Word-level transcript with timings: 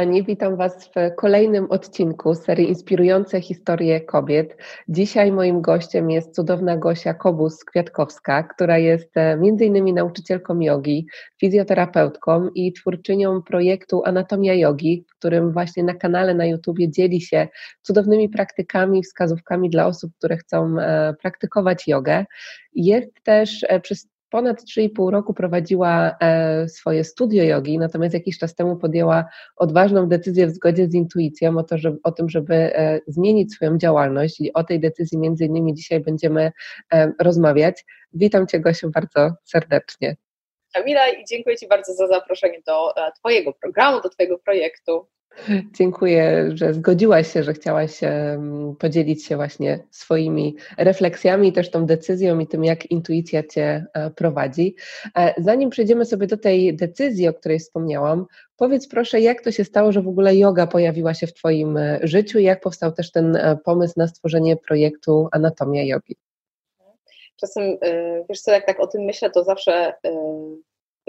Kochani, 0.00 0.24
witam 0.24 0.56
Was 0.56 0.88
w 0.88 1.14
kolejnym 1.16 1.70
odcinku 1.70 2.34
serii 2.34 2.68
Inspirujące 2.68 3.40
historie 3.40 4.00
kobiet. 4.00 4.56
Dzisiaj 4.88 5.32
moim 5.32 5.60
gościem 5.60 6.10
jest 6.10 6.34
cudowna 6.34 6.76
Gosia 6.76 7.14
Kobus-Kwiatkowska, 7.14 8.44
która 8.54 8.78
jest 8.78 9.16
e, 9.16 9.20
m.in. 9.20 9.94
nauczycielką 9.94 10.60
jogi, 10.60 11.06
fizjoterapeutką 11.40 12.48
i 12.54 12.72
twórczynią 12.72 13.42
projektu 13.42 14.02
Anatomia 14.04 14.54
Jogi, 14.54 15.04
w 15.08 15.18
którym 15.18 15.52
właśnie 15.52 15.84
na 15.84 15.94
kanale 15.94 16.34
na 16.34 16.46
YouTubie 16.46 16.90
dzieli 16.90 17.20
się 17.20 17.48
cudownymi 17.82 18.28
praktykami, 18.28 19.02
wskazówkami 19.02 19.70
dla 19.70 19.86
osób, 19.86 20.12
które 20.18 20.36
chcą 20.36 20.78
e, 20.78 21.14
praktykować 21.22 21.88
jogę. 21.88 22.24
Jest 22.74 23.22
też 23.22 23.64
e, 23.68 23.80
przez 23.80 24.08
ponad 24.30 24.62
3,5 24.62 25.10
roku 25.10 25.34
prowadziła 25.34 26.16
e, 26.20 26.68
swoje 26.68 27.04
studio 27.04 27.44
jogi, 27.44 27.78
natomiast 27.78 28.14
jakiś 28.14 28.38
czas 28.38 28.54
temu 28.54 28.76
podjęła 28.76 29.24
odważną 29.56 30.08
decyzję 30.08 30.46
w 30.46 30.50
zgodzie 30.50 30.88
z 30.88 30.94
intuicją 30.94 31.58
o, 31.58 31.62
to, 31.62 31.76
o 32.02 32.12
tym, 32.12 32.28
żeby 32.28 32.54
e, 32.54 33.00
zmienić 33.06 33.54
swoją 33.54 33.78
działalność 33.78 34.40
i 34.40 34.52
o 34.52 34.64
tej 34.64 34.80
decyzji 34.80 35.18
między 35.18 35.44
innymi 35.44 35.74
dzisiaj 35.74 36.00
będziemy 36.00 36.52
e, 36.92 37.12
rozmawiać. 37.20 37.84
Witam 38.12 38.46
Cię 38.46 38.60
Gosiu 38.60 38.90
bardzo 38.90 39.34
serdecznie. 39.44 40.16
Kamila 40.74 41.08
i 41.08 41.24
dziękuję 41.24 41.56
Ci 41.56 41.68
bardzo 41.68 41.94
za 41.94 42.06
zaproszenie 42.06 42.60
do 42.66 42.92
Twojego 43.18 43.52
programu, 43.52 44.00
do 44.00 44.08
Twojego 44.08 44.38
projektu. 44.38 45.06
Dziękuję, 45.72 46.50
że 46.54 46.74
zgodziłaś 46.74 47.32
się, 47.32 47.42
że 47.42 47.52
chciałaś 47.52 48.00
podzielić 48.78 49.24
się 49.24 49.36
właśnie 49.36 49.78
swoimi 49.90 50.56
refleksjami 50.78 51.52
też 51.52 51.70
tą 51.70 51.86
decyzją 51.86 52.38
i 52.38 52.46
tym, 52.46 52.64
jak 52.64 52.90
intuicja 52.90 53.42
Cię 53.42 53.86
e, 53.94 54.10
prowadzi. 54.10 54.76
E, 55.18 55.34
zanim 55.38 55.70
przejdziemy 55.70 56.04
sobie 56.04 56.26
do 56.26 56.36
tej 56.36 56.76
decyzji, 56.76 57.28
o 57.28 57.34
której 57.34 57.58
wspomniałam, 57.58 58.26
powiedz 58.56 58.88
proszę, 58.88 59.20
jak 59.20 59.42
to 59.42 59.52
się 59.52 59.64
stało, 59.64 59.92
że 59.92 60.02
w 60.02 60.08
ogóle 60.08 60.36
yoga 60.36 60.66
pojawiła 60.66 61.14
się 61.14 61.26
w 61.26 61.34
Twoim 61.34 61.76
e, 61.76 62.00
życiu 62.02 62.38
i 62.38 62.44
jak 62.44 62.60
powstał 62.60 62.92
też 62.92 63.12
ten 63.12 63.38
pomysł 63.64 63.94
na 63.96 64.08
stworzenie 64.08 64.56
projektu 64.56 65.28
Anatomia 65.32 65.82
Jogi? 65.82 66.16
Czasem, 67.36 67.78
wiesz 68.28 68.40
co, 68.40 68.50
jak 68.50 68.66
tak 68.66 68.80
o 68.80 68.86
tym 68.86 69.02
myślę, 69.02 69.30
to 69.30 69.44
zawsze 69.44 69.92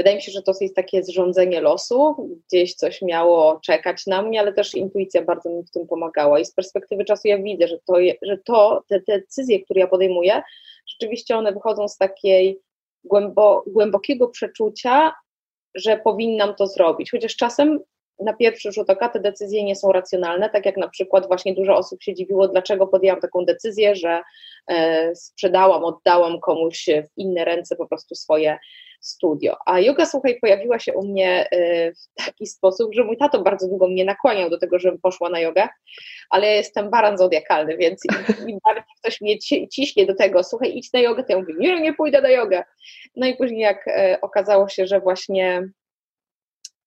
Wydaje 0.02 0.16
mi 0.16 0.22
się, 0.22 0.32
że 0.32 0.42
to 0.42 0.54
jest 0.62 0.76
takie 0.76 1.04
zrządzenie 1.04 1.62
losu, 1.62 2.30
gdzieś 2.48 2.76
coś 2.76 3.02
miało 3.02 3.60
czekać 3.66 4.08
na 4.08 4.22
mnie, 4.22 4.40
ale 4.40 4.54
też 4.54 4.76
intuicja 4.76 5.22
bardzo 5.22 5.50
mi 5.50 5.64
w 5.64 5.72
tym 5.72 5.88
pomagała. 5.88 6.40
I 6.40 6.46
z 6.46 6.54
perspektywy 6.54 7.06
czasu 7.06 7.28
ja 7.28 7.38
widzę, 7.38 7.68
że 7.68 7.80
to, 7.86 7.94
że 8.22 8.38
to 8.38 8.84
te, 8.88 9.02
te 9.02 9.20
decyzje, 9.20 9.64
które 9.64 9.80
ja 9.80 9.88
podejmuję, 9.88 10.42
rzeczywiście 10.88 11.38
one 11.38 11.52
wychodzą 11.52 11.88
z 11.88 11.98
takiej 11.98 12.60
głębo, 13.04 13.64
głębokiego 13.68 14.28
przeczucia, 14.28 15.14
że 15.76 15.98
powinnam 15.98 16.56
to 16.56 16.68
zrobić, 16.68 17.12
chociaż 17.12 17.36
czasem 17.36 17.80
na 18.22 18.34
pierwszy 18.34 18.72
rzut 18.72 18.90
oka 18.90 19.10
te 19.10 19.20
decyzje 19.20 19.64
nie 19.64 19.76
są 19.76 19.92
racjonalne, 19.92 20.50
tak 20.50 20.66
jak 20.66 20.78
na 20.78 20.88
przykład 20.88 21.28
właśnie 21.28 21.56
dużo 21.56 21.76
osób 21.76 22.04
się 22.04 22.14
dziwiło, 22.14 22.48
dlaczego 22.48 22.88
podjęłam 22.88 23.22
taką 23.22 23.46
decyzję, 23.46 23.96
że 23.96 24.22
e, 24.68 25.16
sprzedałam, 25.16 25.84
oddałam 25.84 26.40
komuś 26.40 26.86
w 26.86 27.18
inne 27.18 27.46
ręce 27.46 27.76
po 27.76 27.88
prostu 27.88 28.16
swoje 28.16 28.58
studio. 29.02 29.56
A 29.66 29.80
yoga, 29.80 30.06
słuchaj, 30.06 30.40
pojawiła 30.42 30.80
się 30.80 30.94
u 30.94 31.08
mnie 31.08 31.48
y, 31.54 31.94
w 31.96 32.26
taki 32.26 32.48
sposób, 32.48 32.94
że 32.94 33.04
mój 33.04 33.18
tato 33.18 33.42
bardzo 33.42 33.68
długo 33.68 33.88
mnie 33.88 34.06
nakłaniał 34.06 34.50
do 34.50 34.60
tego, 34.60 34.80
żebym 34.80 35.00
poszła 35.00 35.30
na 35.30 35.40
jogę, 35.40 35.68
ale 36.30 36.48
ja 36.48 36.54
jestem 36.54 36.90
baran 36.90 37.18
zodiakalny, 37.18 37.78
więc 37.78 38.02
im 38.48 38.58
bardziej 38.66 38.84
ktoś 39.00 39.22
mnie 39.22 39.40
ciśnie 39.72 40.06
do 40.06 40.16
tego, 40.16 40.44
słuchaj, 40.44 40.78
idź 40.78 40.94
na 40.94 41.00
jogę, 41.00 41.24
to 41.24 41.34
ja 41.34 41.40
mówię, 41.40 41.54
nie, 41.60 41.82
nie 41.82 41.94
pójdę 41.94 42.22
na 42.22 42.30
jogę. 42.30 42.64
No 43.16 43.28
i 43.28 43.36
później 43.36 43.62
jak 43.62 43.88
e, 43.88 44.18
okazało 44.22 44.70
się, 44.70 44.88
że 44.88 45.00
właśnie 45.00 45.70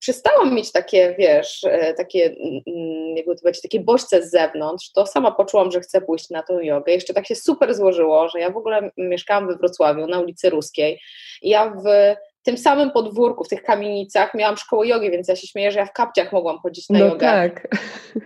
przestałam 0.05 0.55
mieć 0.55 0.73
takie, 0.73 1.15
wiesz, 1.19 1.65
e, 1.65 1.95
takie, 1.95 2.25
mm, 2.25 2.61
mm, 2.67 3.17
jakby 3.17 3.35
to 3.35 3.41
powiedzieć, 3.41 3.63
takie 3.63 3.81
bodźce 3.81 4.23
z 4.23 4.31
zewnątrz, 4.31 4.93
to 4.93 5.07
sama 5.07 5.31
poczułam, 5.33 5.71
że 5.71 5.81
chcę 5.81 6.01
pójść 6.01 6.31
na 6.31 6.43
tą 6.43 6.61
jogę. 6.61 6.93
Jeszcze 6.93 7.15
tak 7.15 7.27
się 7.27 7.35
super 7.35 7.75
złożyło, 7.75 8.29
że 8.29 8.41
ja 8.41 8.51
w 8.51 8.57
ogóle 8.57 8.91
mieszkałam 8.97 9.47
we 9.47 9.57
Wrocławiu 9.57 10.07
na 10.07 10.21
ulicy 10.21 10.51
Ruskiej 10.51 11.01
ja 11.43 11.71
w 11.71 12.15
tym 12.43 12.59
samym 12.59 12.91
podwórku, 12.91 13.45
w 13.45 13.49
tych 13.49 13.63
kamienicach 13.63 14.35
miałam 14.35 14.57
szkołę 14.57 14.87
jogi, 14.87 15.11
więc 15.11 15.29
ja 15.29 15.37
się 15.37 15.47
śmieję, 15.47 15.73
że 15.73 15.79
ja 15.79 15.87
w 15.87 15.93
kapciach 15.93 16.33
mogłam 16.33 16.59
chodzić 16.59 16.89
na 16.89 16.99
no 16.99 17.05
jogę. 17.05 17.27
Tak. 17.27 17.69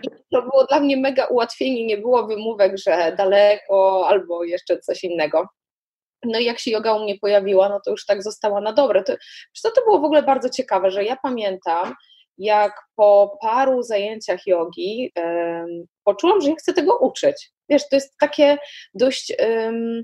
I 0.03 0.09
to 0.31 0.41
było 0.41 0.65
dla 0.65 0.79
mnie 0.79 0.97
mega 0.97 1.25
ułatwienie, 1.25 1.85
nie 1.85 1.97
było 1.97 2.27
wymówek, 2.27 2.77
że 2.77 3.13
daleko 3.17 4.07
albo 4.07 4.43
jeszcze 4.43 4.79
coś 4.79 5.03
innego. 5.03 5.47
No 6.23 6.39
i 6.39 6.45
jak 6.45 6.59
się 6.59 6.71
yoga 6.71 6.93
u 6.93 7.03
mnie 7.03 7.19
pojawiła, 7.19 7.69
no 7.69 7.79
to 7.85 7.91
już 7.91 8.05
tak 8.05 8.23
została 8.23 8.61
na 8.61 8.73
dobre. 8.73 9.03
To, 9.03 9.13
to, 9.63 9.71
to 9.71 9.81
było 9.81 9.99
w 9.99 10.03
ogóle 10.03 10.23
bardzo 10.23 10.49
ciekawe, 10.49 10.91
że 10.91 11.03
ja 11.03 11.17
pamiętam, 11.23 11.95
jak 12.37 12.81
po 12.95 13.37
paru 13.41 13.83
zajęciach 13.83 14.47
jogi 14.47 15.11
um, 15.15 15.85
poczułam, 16.03 16.41
że 16.41 16.49
ja 16.49 16.55
chcę 16.55 16.73
tego 16.73 16.97
uczyć. 16.97 17.51
Wiesz, 17.69 17.89
to 17.89 17.95
jest 17.95 18.17
takie 18.17 18.57
dość, 18.93 19.33
um, 19.39 20.03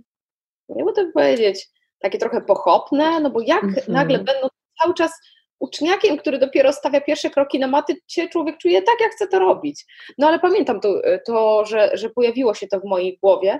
nie 0.70 0.94
to 0.94 1.06
powiedzieć, 1.14 1.68
takie 2.00 2.18
trochę 2.18 2.42
pochopne, 2.42 3.20
no 3.20 3.30
bo 3.30 3.42
jak 3.42 3.64
mm 3.64 3.75
-hmm. 3.75 3.90
nagle 3.90 4.18
będą 4.18 4.48
cały 4.81 4.94
czas 4.94 5.12
uczniakiem, 5.60 6.18
który 6.18 6.40
dopiero 6.40 6.74
stawia 6.74 7.02
pierwsze 7.02 7.30
kroki 7.30 7.60
na 7.60 7.68
maty, 7.68 7.96
się 8.08 8.28
człowiek 8.28 8.58
czuje 8.58 8.82
tak, 8.82 8.96
jak 9.02 9.12
chce 9.12 9.28
to 9.28 9.40
robić. 9.40 9.86
No 10.18 10.28
ale 10.28 10.40
pamiętam 10.40 10.80
to, 10.80 11.02
to 11.26 11.66
że, 11.66 11.92
że 11.94 12.10
pojawiło 12.10 12.54
się 12.54 12.68
to 12.68 12.80
w 12.80 12.86
mojej 12.86 13.18
głowie 13.24 13.60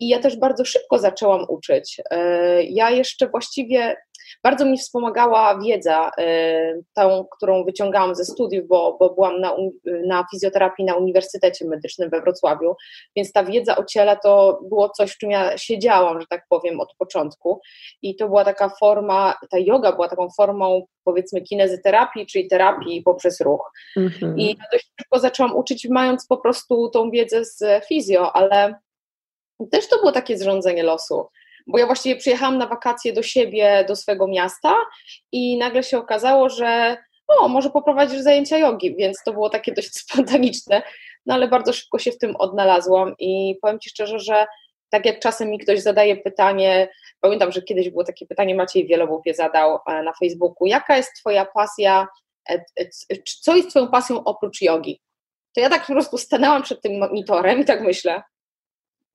i 0.00 0.08
ja 0.08 0.18
też 0.18 0.36
bardzo 0.36 0.64
szybko 0.64 0.98
zaczęłam 0.98 1.46
uczyć. 1.48 2.00
E, 2.10 2.62
ja 2.62 2.90
jeszcze 2.90 3.28
właściwie 3.28 3.96
bardzo 4.42 4.64
mi 4.64 4.78
wspomagała 4.78 5.58
wiedza, 5.58 6.10
y, 6.20 6.84
tą, 6.94 7.26
którą 7.36 7.64
wyciągałam 7.64 8.14
ze 8.14 8.24
studiów, 8.24 8.68
bo, 8.68 8.96
bo 9.00 9.14
byłam 9.14 9.40
na, 9.40 9.56
na 10.06 10.24
fizjoterapii 10.30 10.84
na 10.84 10.96
Uniwersytecie 10.96 11.68
Medycznym 11.68 12.10
we 12.10 12.20
Wrocławiu, 12.20 12.74
więc 13.16 13.32
ta 13.32 13.44
wiedza 13.44 13.76
o 13.76 13.84
ciele 13.84 14.16
to 14.22 14.60
było 14.68 14.88
coś, 14.88 15.12
w 15.12 15.18
czym 15.18 15.30
ja 15.30 15.58
siedziałam, 15.58 16.20
że 16.20 16.26
tak 16.30 16.44
powiem, 16.48 16.80
od 16.80 16.94
początku. 16.98 17.60
I 18.02 18.16
to 18.16 18.28
była 18.28 18.44
taka 18.44 18.68
forma, 18.68 19.34
ta 19.50 19.58
yoga 19.58 19.92
była 19.92 20.08
taką 20.08 20.28
formą, 20.36 20.86
powiedzmy, 21.04 21.40
kinezyterapii, 21.40 22.26
czyli 22.26 22.48
terapii 22.48 23.02
poprzez 23.02 23.40
ruch. 23.40 23.72
Mhm. 23.96 24.38
I 24.38 24.56
dość 24.72 24.90
szybko 25.00 25.18
zaczęłam 25.18 25.56
uczyć, 25.56 25.88
mając 25.90 26.26
po 26.26 26.36
prostu 26.36 26.88
tą 26.88 27.10
wiedzę 27.10 27.44
z 27.44 27.86
fizjo, 27.88 28.32
ale 28.32 28.74
też 29.70 29.88
to 29.88 29.98
było 29.98 30.12
takie 30.12 30.38
zrządzenie 30.38 30.82
losu 30.82 31.26
bo 31.68 31.78
ja 31.78 31.86
właściwie 31.86 32.16
przyjechałam 32.16 32.58
na 32.58 32.66
wakacje 32.66 33.12
do 33.12 33.22
siebie, 33.22 33.84
do 33.88 33.96
swojego 33.96 34.26
miasta 34.26 34.74
i 35.32 35.58
nagle 35.58 35.82
się 35.82 35.98
okazało, 35.98 36.48
że 36.48 36.96
o, 37.28 37.48
może 37.48 37.70
poprowadzisz 37.70 38.20
zajęcia 38.20 38.58
jogi, 38.58 38.96
więc 38.96 39.22
to 39.24 39.32
było 39.32 39.50
takie 39.50 39.72
dość 39.72 39.94
spontaniczne, 40.02 40.82
no 41.26 41.34
ale 41.34 41.48
bardzo 41.48 41.72
szybko 41.72 41.98
się 41.98 42.12
w 42.12 42.18
tym 42.18 42.36
odnalazłam 42.36 43.14
i 43.18 43.56
powiem 43.62 43.80
Ci 43.80 43.90
szczerze, 43.90 44.18
że 44.18 44.46
tak 44.90 45.06
jak 45.06 45.20
czasem 45.20 45.50
mi 45.50 45.58
ktoś 45.58 45.80
zadaje 45.80 46.16
pytanie, 46.16 46.88
pamiętam, 47.20 47.52
że 47.52 47.62
kiedyś 47.62 47.90
było 47.90 48.04
takie 48.04 48.26
pytanie, 48.26 48.54
Maciej 48.54 48.86
Wielobów 48.86 49.26
je 49.26 49.34
zadał 49.34 49.78
e, 49.86 50.02
na 50.02 50.12
Facebooku, 50.12 50.66
jaka 50.66 50.96
jest 50.96 51.10
Twoja 51.20 51.44
pasja, 51.44 52.06
e, 52.50 52.64
e, 52.80 52.88
co 53.40 53.56
jest 53.56 53.70
Twoją 53.70 53.88
pasją 53.88 54.24
oprócz 54.24 54.62
jogi? 54.62 55.00
To 55.54 55.60
ja 55.60 55.70
tak 55.70 55.86
po 55.86 55.92
prostu 55.92 56.18
stanęłam 56.18 56.62
przed 56.62 56.82
tym 56.82 56.98
monitorem 56.98 57.60
i 57.60 57.64
tak 57.64 57.80
myślę, 57.80 58.22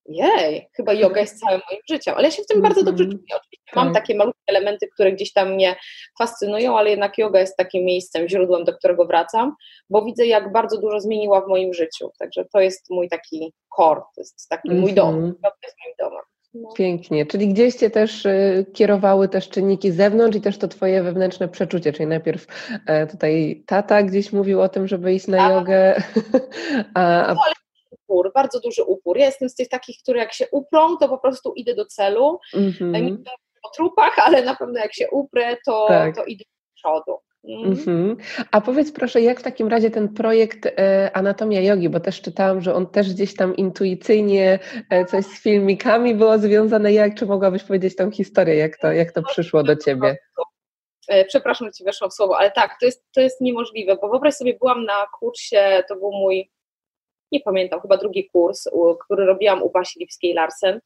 jej, 0.06 0.70
chyba 0.76 0.94
yoga 0.94 1.22
jest 1.22 1.40
całym 1.40 1.62
moim 1.70 1.82
życiem, 1.90 2.14
ale 2.18 2.24
ja 2.24 2.32
się 2.32 2.44
w 2.44 2.48
tym 2.48 2.58
mm 2.58 2.62
-hmm. 2.62 2.74
bardzo 2.76 2.84
dobrze 2.84 3.04
mhm. 3.04 3.20
czuję. 3.20 3.40
Oczywiście 3.40 3.72
tak. 3.74 3.76
mam 3.76 3.94
takie 3.94 4.16
malutkie 4.16 4.42
elementy, 4.48 4.88
które 4.88 5.12
gdzieś 5.12 5.34
tam 5.34 5.54
mnie 5.54 5.76
fascynują, 6.18 6.78
ale 6.78 6.90
jednak 6.90 7.18
yoga 7.18 7.40
jest 7.40 7.58
takim 7.58 7.86
miejscem, 7.86 8.28
źródłem, 8.28 8.64
do 8.64 8.74
którego 8.74 9.06
wracam, 9.06 9.56
bo 9.90 10.06
widzę, 10.06 10.26
jak 10.26 10.52
bardzo 10.52 10.82
dużo 10.82 11.00
zmieniła 11.00 11.42
w 11.42 11.48
moim 11.48 11.74
życiu. 11.74 12.12
Także 12.20 12.46
to 12.54 12.60
jest 12.60 12.90
mój 12.90 13.10
taki 13.10 13.54
core, 13.78 14.02
to 14.16 14.22
jest 14.22 14.50
taki 14.50 14.70
mm 14.70 14.78
-hmm. 14.78 14.82
mój 14.82 14.94
dom. 14.94 15.16
Mhm. 15.16 15.28
Yoga 15.28 15.58
jest 15.64 15.76
moim 15.86 15.96
domem. 16.00 16.24
No. 16.54 16.70
Pięknie, 16.74 17.26
czyli 17.26 17.48
gdzieś 17.48 17.76
Cię 17.76 17.90
też 17.90 18.26
y, 18.26 18.66
kierowały 18.74 19.30
też 19.30 19.50
czynniki 19.50 19.92
z 19.92 19.96
zewnątrz 19.96 20.38
i 20.38 20.42
też 20.42 20.58
to 20.58 20.68
Twoje 20.68 21.04
wewnętrzne 21.04 21.48
przeczucie, 21.48 21.94
czyli 21.94 22.08
najpierw 22.08 22.48
e, 22.88 23.08
tutaj 23.08 23.64
tata 23.68 24.04
gdzieś 24.04 24.34
mówił 24.34 24.62
o 24.62 24.70
tym, 24.70 24.88
żeby 24.88 25.14
iść 25.14 25.28
na 25.28 25.46
a, 25.46 25.54
jogę. 25.54 26.04
A, 26.94 27.28
a... 27.28 27.36
Upór, 28.08 28.32
bardzo 28.34 28.60
duży 28.60 28.84
upór. 28.84 29.18
Ja 29.18 29.26
jestem 29.26 29.50
z 29.50 29.56
tych 29.56 29.70
takich, 29.70 29.98
które 30.04 30.20
jak 30.20 30.34
się 30.34 30.46
uprą, 30.52 30.98
to 30.98 31.10
po 31.10 31.18
prostu 31.18 31.54
idę 31.54 31.76
do 31.76 31.86
celu. 31.86 32.40
Mm-hmm. 32.54 33.02
Nie 33.02 33.18
o 33.64 33.70
trupach, 33.76 34.20
ale 34.20 34.44
na 34.44 34.56
pewno 34.56 34.80
jak 34.80 34.94
się 34.94 35.10
uprę, 35.12 35.58
to, 35.66 35.86
tak. 35.88 36.16
to 36.16 36.26
idę 36.26 36.44
do 36.44 36.74
przodu. 36.76 37.18
Mm. 37.48 37.76
Mm-hmm. 37.76 38.16
A 38.52 38.62
powiedz 38.62 38.92
proszę, 38.92 39.22
jak 39.22 39.40
w 39.40 39.44
takim 39.44 39.68
razie 39.68 39.92
ten 39.92 40.14
projekt 40.14 40.66
e, 40.66 41.12
Anatomia 41.14 41.62
Jogi, 41.62 41.90
bo 41.90 42.00
też 42.00 42.22
czytałam, 42.22 42.62
że 42.62 42.76
on 42.76 42.88
też 42.88 43.14
gdzieś 43.14 43.36
tam 43.36 43.56
intuicyjnie 43.56 44.60
e, 44.90 45.06
coś 45.06 45.26
z 45.26 45.42
filmikami 45.42 46.16
było 46.16 46.38
związane. 46.38 46.94
Jak, 46.94 47.16
czy 47.16 47.26
mogłabyś 47.26 47.64
powiedzieć 47.64 47.96
tą 47.96 48.12
historię, 48.12 48.56
jak 48.56 48.78
to, 48.78 48.92
jak 48.92 49.12
to 49.12 49.24
przyszło 49.24 49.64
do 49.64 49.76
Ciebie? 49.76 50.18
E, 51.08 51.26
przepraszam, 51.26 51.68
że 51.68 51.72
Ci 51.72 51.84
weszłam 51.84 52.10
w 52.10 52.14
słowo, 52.14 52.38
ale 52.38 52.52
tak, 52.52 52.78
to 52.80 52.86
jest, 52.86 53.06
to 53.16 53.22
jest 53.22 53.42
niemożliwe, 53.42 53.98
bo 54.02 54.10
wyobraź 54.10 54.34
sobie, 54.34 54.58
byłam 54.60 54.86
na 54.86 55.06
kursie, 55.20 55.84
to 55.88 55.96
był 55.96 56.12
mój 56.12 56.52
nie 57.34 57.40
pamiętam, 57.40 57.82
chyba 57.82 57.98
drugi 57.98 58.30
kurs, 58.30 58.70
który 59.06 59.26
robiłam 59.26 59.64
u 59.64 59.70
Basi 59.70 60.00
Lipskiej-Larsen. 60.00 60.80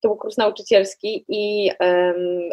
To 0.00 0.08
był 0.08 0.16
kurs 0.16 0.36
nauczycielski 0.36 1.24
i 1.28 1.70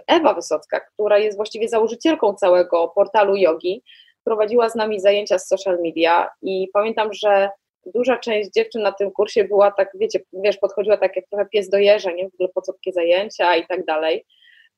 Ewa 0.07 0.33
Wysocka, 0.33 0.79
która 0.79 1.17
jest 1.17 1.37
właściwie 1.37 1.69
założycielką 1.69 2.33
całego 2.33 2.87
portalu 2.87 3.35
jogi, 3.35 3.83
prowadziła 4.23 4.69
z 4.69 4.75
nami 4.75 4.99
zajęcia 4.99 5.39
z 5.39 5.47
social 5.47 5.79
media 5.83 6.29
i 6.41 6.67
pamiętam, 6.73 7.13
że 7.13 7.49
duża 7.85 8.17
część 8.17 8.49
dziewczyn 8.55 8.81
na 8.81 8.91
tym 8.91 9.11
kursie 9.11 9.43
była 9.43 9.71
tak, 9.71 9.89
wiecie, 9.95 10.19
wiesz, 10.33 10.57
podchodziła 10.57 10.97
tak 10.97 11.15
jak 11.15 11.25
trochę 11.27 11.45
pies 11.45 11.69
do 11.69 11.77
jeża, 11.77 12.11
nie? 12.11 12.29
W 12.29 12.33
ogóle 12.33 12.49
po 12.55 12.61
co 12.61 12.73
takie 12.73 12.91
zajęcia 12.91 13.55
i 13.55 13.67
tak 13.67 13.85
dalej. 13.85 14.25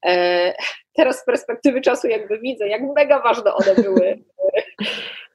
E, 0.05 0.53
teraz 0.97 1.19
z 1.19 1.25
perspektywy 1.25 1.81
czasu 1.81 2.07
jakby 2.07 2.39
widzę, 2.39 2.67
jak 2.67 2.81
mega 2.95 3.19
ważne 3.19 3.53
one 3.53 3.75
były. 3.75 4.23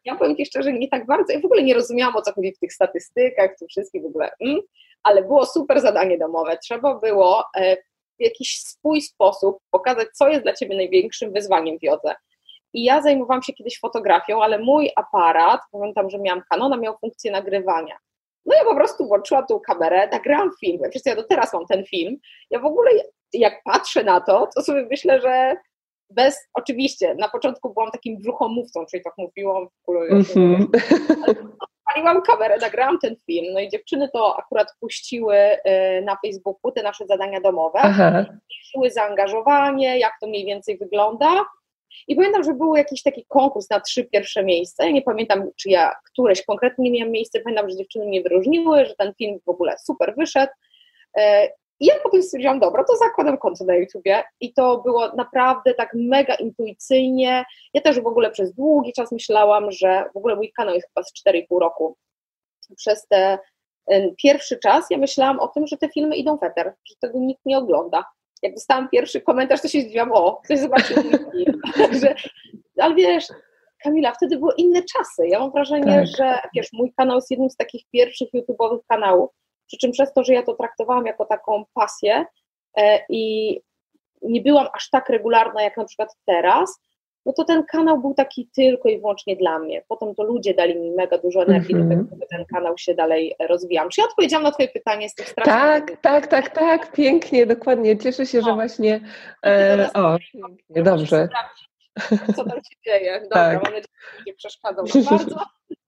Ja 0.05 0.17
powiem 0.17 0.37
Ci 0.37 0.47
szczerze, 0.47 0.73
nie 0.73 0.89
tak 0.89 1.07
bardzo, 1.07 1.33
ja 1.33 1.41
w 1.41 1.45
ogóle 1.45 1.63
nie 1.63 1.75
rozumiałam, 1.75 2.17
o 2.17 2.23
co 2.23 2.33
chodzi 2.33 2.53
w 2.53 2.59
tych 2.59 2.73
statystykach, 2.73 3.55
w 3.55 3.59
tym 3.59 3.69
wszystkim 3.69 4.03
w 4.03 4.07
ogóle, 4.07 4.31
mm, 4.41 4.61
ale 5.03 5.23
było 5.23 5.47
super 5.47 5.81
zadanie 5.81 6.19
domowe. 6.19 6.59
Trzeba 6.59 6.95
było 6.95 7.45
e, 7.57 7.77
w 8.21 8.23
jakiś 8.23 8.59
swój 8.59 9.01
sposób 9.01 9.59
pokazać, 9.71 10.09
co 10.13 10.29
jest 10.29 10.43
dla 10.43 10.53
Ciebie 10.53 10.77
największym 10.77 11.33
wyzwaniem 11.33 11.79
w 11.79 11.83
jodze. 11.83 12.15
I 12.73 12.85
ja 12.85 13.03
zajmowałam 13.03 13.43
się 13.43 13.53
kiedyś 13.53 13.81
fotografią, 13.81 14.43
ale 14.43 14.59
mój 14.59 14.91
aparat, 14.97 15.61
pamiętam, 15.73 16.11
że 16.11 16.19
miałam 16.19 16.43
Canona, 16.49 16.77
miał 16.77 16.99
funkcję 16.99 17.33
nagrywania. 17.33 17.97
No 18.47 18.57
ja 18.57 18.65
po 18.65 18.75
prostu 18.75 19.07
włączyłam 19.07 19.47
tą 19.47 19.61
kamerę, 19.61 20.09
nagrałam 20.13 20.51
film. 20.61 20.81
Przecież 20.83 21.07
ja 21.07 21.17
do 21.17 21.25
teraz 21.25 21.53
mam 21.53 21.67
ten 21.67 21.85
film. 21.85 22.17
Ja 22.51 22.59
w 22.59 22.65
ogóle, 22.65 22.91
jak 23.33 23.63
patrzę 23.65 24.05
na 24.05 24.21
to, 24.21 24.49
to 24.55 24.63
sobie 24.63 24.87
myślę, 24.91 25.21
że 25.21 25.57
bez, 26.11 26.49
oczywiście, 26.55 27.15
na 27.15 27.29
początku 27.29 27.75
byłam 27.75 27.91
takim 27.91 28.19
brzuchomówcą, 28.19 28.87
czyli 28.87 29.03
tak 29.03 29.13
mówiłam, 29.19 29.69
mm-hmm. 29.89 30.67
paliłam 31.85 32.23
kamerę, 32.23 32.57
nagrałam 32.61 32.99
ten 32.99 33.17
film, 33.27 33.47
no 33.55 33.61
i 33.61 33.69
dziewczyny 33.69 34.09
to 34.13 34.37
akurat 34.39 34.69
puściły 34.81 35.37
y, 35.37 35.59
na 36.05 36.17
Facebooku 36.27 36.73
te 36.73 36.83
nasze 36.83 37.07
zadania 37.07 37.41
domowe, 37.41 37.81
piszły 38.49 38.91
zaangażowanie, 38.91 39.99
jak 39.99 40.13
to 40.21 40.27
mniej 40.27 40.45
więcej 40.45 40.79
wygląda, 40.79 41.45
i 42.09 42.17
pamiętam, 42.17 42.45
że 42.45 42.55
był 42.55 42.77
jakiś 42.77 43.03
taki 43.03 43.25
konkurs 43.29 43.71
na 43.71 43.81
trzy 43.81 44.05
pierwsze 44.05 44.45
miejsca. 44.45 44.85
Ja 44.85 44.91
nie 44.91 45.03
pamiętam, 45.03 45.51
czy 45.57 45.71
ja 45.71 45.95
któreś 46.13 46.45
konkretnie 46.45 46.91
miałam 46.91 47.13
miejsce. 47.13 47.41
Pamiętam, 47.41 47.71
że 47.71 47.77
dziewczyny 47.77 48.07
mnie 48.07 48.23
wyróżniły, 48.23 48.87
że 48.87 48.95
ten 48.95 49.15
film 49.15 49.39
w 49.47 49.49
ogóle 49.49 49.77
super 49.79 50.15
wyszedł. 50.17 50.53
I 51.81 51.87
ja 51.87 51.95
potem 52.03 52.23
stwierdziłam, 52.23 52.61
dobra, 52.61 52.85
to 52.85 52.97
zakładam 52.97 53.39
konto 53.39 53.65
na 53.65 53.75
YouTubie 53.75 54.23
i 54.41 54.53
to 54.53 54.79
było 54.79 55.09
naprawdę 55.17 55.75
tak 55.75 55.91
mega 55.95 56.35
intuicyjnie. 56.35 57.45
Ja 57.75 57.81
też 57.81 58.01
w 58.01 58.07
ogóle 58.07 58.31
przez 58.31 58.55
długi 58.55 58.93
czas 58.93 59.13
myślałam, 59.13 59.71
że 59.71 60.05
w 60.15 60.17
ogóle 60.17 60.37
mój 60.37 60.53
kanał 60.53 60.75
jest 60.75 60.89
chyba 60.89 61.05
z 61.05 61.13
4,5 61.27 61.61
roku. 61.61 61.97
Przez 62.77 63.07
ten 63.09 64.15
pierwszy 64.23 64.59
czas 64.59 64.87
ja 64.91 64.99
myślałam 64.99 65.41
o 65.41 65.49
tym, 65.49 65.67
że 65.67 65.77
te 65.77 65.89
filmy 65.89 66.17
idą 66.17 66.37
w 66.37 66.43
eter, 66.43 66.75
że 66.89 66.95
tego 67.01 67.19
nikt 67.19 67.41
nie 67.47 67.59
ogląda 67.59 68.05
jak 68.43 68.55
dostałam 68.55 68.89
pierwszy 68.89 69.21
komentarz, 69.21 69.63
to 69.63 69.69
się 69.69 69.81
zdziwiłam, 69.81 70.13
o, 70.13 70.41
ktoś 70.45 70.59
zobaczył 70.59 70.97
mój 71.03 71.13
film. 71.33 71.61
ale 72.83 72.95
wiesz, 72.95 73.25
Kamila, 73.83 74.13
wtedy 74.13 74.39
były 74.39 74.53
inne 74.57 74.83
czasy. 74.83 75.29
Ja 75.29 75.39
mam 75.39 75.53
wrażenie, 75.53 76.07
tak. 76.07 76.07
że 76.07 76.39
wiesz, 76.55 76.69
mój 76.73 76.93
kanał 76.97 77.17
jest 77.17 77.31
jednym 77.31 77.51
z 77.51 77.57
takich 77.57 77.83
pierwszych 77.93 78.29
YouTube'owych 78.35 78.81
kanałów, 78.89 79.31
przy 79.71 79.79
czym 79.79 79.91
przez 79.91 80.13
to, 80.13 80.25
że 80.25 80.35
ja 80.35 80.43
to 80.43 80.55
traktowałam 80.55 81.07
jako 81.07 81.25
taką 81.25 81.65
pasję 81.75 82.25
e, 82.77 83.01
i 83.09 83.55
nie 84.23 84.41
byłam 84.41 84.67
aż 84.73 84.91
tak 84.91 85.09
regularna 85.09 85.63
jak 85.63 85.77
na 85.77 85.85
przykład 85.85 86.17
teraz, 86.27 86.81
no 87.27 87.33
to 87.33 87.45
ten 87.45 87.65
kanał 87.65 88.01
był 88.01 88.15
taki 88.15 88.49
tylko 88.57 88.89
i 88.89 88.99
wyłącznie 88.99 89.37
dla 89.37 89.59
mnie. 89.59 89.83
Potem 89.89 90.15
to 90.15 90.23
ludzie 90.23 90.55
dali 90.55 90.81
mi 90.81 90.91
mega 90.91 91.19
dużo 91.19 91.43
energii 91.43 91.75
mm 91.75 91.87
-hmm. 91.87 91.91
do 91.91 91.97
tego, 91.97 92.11
żeby 92.11 92.27
ten 92.31 92.45
kanał 92.45 92.79
się 92.79 92.95
dalej 92.95 93.35
rozwijał. 93.49 93.89
Czy 93.89 94.01
ja 94.01 94.07
odpowiedziałam 94.07 94.45
na 94.45 94.51
Twoje 94.51 94.69
pytanie 94.69 95.09
z 95.09 95.15
tym 95.15 95.27
strasznym? 95.27 95.57
Tak, 95.57 96.01
tak, 96.01 96.27
tak, 96.27 96.51
tak, 96.51 96.93
pięknie, 96.93 97.47
dokładnie. 97.47 97.99
Cieszę 97.99 98.27
się, 98.27 98.43
że 98.43 98.55
właśnie. 98.55 99.01
E, 99.47 99.91
o, 99.95 100.19
pięknie, 100.33 100.83
dobrze. 100.83 101.29
Co 102.37 102.45
tam 102.45 102.59
się 102.59 102.77
dzieje? 102.87 103.21
Dobra, 103.23 103.29
tak. 103.29 103.55
mam 103.55 103.73
nadzieję, 103.73 103.85
że 104.19 104.25
nie 104.27 104.35
przeszkadzał 104.35 104.85
bardzo. 105.11 105.37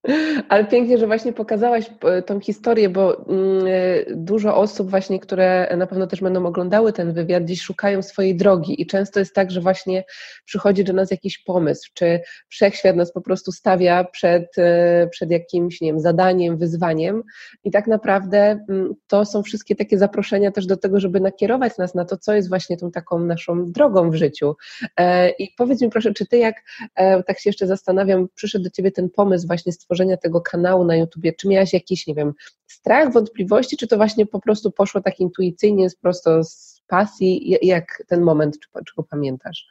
Ale 0.49 0.65
pięknie, 0.65 0.99
że 0.99 1.07
właśnie 1.07 1.33
pokazałaś 1.33 1.91
e, 2.05 2.23
tą 2.23 2.41
historię, 2.41 2.89
bo 2.89 3.27
mm, 3.27 3.67
e, 3.67 3.71
dużo 4.17 4.57
osób 4.57 4.91
właśnie, 4.91 5.21
które 5.21 5.75
na 5.77 5.87
pewno 5.87 6.07
też 6.07 6.21
będą 6.21 6.47
oglądały 6.47 6.93
ten 6.93 7.13
wywiad, 7.13 7.45
gdzieś 7.45 7.63
szukają 7.63 8.03
swojej 8.03 8.37
drogi 8.37 8.83
i 8.83 8.87
często 8.87 9.21
jest 9.21 9.35
tak, 9.35 9.51
że 9.51 9.61
właśnie 9.61 10.05
przychodzi 10.45 10.85
do 10.85 10.93
nas 10.93 11.11
jakiś 11.11 11.39
pomysł, 11.39 11.91
czy 11.95 12.21
wszechświat 12.49 12.97
nas 12.97 13.13
po 13.13 13.21
prostu 13.21 13.53
stawia 13.53 14.05
przed, 14.05 14.59
e, 14.59 15.09
przed 15.11 15.31
jakimś, 15.31 15.81
nie 15.81 15.89
wiem, 15.89 16.01
zadaniem, 16.01 16.59
wyzwaniem 16.59 17.23
i 17.65 17.71
tak 17.71 17.87
naprawdę 17.87 18.65
mm, 18.69 18.95
to 19.07 19.25
są 19.25 19.43
wszystkie 19.43 19.77
takie 19.77 19.99
zaproszenia 19.99 20.51
też 20.51 20.67
do 20.67 20.77
tego, 20.77 21.01
żeby 21.01 21.21
nakierować 21.21 21.79
nas 21.79 21.95
na 21.95 22.05
to, 22.05 22.17
co 22.17 22.35
jest 22.35 22.49
właśnie 22.49 22.77
tą 22.77 22.91
taką 22.91 23.19
naszą 23.19 23.73
drogą 23.73 24.11
w 24.11 24.15
życiu. 24.15 24.57
I 25.39 25.49
powiedz 25.57 25.83
mi 25.83 25.91
proszę, 25.91 26.13
czy 26.15 26.27
ty 26.27 26.39
jak, 26.39 26.57
tak 27.27 27.41
się 27.41 27.51
jeszcze 27.51 27.67
zastanawiam, 27.67 28.29
przyszedł 28.35 28.65
do 28.65 28.71
ciebie 28.71 28.91
ten 28.91 29.11
pomysł 29.11 29.47
właśnie 29.47 29.73
stworzenia 29.73 29.92
stworzenia 29.93 30.17
tego 30.17 30.41
kanału 30.41 30.85
na 30.85 30.97
YouTubie, 30.97 31.33
czy 31.33 31.49
miałaś 31.49 31.73
jakiś, 31.73 32.07
nie 32.07 32.15
wiem, 32.15 32.35
strach, 32.67 33.13
wątpliwości, 33.13 33.77
czy 33.77 33.87
to 33.87 33.97
właśnie 33.97 34.27
po 34.27 34.41
prostu 34.41 34.71
poszło 34.71 35.01
tak 35.01 35.21
intuicyjnie, 35.21 35.89
prosto 36.01 36.45
z 36.45 36.83
pasji, 36.87 37.57
jak 37.63 38.03
ten 38.09 38.23
moment, 38.23 38.59
czy, 38.61 38.69
czy 38.85 38.95
go 38.97 39.03
pamiętasz? 39.03 39.67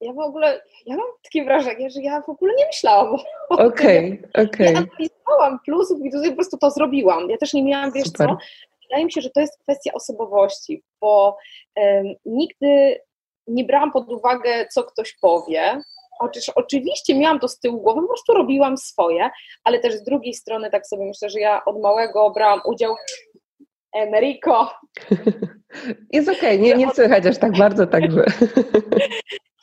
Ja 0.00 0.12
w 0.12 0.18
ogóle, 0.18 0.62
ja 0.86 0.96
mam 0.96 1.06
takie 1.22 1.44
wrażenie, 1.44 1.90
że 1.90 2.02
ja 2.02 2.22
w 2.22 2.28
ogóle 2.28 2.54
nie 2.58 2.66
myślałam. 2.66 3.14
Okej, 3.48 3.66
okej. 3.68 4.22
Okay, 4.32 4.46
okay. 4.46 4.66
Ja 4.66 4.80
napisałam 4.80 5.58
plusów 5.64 5.98
i 6.04 6.10
tutaj 6.10 6.30
po 6.30 6.36
prostu 6.36 6.58
to 6.58 6.70
zrobiłam. 6.70 7.30
Ja 7.30 7.36
też 7.36 7.52
nie 7.52 7.64
miałam, 7.64 7.92
wiesz 7.92 8.06
Super. 8.06 8.28
co, 8.28 8.36
wydaje 8.82 9.04
mi 9.04 9.12
się, 9.12 9.20
że 9.20 9.30
to 9.30 9.40
jest 9.40 9.58
kwestia 9.58 9.92
osobowości, 9.94 10.82
bo 11.00 11.36
um, 11.76 12.06
nigdy 12.24 12.98
nie 13.46 13.64
brałam 13.64 13.92
pod 13.92 14.12
uwagę, 14.12 14.66
co 14.72 14.84
ktoś 14.84 15.12
powie, 15.12 15.82
Chociaż 16.18 16.48
oczywiście 16.48 17.18
miałam 17.18 17.40
to 17.40 17.48
z 17.48 17.58
tyłu 17.58 17.80
głowy, 17.80 18.00
po 18.00 18.06
prostu 18.06 18.34
robiłam 18.34 18.76
swoje, 18.76 19.30
ale 19.64 19.78
też 19.78 19.94
z 19.94 20.04
drugiej 20.04 20.34
strony 20.34 20.70
tak 20.70 20.86
sobie 20.86 21.06
myślę, 21.06 21.30
że 21.30 21.40
ja 21.40 21.64
od 21.64 21.80
małego 21.80 22.30
brałam 22.30 22.60
udział 22.64 22.94
Enrico. 23.94 24.70
Jest 26.12 26.28
okej, 26.28 26.38
okay. 26.38 26.58
nie, 26.58 26.74
nie 26.74 26.90
słychać 26.90 27.26
aż 27.26 27.38
tak 27.38 27.58
bardzo, 27.58 27.86
także. 27.86 28.24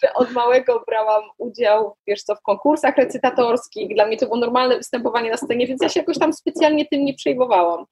że 0.03 0.13
od 0.13 0.31
małego 0.31 0.83
brałam 0.87 1.23
udział, 1.37 1.95
wiesz 2.07 2.23
co, 2.23 2.35
w 2.35 2.41
konkursach 2.41 2.97
recytatorskich. 2.97 3.95
Dla 3.95 4.05
mnie 4.05 4.17
to 4.17 4.25
było 4.25 4.37
normalne 4.37 4.77
występowanie 4.77 5.31
na 5.31 5.37
scenie, 5.37 5.67
więc 5.67 5.81
ja 5.81 5.89
się 5.89 5.99
jakoś 5.99 6.19
tam 6.19 6.33
specjalnie 6.33 6.85
tym 6.85 7.05
nie 7.05 7.13
przejmowałam. 7.13 7.85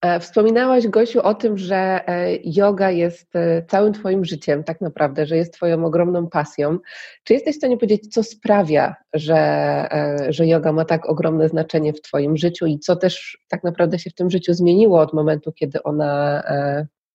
E, 0.00 0.20
wspominałaś, 0.20 0.88
Gosiu, 0.88 1.20
o 1.22 1.34
tym, 1.34 1.58
że 1.58 1.76
e, 1.76 2.36
yoga 2.44 2.90
jest 2.90 3.36
e, 3.36 3.62
całym 3.62 3.92
Twoim 3.92 4.24
życiem, 4.24 4.64
tak 4.64 4.80
naprawdę, 4.80 5.26
że 5.26 5.36
jest 5.36 5.54
Twoją 5.54 5.84
ogromną 5.84 6.28
pasją. 6.28 6.78
Czy 7.24 7.34
jesteś 7.34 7.54
w 7.54 7.58
stanie 7.58 7.76
powiedzieć, 7.76 8.12
co 8.12 8.22
sprawia, 8.22 8.94
że, 9.12 9.88
że 10.28 10.46
yoga 10.46 10.72
ma 10.72 10.84
tak 10.84 11.08
ogromne 11.08 11.48
znaczenie 11.48 11.92
w 11.92 12.02
Twoim 12.02 12.36
życiu 12.36 12.66
i 12.66 12.78
co 12.78 12.96
też 12.96 13.38
tak 13.48 13.64
naprawdę 13.64 13.98
się 13.98 14.10
w 14.10 14.14
tym 14.14 14.30
życiu 14.30 14.54
zmieniło 14.54 15.00
od 15.00 15.12
momentu, 15.12 15.52
kiedy 15.52 15.82
ona 15.82 16.42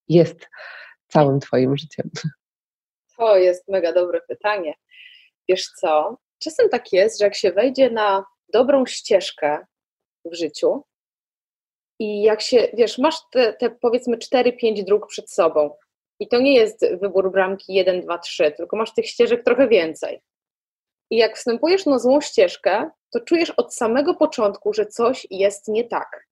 jest 0.08 0.50
całym 1.08 1.40
Twoim 1.40 1.78
życiem? 1.78 2.10
To 3.18 3.38
jest 3.38 3.68
mega 3.68 3.94
dobre 3.94 4.22
pytanie. 4.28 4.74
Wiesz 5.50 5.66
co? 5.82 6.18
Czasem 6.40 6.70
tak 6.70 6.94
jest, 6.94 7.20
że 7.20 7.26
jak 7.26 7.36
się 7.36 7.52
wejdzie 7.52 7.90
na 7.90 8.26
dobrą 8.54 8.86
ścieżkę 8.86 9.66
w 10.26 10.36
życiu, 10.36 10.84
i 12.00 12.22
jak 12.22 12.42
się, 12.42 12.68
wiesz, 12.74 12.98
masz 12.98 13.16
te, 13.32 13.54
te 13.54 13.70
powiedzmy 13.70 14.18
4-5 14.18 14.84
dróg 14.84 15.08
przed 15.08 15.32
sobą. 15.32 15.76
I 16.20 16.28
to 16.28 16.40
nie 16.40 16.54
jest 16.54 16.86
wybór 17.02 17.32
bramki 17.32 17.74
1, 17.74 18.02
2, 18.02 18.18
3, 18.18 18.52
tylko 18.52 18.78
masz 18.78 18.94
tych 18.94 19.08
ścieżek 19.08 19.44
trochę 19.44 19.68
więcej. 19.68 20.22
I 21.12 21.18
jak 21.18 21.38
wstępujesz 21.38 21.86
na 21.86 22.00
złą 22.00 22.22
ścieżkę, 22.22 22.90
to 23.14 23.20
czujesz 23.20 23.50
od 23.50 23.76
samego 23.76 24.14
początku, 24.14 24.74
że 24.74 24.86
coś 24.86 25.28
jest 25.30 25.68
nie 25.68 25.84
tak. 25.84 26.28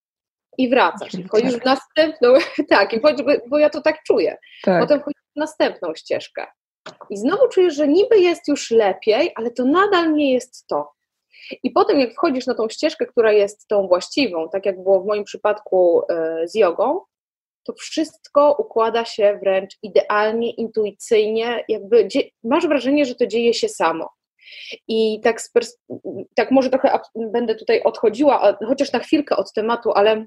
I 0.57 0.69
wracasz. 0.69 1.13
I 1.13 1.23
wchodzisz 1.23 1.55
w 1.55 1.65
następną, 1.65 2.33
tak, 2.69 2.93
i 2.93 2.99
wchodzisz, 2.99 3.25
bo 3.47 3.57
ja 3.57 3.69
to 3.69 3.81
tak 3.81 4.03
czuję. 4.03 4.37
Tak. 4.63 4.81
Potem 4.81 4.99
wchodzisz 4.99 5.23
w 5.35 5.39
następną 5.39 5.95
ścieżkę. 5.95 6.47
I 7.09 7.17
znowu 7.17 7.47
czujesz, 7.47 7.75
że 7.75 7.87
niby 7.87 8.19
jest 8.19 8.47
już 8.47 8.71
lepiej, 8.71 9.31
ale 9.35 9.51
to 9.51 9.65
nadal 9.65 10.13
nie 10.13 10.33
jest 10.33 10.67
to. 10.67 10.96
I 11.63 11.71
potem, 11.71 11.99
jak 11.99 12.13
wchodzisz 12.13 12.47
na 12.47 12.55
tą 12.55 12.69
ścieżkę, 12.69 13.05
która 13.05 13.31
jest 13.31 13.67
tą 13.67 13.87
właściwą, 13.87 14.49
tak 14.49 14.65
jak 14.65 14.83
było 14.83 15.01
w 15.01 15.05
moim 15.05 15.23
przypadku 15.23 16.01
e, 16.09 16.47
z 16.47 16.55
jogą, 16.55 16.99
to 17.63 17.73
wszystko 17.73 18.55
układa 18.59 19.05
się 19.05 19.39
wręcz 19.43 19.77
idealnie, 19.83 20.51
intuicyjnie, 20.51 21.63
jakby 21.67 22.07
masz 22.43 22.67
wrażenie, 22.67 23.05
że 23.05 23.15
to 23.15 23.27
dzieje 23.27 23.53
się 23.53 23.69
samo. 23.69 24.09
I 24.87 25.21
tak, 25.23 25.41
tak 26.35 26.51
może 26.51 26.69
trochę 26.69 26.99
będę 27.15 27.55
tutaj 27.55 27.83
odchodziła, 27.83 28.57
chociaż 28.67 28.91
na 28.91 28.99
chwilkę 28.99 29.35
od 29.35 29.53
tematu, 29.53 29.91
ale 29.91 30.25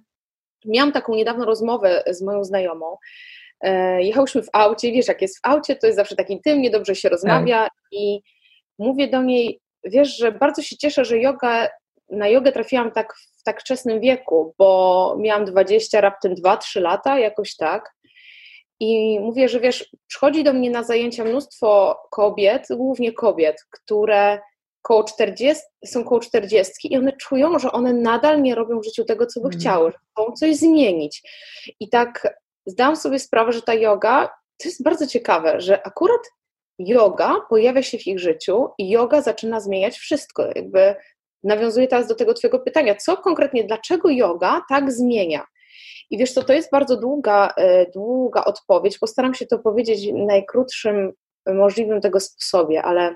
miałam 0.66 0.92
taką 0.92 1.14
niedawno 1.14 1.44
rozmowę 1.44 2.02
z 2.10 2.22
moją 2.22 2.44
znajomą. 2.44 2.96
E, 3.60 4.02
jechałyśmy 4.02 4.42
w 4.42 4.48
aucie, 4.52 4.92
wiesz, 4.92 5.08
jak 5.08 5.22
jest 5.22 5.38
w 5.38 5.40
aucie, 5.42 5.76
to 5.76 5.86
jest 5.86 5.96
zawsze 5.96 6.16
tak 6.16 6.30
intymnie, 6.30 6.70
dobrze 6.70 6.94
się 6.94 7.08
rozmawia 7.08 7.62
tak. 7.62 7.72
i 7.92 8.20
mówię 8.78 9.08
do 9.08 9.22
niej, 9.22 9.60
wiesz, 9.84 10.16
że 10.16 10.32
bardzo 10.32 10.62
się 10.62 10.76
cieszę, 10.76 11.04
że 11.04 11.18
yoga, 11.18 11.68
na 12.10 12.28
jogę 12.28 12.52
trafiłam 12.52 12.90
tak 12.92 13.14
w 13.40 13.42
tak 13.42 13.60
wczesnym 13.60 14.00
wieku, 14.00 14.54
bo 14.58 15.16
miałam 15.18 15.44
20, 15.44 16.00
raptem 16.00 16.34
2-3 16.34 16.80
lata, 16.80 17.18
jakoś 17.18 17.56
tak. 17.56 17.94
I 18.80 19.20
mówię, 19.20 19.48
że 19.48 19.60
wiesz, 19.60 19.96
przychodzi 20.06 20.44
do 20.44 20.52
mnie 20.52 20.70
na 20.70 20.82
zajęcia 20.82 21.24
mnóstwo 21.24 21.98
kobiet, 22.10 22.66
głównie 22.70 23.12
kobiet, 23.12 23.56
które 23.70 24.38
koło 24.82 25.04
40, 25.04 25.64
są 25.84 26.04
koło 26.04 26.20
40 26.20 26.72
i 26.84 26.98
one 26.98 27.12
czują, 27.12 27.58
że 27.58 27.72
one 27.72 27.92
nadal 27.92 28.42
nie 28.42 28.54
robią 28.54 28.80
w 28.80 28.84
życiu 28.84 29.04
tego, 29.04 29.26
co 29.26 29.40
by 29.40 29.46
mm. 29.46 29.58
chciały, 29.58 29.90
że 29.90 29.98
chcą 29.98 30.32
coś 30.32 30.56
zmienić. 30.56 31.22
I 31.80 31.88
tak 31.88 32.38
zdałam 32.66 32.96
sobie 32.96 33.18
sprawę, 33.18 33.52
że 33.52 33.62
ta 33.62 33.74
yoga 33.74 34.26
to 34.56 34.68
jest 34.68 34.82
bardzo 34.82 35.06
ciekawe, 35.06 35.60
że 35.60 35.86
akurat 35.86 36.20
yoga 36.88 37.36
pojawia 37.48 37.82
się 37.82 37.98
w 37.98 38.06
ich 38.06 38.18
życiu 38.18 38.68
i 38.78 38.90
yoga 38.90 39.22
zaczyna 39.22 39.60
zmieniać 39.60 39.98
wszystko. 39.98 40.46
Jakby 40.54 40.94
nawiązuję 41.44 41.88
teraz 41.88 42.06
do 42.08 42.14
tego 42.14 42.34
Twojego 42.34 42.58
pytania, 42.58 42.94
co 42.94 43.16
konkretnie, 43.16 43.64
dlaczego 43.64 44.10
yoga 44.10 44.62
tak 44.68 44.92
zmienia? 44.92 45.46
I 46.10 46.18
wiesz 46.18 46.32
co, 46.32 46.42
to 46.42 46.52
jest 46.52 46.70
bardzo 46.70 46.96
długa, 46.96 47.52
e, 47.56 47.90
długa 47.90 48.44
odpowiedź. 48.44 48.98
Postaram 48.98 49.34
się 49.34 49.46
to 49.46 49.58
powiedzieć 49.58 50.12
w 50.12 50.26
najkrótszym 50.26 51.12
możliwym 51.46 52.00
tego 52.00 52.20
sposobie, 52.20 52.82
ale 52.82 53.14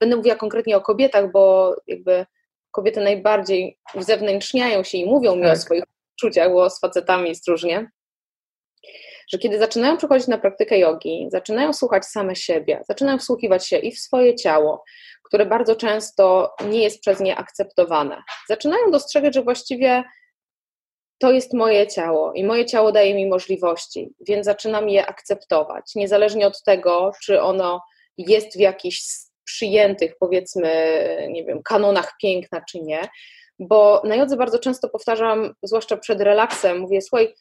będę 0.00 0.16
mówiła 0.16 0.36
konkretnie 0.36 0.76
o 0.76 0.80
kobietach, 0.80 1.32
bo 1.32 1.74
jakby 1.86 2.26
kobiety 2.70 3.00
najbardziej 3.00 3.78
uzewnętrzniają 3.94 4.82
się 4.82 4.98
i 4.98 5.06
mówią 5.06 5.36
mi 5.36 5.44
o 5.44 5.48
tak. 5.48 5.58
swoich 5.58 5.84
uczuciach, 6.14 6.52
bo 6.52 6.70
z 6.70 6.80
facetami 6.80 7.28
jest 7.28 7.48
różnie. 7.48 7.90
Że 9.32 9.38
kiedy 9.38 9.58
zaczynają 9.58 9.96
przychodzić 9.96 10.28
na 10.28 10.38
praktykę 10.38 10.78
jogi, 10.78 11.28
zaczynają 11.32 11.72
słuchać 11.72 12.04
same 12.06 12.36
siebie, 12.36 12.82
zaczynają 12.88 13.18
wsłuchiwać 13.18 13.66
się 13.66 13.78
i 13.78 13.92
w 13.92 13.98
swoje 13.98 14.34
ciało, 14.34 14.84
które 15.22 15.46
bardzo 15.46 15.76
często 15.76 16.54
nie 16.68 16.82
jest 16.82 17.00
przez 17.00 17.20
nie 17.20 17.36
akceptowane. 17.36 18.22
Zaczynają 18.48 18.90
dostrzegać, 18.90 19.34
że 19.34 19.42
właściwie 19.42 20.04
to 21.18 21.32
jest 21.32 21.54
moje 21.54 21.86
ciało 21.86 22.32
i 22.32 22.44
moje 22.44 22.66
ciało 22.66 22.92
daje 22.92 23.14
mi 23.14 23.28
możliwości, 23.28 24.14
więc 24.28 24.44
zaczynam 24.44 24.88
je 24.88 25.06
akceptować, 25.06 25.94
niezależnie 25.94 26.46
od 26.46 26.62
tego, 26.62 27.12
czy 27.22 27.42
ono 27.42 27.80
jest 28.18 28.56
w 28.56 28.60
jakichś 28.60 29.02
przyjętych, 29.44 30.14
powiedzmy, 30.20 30.70
nie 31.30 31.44
wiem, 31.44 31.62
kanonach 31.62 32.14
piękna, 32.22 32.60
czy 32.70 32.80
nie. 32.80 33.08
Bo 33.58 34.02
na 34.04 34.16
jodze 34.16 34.36
bardzo 34.36 34.58
często 34.58 34.88
powtarzam, 34.88 35.54
zwłaszcza 35.62 35.96
przed 35.96 36.20
relaksem, 36.20 36.78
mówię, 36.78 37.02
słuchaj, 37.02 37.34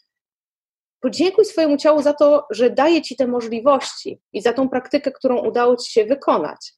podziękuj 1.01 1.45
swojemu 1.45 1.77
ciału 1.77 2.01
za 2.01 2.13
to, 2.13 2.45
że 2.51 2.69
daje 2.69 3.01
ci 3.01 3.15
te 3.15 3.27
możliwości 3.27 4.19
i 4.33 4.41
za 4.41 4.53
tą 4.53 4.69
praktykę, 4.69 5.11
którą 5.11 5.37
udało 5.37 5.75
ci 5.75 5.91
się 5.91 6.05
wykonać. 6.05 6.73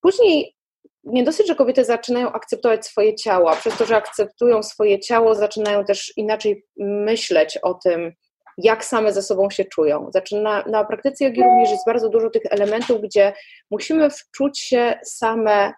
Później 0.00 0.56
nie 1.04 1.24
dosyć, 1.24 1.46
że 1.46 1.54
kobiety 1.54 1.84
zaczynają 1.84 2.32
akceptować 2.32 2.86
swoje 2.86 3.14
ciała, 3.14 3.56
przez 3.56 3.76
to, 3.76 3.86
że 3.86 3.96
akceptują 3.96 4.62
swoje 4.62 5.00
ciało, 5.00 5.34
zaczynają 5.34 5.84
też 5.84 6.12
inaczej 6.16 6.64
myśleć 6.76 7.58
o 7.62 7.74
tym, 7.74 8.12
jak 8.58 8.84
same 8.84 9.12
ze 9.12 9.22
sobą 9.22 9.50
się 9.50 9.64
czują. 9.64 10.10
Zaczyna, 10.12 10.64
na 10.66 10.84
praktyce 10.84 11.24
jogi 11.24 11.42
również 11.42 11.70
jest 11.70 11.86
bardzo 11.86 12.08
dużo 12.08 12.30
tych 12.30 12.42
elementów, 12.50 13.00
gdzie 13.00 13.32
musimy 13.70 14.10
wczuć 14.10 14.60
się 14.60 14.98
same 15.04 15.72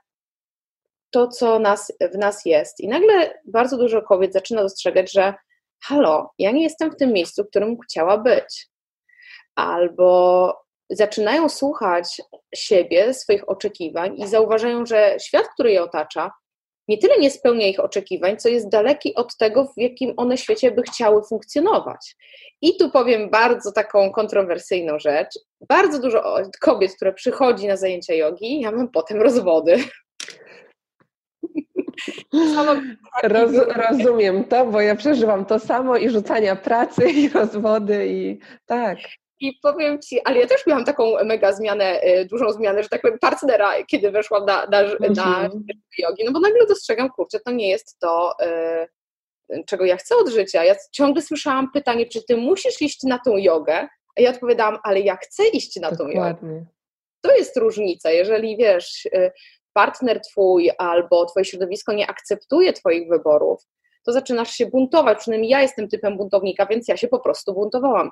to, 1.11 1.29
co 1.29 1.59
nas, 1.59 1.93
w 2.13 2.19
nas 2.19 2.45
jest. 2.45 2.81
I 2.81 2.89
nagle 2.89 3.41
bardzo 3.45 3.77
dużo 3.77 4.03
kobiet 4.03 4.33
zaczyna 4.33 4.63
dostrzegać, 4.63 5.13
że 5.13 5.35
halo, 5.83 6.31
ja 6.39 6.51
nie 6.51 6.63
jestem 6.63 6.91
w 6.91 6.97
tym 6.97 7.13
miejscu, 7.13 7.45
w 7.45 7.49
którym 7.49 7.77
chciała 7.81 8.19
być. 8.19 8.69
Albo 9.55 10.67
zaczynają 10.91 11.49
słuchać 11.49 12.23
siebie, 12.55 13.15
swoich 13.15 13.49
oczekiwań 13.49 14.21
i 14.21 14.29
zauważają, 14.29 14.87
że 14.87 15.17
świat, 15.21 15.49
który 15.49 15.73
je 15.73 15.83
otacza, 15.83 16.31
nie 16.89 16.99
tyle 16.99 17.19
nie 17.19 17.31
spełnia 17.31 17.67
ich 17.67 17.81
oczekiwań, 17.81 18.37
co 18.37 18.49
jest 18.49 18.69
daleki 18.69 19.15
od 19.15 19.37
tego, 19.37 19.65
w 19.65 19.73
jakim 19.77 20.15
one 20.17 20.39
świecie 20.39 20.71
by 20.71 20.83
chciały 20.83 21.23
funkcjonować. 21.29 22.17
I 22.63 22.77
tu 22.77 22.91
powiem 22.91 23.31
bardzo 23.31 23.73
taką 23.73 24.11
kontrowersyjną 24.11 24.99
rzecz. 24.99 25.29
Bardzo 25.69 26.01
dużo 26.01 26.37
kobiet, 26.61 26.97
które 26.97 27.13
przychodzi 27.13 27.67
na 27.67 27.77
zajęcia 27.77 28.15
jogi, 28.15 28.61
ja 28.61 28.73
mam 28.73 28.89
potem 28.89 29.23
rozwody. 29.23 29.85
Roz, 33.23 33.53
rozumiem 33.91 34.45
to, 34.45 34.67
bo 34.67 34.81
ja 34.81 34.97
przeżywam 34.97 35.45
to 35.45 35.59
samo 35.59 35.97
i 35.97 36.11
rzucania 36.11 36.57
pracy, 36.57 37.11
i 37.11 37.29
rozwody, 37.29 38.07
i 38.09 38.39
tak. 38.67 38.99
I 39.41 39.59
powiem 39.63 40.03
Ci, 40.03 40.21
ale 40.25 40.39
ja 40.39 40.47
też 40.47 40.67
miałam 40.67 40.85
taką 40.85 41.25
mega 41.25 41.53
zmianę, 41.53 42.01
y, 42.05 42.25
dużą 42.25 42.53
zmianę, 42.53 42.83
że 42.83 42.89
tak 42.89 43.03
powiem, 43.03 43.19
partnera, 43.19 43.85
kiedy 43.85 44.11
weszłam 44.11 44.47
na, 44.47 44.67
na, 44.67 44.81
mhm. 44.81 45.15
na 45.15 45.49
jogi, 45.99 46.25
no 46.25 46.33
bo 46.33 46.41
nagle 46.41 46.67
dostrzegam, 46.67 47.11
kurczę, 47.11 47.41
to 47.41 47.51
nie 47.51 47.69
jest 47.69 47.99
to, 47.99 48.35
y, 49.51 49.65
czego 49.67 49.85
ja 49.85 49.97
chcę 49.97 50.17
od 50.17 50.29
życia. 50.29 50.65
Ja 50.65 50.75
ciągle 50.93 51.23
słyszałam 51.23 51.71
pytanie, 51.73 52.07
czy 52.07 52.23
Ty 52.23 52.37
musisz 52.37 52.83
iść 52.83 53.03
na 53.03 53.19
tą 53.19 53.37
jogę? 53.37 53.89
A 54.19 54.21
ja 54.21 54.31
odpowiadałam, 54.31 54.79
ale 54.83 55.01
ja 55.01 55.17
chcę 55.17 55.49
iść 55.49 55.77
na 55.77 55.91
Dokładnie. 55.91 56.15
tą 56.15 56.21
jogę. 56.21 56.67
To 57.21 57.37
jest 57.37 57.57
różnica, 57.57 58.11
jeżeli 58.11 58.57
wiesz, 58.57 59.07
y, 59.07 59.33
partner 59.77 60.21
Twój 60.21 60.71
albo 60.79 61.27
Twoje 61.27 61.45
środowisko 61.45 61.93
nie 61.93 62.07
akceptuje 62.07 62.73
Twoich 62.73 63.09
wyborów, 63.09 63.63
to 64.05 64.13
zaczynasz 64.13 64.51
się 64.51 64.67
buntować. 64.67 65.19
Przynajmniej 65.19 65.51
ja 65.51 65.63
jestem 65.63 65.89
typem 65.89 66.17
buntownika, 66.17 66.67
więc 66.67 66.89
ja 66.89 66.97
się 66.97 67.09
po 67.09 67.21
prostu 67.21 67.55
buntowałam. 67.55 68.11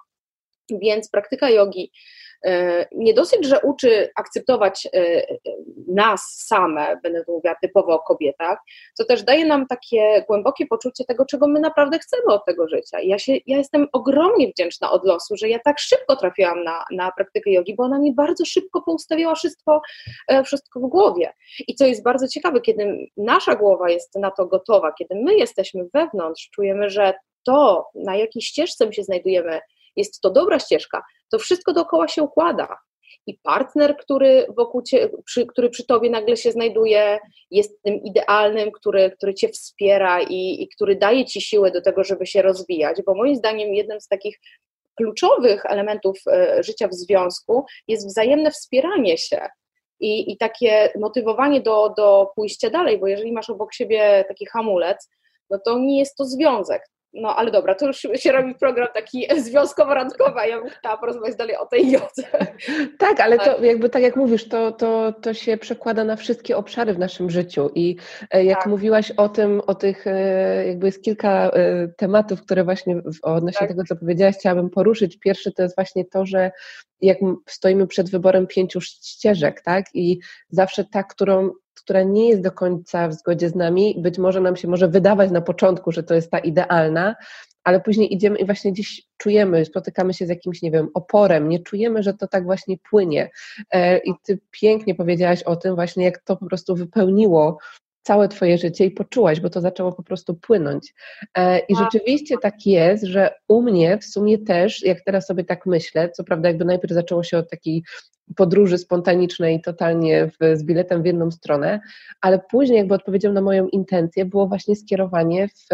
Więc 0.71 1.11
praktyka 1.11 1.51
jogi 1.51 1.93
nie 2.93 3.15
dosyć, 3.15 3.47
że 3.47 3.61
uczy 3.61 4.11
akceptować 4.17 4.89
e, 4.93 5.27
nas 5.89 6.45
same, 6.47 7.01
będę 7.03 7.25
mówiła 7.29 7.55
typowo 7.63 7.93
o 7.93 7.99
kobietach, 7.99 8.59
to 8.99 9.05
też 9.05 9.23
daje 9.23 9.45
nam 9.45 9.67
takie 9.67 10.25
głębokie 10.29 10.67
poczucie 10.67 11.05
tego, 11.05 11.25
czego 11.27 11.49
my 11.49 11.61
naprawdę 11.61 11.99
chcemy 11.99 12.25
od 12.27 12.45
tego 12.45 12.69
życia. 12.69 13.01
Ja, 13.03 13.19
się, 13.19 13.33
ja 13.47 13.59
jestem 13.59 13.87
ogromnie 13.93 14.49
wdzięczna 14.49 14.91
od 14.91 15.05
losu, 15.05 15.37
że 15.37 15.49
ja 15.49 15.59
tak 15.65 15.79
szybko 15.79 16.17
trafiłam 16.17 16.65
na, 16.65 16.85
na 16.91 17.13
praktykę 17.13 17.51
jogi, 17.51 17.75
bo 17.77 17.85
ona 17.85 17.99
mi 17.99 18.15
bardzo 18.15 18.45
szybko 18.45 18.83
poustawiała 18.83 19.35
wszystko, 19.35 19.81
e, 20.29 20.45
wszystko 20.45 20.81
w 20.81 20.83
głowie. 20.83 21.33
I 21.69 21.75
co 21.75 21.87
jest 21.87 22.03
bardzo 22.03 22.29
ciekawe, 22.29 22.61
kiedy 22.61 22.97
nasza 23.17 23.55
głowa 23.55 23.91
jest 23.91 24.15
na 24.15 24.31
to 24.31 24.47
gotowa, 24.47 24.93
kiedy 24.93 25.15
my 25.15 25.35
jesteśmy 25.35 25.85
wewnątrz, 25.95 26.51
czujemy, 26.55 26.91
że 26.91 27.15
to, 27.45 27.87
na 27.95 28.17
jakiej 28.17 28.43
ścieżce 28.43 28.87
my 28.87 28.93
się 28.93 29.03
znajdujemy, 29.03 29.61
jest 29.97 30.21
to 30.21 30.31
dobra 30.31 30.59
ścieżka, 30.59 31.03
to 31.35 31.39
wszystko 31.39 31.73
dookoła 31.73 32.09
się 32.09 32.23
układa. 32.23 32.79
I 33.27 33.39
partner, 33.43 33.97
który 33.97 34.47
wokół 34.57 34.83
cie, 34.83 35.11
przy, 35.25 35.47
który 35.47 35.71
przy 35.71 35.87
tobie 35.87 36.11
nagle 36.11 36.37
się 36.37 36.53
znajduje, 36.53 37.19
jest 37.51 37.83
tym 37.83 37.95
idealnym, 37.95 38.71
który, 38.73 39.11
który 39.11 39.35
cię 39.35 39.49
wspiera 39.49 40.23
i, 40.23 40.63
i 40.63 40.69
który 40.69 40.97
daje 40.97 41.25
ci 41.25 41.41
siłę 41.41 41.71
do 41.71 41.83
tego, 41.83 42.05
żeby 42.05 42.27
się 42.27 42.43
rozwijać, 42.43 43.03
bo 43.07 43.15
moim 43.15 43.37
zdaniem 43.37 43.75
jednym 43.75 44.01
z 44.01 44.09
takich 44.09 44.41
kluczowych 44.97 45.67
elementów 45.67 46.19
e, 46.27 46.63
życia 46.63 46.89
w 46.89 46.95
związku 46.95 47.65
jest 47.89 48.07
wzajemne 48.07 48.51
wspieranie 48.51 49.19
się 49.19 49.49
i, 50.01 50.33
i 50.33 50.37
takie 50.37 50.93
motywowanie 50.99 51.61
do, 51.61 51.95
do 51.97 52.31
pójścia 52.37 52.71
dalej, 52.71 52.99
bo 52.99 53.07
jeżeli 53.07 53.33
masz 53.33 53.51
obok 53.51 53.75
siebie 53.75 54.25
taki 54.29 54.47
hamulec, 54.47 55.11
no 55.51 55.59
to 55.65 55.79
nie 55.79 55.99
jest 55.99 56.17
to 56.17 56.25
związek, 56.25 56.83
no 57.15 57.37
ale 57.37 57.51
dobra, 57.51 57.75
to 57.75 57.87
już 57.87 58.07
się 58.15 58.33
robi 58.33 58.55
program 58.55 58.89
taki 58.95 59.27
związkowo-randkowy, 59.47 60.39
a 60.39 60.47
ja 60.47 60.61
bym 60.61 60.71
chciała 60.71 60.97
porozmawiać 60.97 61.37
dalej 61.37 61.57
o 61.57 61.67
tej 61.67 61.91
jodze. 61.91 62.23
Tak, 62.99 63.21
ale 63.21 63.39
to 63.39 63.45
tak. 63.45 63.63
jakby 63.63 63.89
tak 63.89 64.03
jak 64.03 64.17
mówisz, 64.17 64.49
to, 64.49 64.73
to, 64.73 65.13
to 65.13 65.35
się 65.35 65.57
przekłada 65.57 66.05
na 66.05 66.17
wszystkie 66.17 66.57
obszary 66.57 66.95
w 66.95 66.99
naszym 66.99 67.31
życiu 67.31 67.71
i 67.75 67.97
e, 68.31 68.45
jak 68.45 68.59
tak. 68.59 68.67
mówiłaś 68.67 69.11
o 69.11 69.29
tym, 69.29 69.63
o 69.67 69.75
tych, 69.75 70.07
e, 70.07 70.67
jakby 70.67 70.87
jest 70.87 71.03
kilka 71.03 71.51
e, 71.51 71.89
tematów, 71.89 72.43
które 72.43 72.65
właśnie 72.65 73.03
odnośnie 73.23 73.59
tak. 73.59 73.69
tego, 73.69 73.85
co 73.89 73.97
powiedziałaś, 73.97 74.37
chciałabym 74.37 74.71
poruszyć. 74.71 75.19
Pierwszy 75.19 75.53
to 75.53 75.63
jest 75.63 75.77
właśnie 75.77 76.05
to, 76.05 76.27
że 76.27 76.51
jak 77.01 77.19
stoimy 77.49 77.87
przed 77.87 78.11
wyborem 78.11 78.47
pięciu 78.47 78.81
ścieżek, 78.81 79.61
tak, 79.61 79.85
i 79.95 80.19
zawsze 80.49 80.85
ta, 80.85 81.03
którą 81.03 81.51
która 81.75 82.03
nie 82.03 82.29
jest 82.29 82.43
do 82.43 82.53
końca 82.53 83.09
w 83.09 83.15
zgodzie 83.15 83.49
z 83.49 83.55
nami, 83.55 83.95
być 83.99 84.19
może 84.19 84.41
nam 84.41 84.57
się 84.57 84.69
może 84.69 84.89
wydawać 84.89 85.31
na 85.31 85.41
początku, 85.41 85.93
że 85.93 86.03
to 86.03 86.15
jest 86.15 86.31
ta 86.31 86.39
idealna, 86.39 87.15
ale 87.65 87.81
później 87.81 88.15
idziemy 88.15 88.39
i 88.39 88.47
właśnie 88.47 88.73
gdzieś 88.73 89.03
czujemy, 89.17 89.65
spotykamy 89.65 90.15
się 90.15 90.27
z 90.27 90.29
jakimś, 90.29 90.63
nie 90.63 90.71
wiem, 90.71 90.89
oporem, 90.95 91.49
nie 91.49 91.59
czujemy, 91.59 92.03
że 92.03 92.15
to 92.15 92.29
tak 92.29 92.45
właśnie 92.45 92.77
płynie. 92.91 93.31
E, 93.71 93.99
I 93.99 94.13
ty 94.23 94.39
pięknie 94.51 94.95
powiedziałaś 94.95 95.43
o 95.43 95.57
tym 95.57 95.75
właśnie, 95.75 96.05
jak 96.05 96.19
to 96.19 96.37
po 96.37 96.47
prostu 96.47 96.77
wypełniło 96.77 97.59
całe 98.03 98.29
Twoje 98.29 98.59
życie 98.59 98.85
i 98.85 98.91
poczułaś, 98.91 99.41
bo 99.41 99.51
to 99.51 99.61
zaczęło 99.61 99.93
po 99.93 100.03
prostu 100.03 100.35
płynąć. 100.35 100.95
E, 101.39 101.59
I 101.59 101.77
rzeczywiście 101.77 102.37
tak 102.43 102.67
jest, 102.67 103.05
że 103.05 103.35
u 103.49 103.63
mnie 103.63 103.99
w 103.99 104.05
sumie 104.05 104.39
też, 104.39 104.85
jak 104.85 105.05
teraz 105.05 105.27
sobie 105.27 105.45
tak 105.45 105.67
myślę, 105.67 106.11
co 106.11 106.25
prawda 106.25 106.49
jakby 106.49 106.65
najpierw 106.65 106.95
zaczęło 106.95 107.23
się 107.23 107.39
od 107.39 107.51
takiej 107.51 107.83
podróży 108.37 108.79
spontanicznej 108.79 109.61
totalnie 109.63 110.31
w, 110.31 110.59
z 110.59 110.65
biletem 110.65 111.03
w 111.03 111.07
jedną 111.07 111.31
stronę, 111.31 111.81
ale 112.21 112.41
później 112.51 112.79
jakby 112.79 112.95
odpowiedzią 112.95 113.33
na 113.33 113.41
moją 113.41 113.69
intencję 113.69 114.25
było 114.25 114.47
właśnie 114.47 114.77
skierowanie 114.77 115.49
w, 115.49 115.67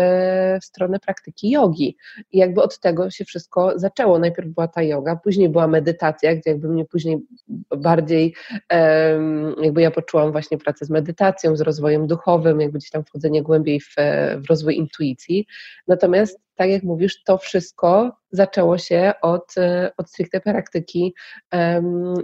w 0.63 0.65
stronę 0.65 0.99
praktyki 0.99 1.51
jogi 1.51 1.97
i 2.33 2.39
jakby 2.39 2.63
od 2.63 2.81
tego 2.81 3.11
się 3.11 3.25
wszystko 3.25 3.73
zaczęło. 3.77 4.19
Najpierw 4.19 4.49
była 4.49 4.69
ta 4.69 4.83
yoga, 4.83 5.17
później 5.17 5.49
była 5.49 5.67
medytacja, 5.67 6.37
gdzie 6.37 6.51
jakby 6.51 6.69
mnie 6.69 6.85
później 6.85 7.19
bardziej 7.77 8.35
jakby 9.63 9.83
ja 9.83 9.91
poczułam 9.91 10.33
właśnie 10.33 10.59
pracę 10.59 10.85
z 10.85 10.91
medytacją, 10.91 11.57
z 11.57 11.61
rozwojem 11.61 12.07
duchowym, 12.07 12.61
jakby 12.61 12.79
gdzieś 12.79 12.91
tam 12.91 13.05
wchodzenie 13.05 13.43
głębiej 13.43 13.81
w, 13.81 13.95
w 14.37 14.51
rozwój 14.51 14.77
intuicji. 14.77 15.47
Natomiast 15.89 16.50
tak 16.61 16.71
jak 16.71 16.83
mówisz, 16.83 17.23
to 17.23 17.39
wszystko 17.39 18.13
zaczęło 18.31 18.79
się 18.79 19.13
od, 19.23 19.55
od 19.97 20.09
stricte 20.09 20.41
praktyki 20.41 21.15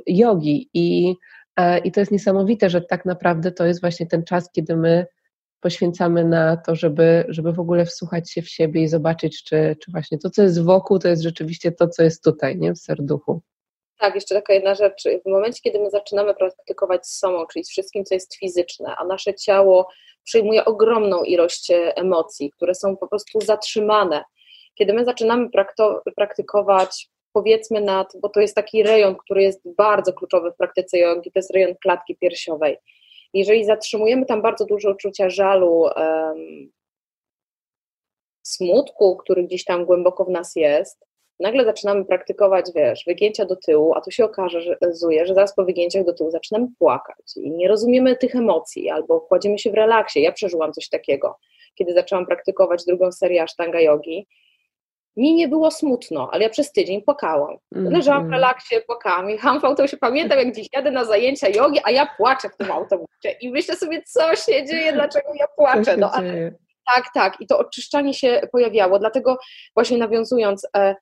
jogi 0.07 0.71
i, 0.75 1.15
i 1.85 1.93
to 1.93 2.01
jest 2.01 2.13
niesamowite, 2.13 2.71
że 2.71 2.81
tak 2.81 3.05
naprawdę 3.05 3.53
to 3.53 3.67
jest 3.67 3.81
właśnie 3.81 4.07
ten 4.07 4.25
czas, 4.25 4.53
kiedy 4.53 4.77
my 4.77 5.07
poświęcamy 5.61 6.25
na 6.25 6.57
to, 6.57 6.75
żeby, 6.75 7.25
żeby 7.29 7.53
w 7.53 7.61
ogóle 7.61 7.87
wsłuchać 7.87 8.33
się 8.33 8.43
w 8.43 8.49
siebie 8.49 8.83
i 8.83 8.89
zobaczyć, 8.89 9.45
czy, 9.45 9.77
czy 9.85 9.91
właśnie 9.91 10.19
to, 10.19 10.31
co 10.31 10.43
jest 10.43 10.63
wokół, 10.63 10.99
to 10.99 11.09
jest 11.09 11.23
rzeczywiście 11.23 11.73
to, 11.73 11.89
co 11.89 12.03
jest 12.03 12.25
tutaj, 12.25 12.59
nie? 12.59 12.73
w 12.73 12.79
serduchu. 12.79 13.43
Tak, 13.99 14.15
jeszcze 14.15 14.35
taka 14.35 14.53
jedna 14.53 14.75
rzecz. 14.75 15.05
W 15.27 15.31
momencie, 15.31 15.61
kiedy 15.63 15.79
my 15.79 15.91
zaczynamy 15.91 16.35
praktykować 16.35 17.07
z 17.07 17.21
czyli 17.53 17.65
z 17.65 17.71
wszystkim, 17.71 18.05
co 18.05 18.15
jest 18.15 18.37
fizyczne, 18.37 18.97
a 18.97 19.05
nasze 19.05 19.35
ciało 19.35 19.89
przyjmuje 20.27 20.65
ogromną 20.65 21.25
ilość 21.25 21.71
e, 21.71 21.97
emocji, 21.97 22.51
które 22.51 22.75
są 22.75 22.97
po 22.97 23.09
prostu 23.09 23.41
zatrzymane. 23.41 24.25
Kiedy 24.75 24.93
my 24.93 25.05
zaczynamy 25.05 25.49
praktykować, 26.17 27.09
powiedzmy 27.33 27.81
nad, 27.81 28.13
bo 28.23 28.29
to 28.29 28.41
jest 28.41 28.55
taki 28.55 28.83
rejon, 28.83 29.17
który 29.17 29.43
jest 29.43 29.61
bardzo 29.77 30.13
kluczowy 30.13 30.53
w 30.53 30.57
praktyce 30.57 30.99
jogi, 30.99 31.33
to 31.33 31.39
jest 31.39 31.51
rejon 31.51 31.75
klatki 31.83 32.17
piersiowej. 32.17 32.77
Jeżeli 33.35 33.65
zatrzymujemy 33.65 34.27
tam 34.27 34.43
bardzo 34.43 34.65
dużo 34.67 34.91
uczucia 34.91 35.31
żalu, 35.31 35.81
um, 35.81 36.71
smutku, 38.43 39.17
który 39.17 39.45
gdzieś 39.45 39.65
tam 39.65 39.85
głęboko 39.85 40.25
w 40.25 40.31
nas 40.31 40.57
jest, 40.57 41.06
nagle 41.41 41.65
zaczynamy 41.65 42.05
praktykować, 42.05 42.67
wiesz, 42.75 43.05
wygięcia 43.07 43.45
do 43.45 43.57
tyłu, 43.57 43.95
a 43.95 44.01
tu 44.01 44.11
się 44.11 44.25
okaże, 44.25 44.61
że, 44.61 44.77
że 45.25 45.35
zaraz 45.35 45.55
po 45.55 45.65
wygięciach 45.65 46.05
do 46.05 46.13
tyłu 46.13 46.31
zaczynamy 46.31 46.67
płakać 46.79 47.37
i 47.37 47.51
nie 47.51 47.69
rozumiemy 47.69 48.17
tych 48.17 48.37
emocji, 48.37 48.91
albo 48.91 49.21
kładziemy 49.21 49.59
się 49.59 49.71
w 49.71 49.75
relaksie. 49.75 50.23
Ja 50.23 50.33
przeżyłam 50.33 50.73
coś 50.73 50.89
takiego, 50.89 51.39
kiedy 51.75 51.93
zaczęłam 51.93 52.27
praktykować 52.27 52.85
drugą 52.85 53.13
serię 53.13 53.43
Ashtanga 53.43 53.81
Yogi. 53.81 54.27
Mi 55.17 55.35
nie 55.35 55.49
było 55.49 55.71
smutno, 55.71 56.29
ale 56.33 56.43
ja 56.43 56.51
przez 56.51 56.73
tydzień 56.73 57.03
płakałam. 57.03 57.57
Mhm. 57.75 57.95
Leżałam 57.95 58.29
w 58.29 58.31
relaksie, 58.31 58.75
płakałam. 58.87 59.31
Jechałam 59.31 59.61
w 59.61 59.65
autobusie, 59.65 59.97
pamiętam 59.97 60.39
jak 60.39 60.55
dziś 60.55 60.69
jadę 60.73 60.91
na 60.91 61.05
zajęcia 61.05 61.49
jogi, 61.49 61.81
a 61.85 61.91
ja 61.91 62.07
płaczę 62.17 62.49
w 62.49 62.57
tym 62.57 62.71
autobusie 62.71 63.31
i 63.41 63.51
myślę 63.51 63.77
sobie, 63.77 64.03
co 64.03 64.37
się 64.37 64.67
dzieje, 64.67 64.93
dlaczego 64.93 65.29
ja 65.41 65.47
płaczę. 65.57 65.97
No, 65.97 66.11
ale 66.13 66.53
tak, 66.95 67.05
tak. 67.15 67.41
I 67.41 67.47
to 67.47 67.59
oczyszczanie 67.59 68.15
się 68.15 68.41
pojawiało. 68.53 68.99
Dlatego 68.99 69.39
właśnie 69.75 69.99
nawiązując, 69.99 70.67
e, 70.77 70.95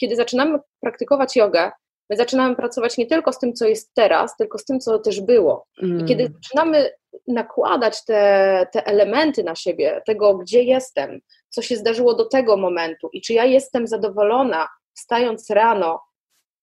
kiedy 0.00 0.16
zaczynamy 0.16 0.58
praktykować 0.80 1.36
jogę, 1.36 1.70
my 2.10 2.16
zaczynamy 2.16 2.56
pracować 2.56 2.98
nie 2.98 3.06
tylko 3.06 3.32
z 3.32 3.38
tym, 3.38 3.52
co 3.52 3.68
jest 3.68 3.94
teraz, 3.94 4.36
tylko 4.36 4.58
z 4.58 4.64
tym, 4.64 4.80
co 4.80 4.98
też 4.98 5.20
było. 5.20 5.66
Mm. 5.82 6.00
I 6.00 6.04
kiedy 6.04 6.22
mm. 6.22 6.34
zaczynamy 6.34 6.90
nakładać 7.28 8.04
te, 8.04 8.66
te 8.72 8.86
elementy 8.86 9.44
na 9.44 9.54
siebie, 9.54 10.02
tego, 10.06 10.34
gdzie 10.34 10.62
jestem, 10.62 11.20
co 11.48 11.62
się 11.62 11.76
zdarzyło 11.76 12.14
do 12.14 12.24
tego 12.24 12.56
momentu 12.56 13.08
i 13.12 13.20
czy 13.20 13.32
ja 13.32 13.44
jestem 13.44 13.86
zadowolona, 13.86 14.68
wstając 14.96 15.50
rano 15.50 16.00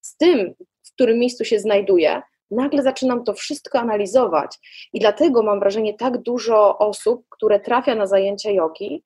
z 0.02 0.18
tym, 0.18 0.54
w 0.84 0.94
którym 0.94 1.20
miejscu 1.20 1.46
się 1.46 1.60
znajduję, 1.60 2.22
nagle 2.52 2.84
zaczynam 2.84 3.24
to 3.24 3.34
wszystko 3.34 3.80
analizować. 3.80 4.58
I 4.94 5.00
dlatego 5.00 5.44
mam 5.44 5.60
wrażenie, 5.60 5.94
tak 5.94 6.18
dużo 6.18 6.78
osób, 6.78 7.26
które 7.30 7.60
trafia 7.60 7.96
na 7.96 8.08
zajęcia 8.08 8.52
jogi, 8.52 9.04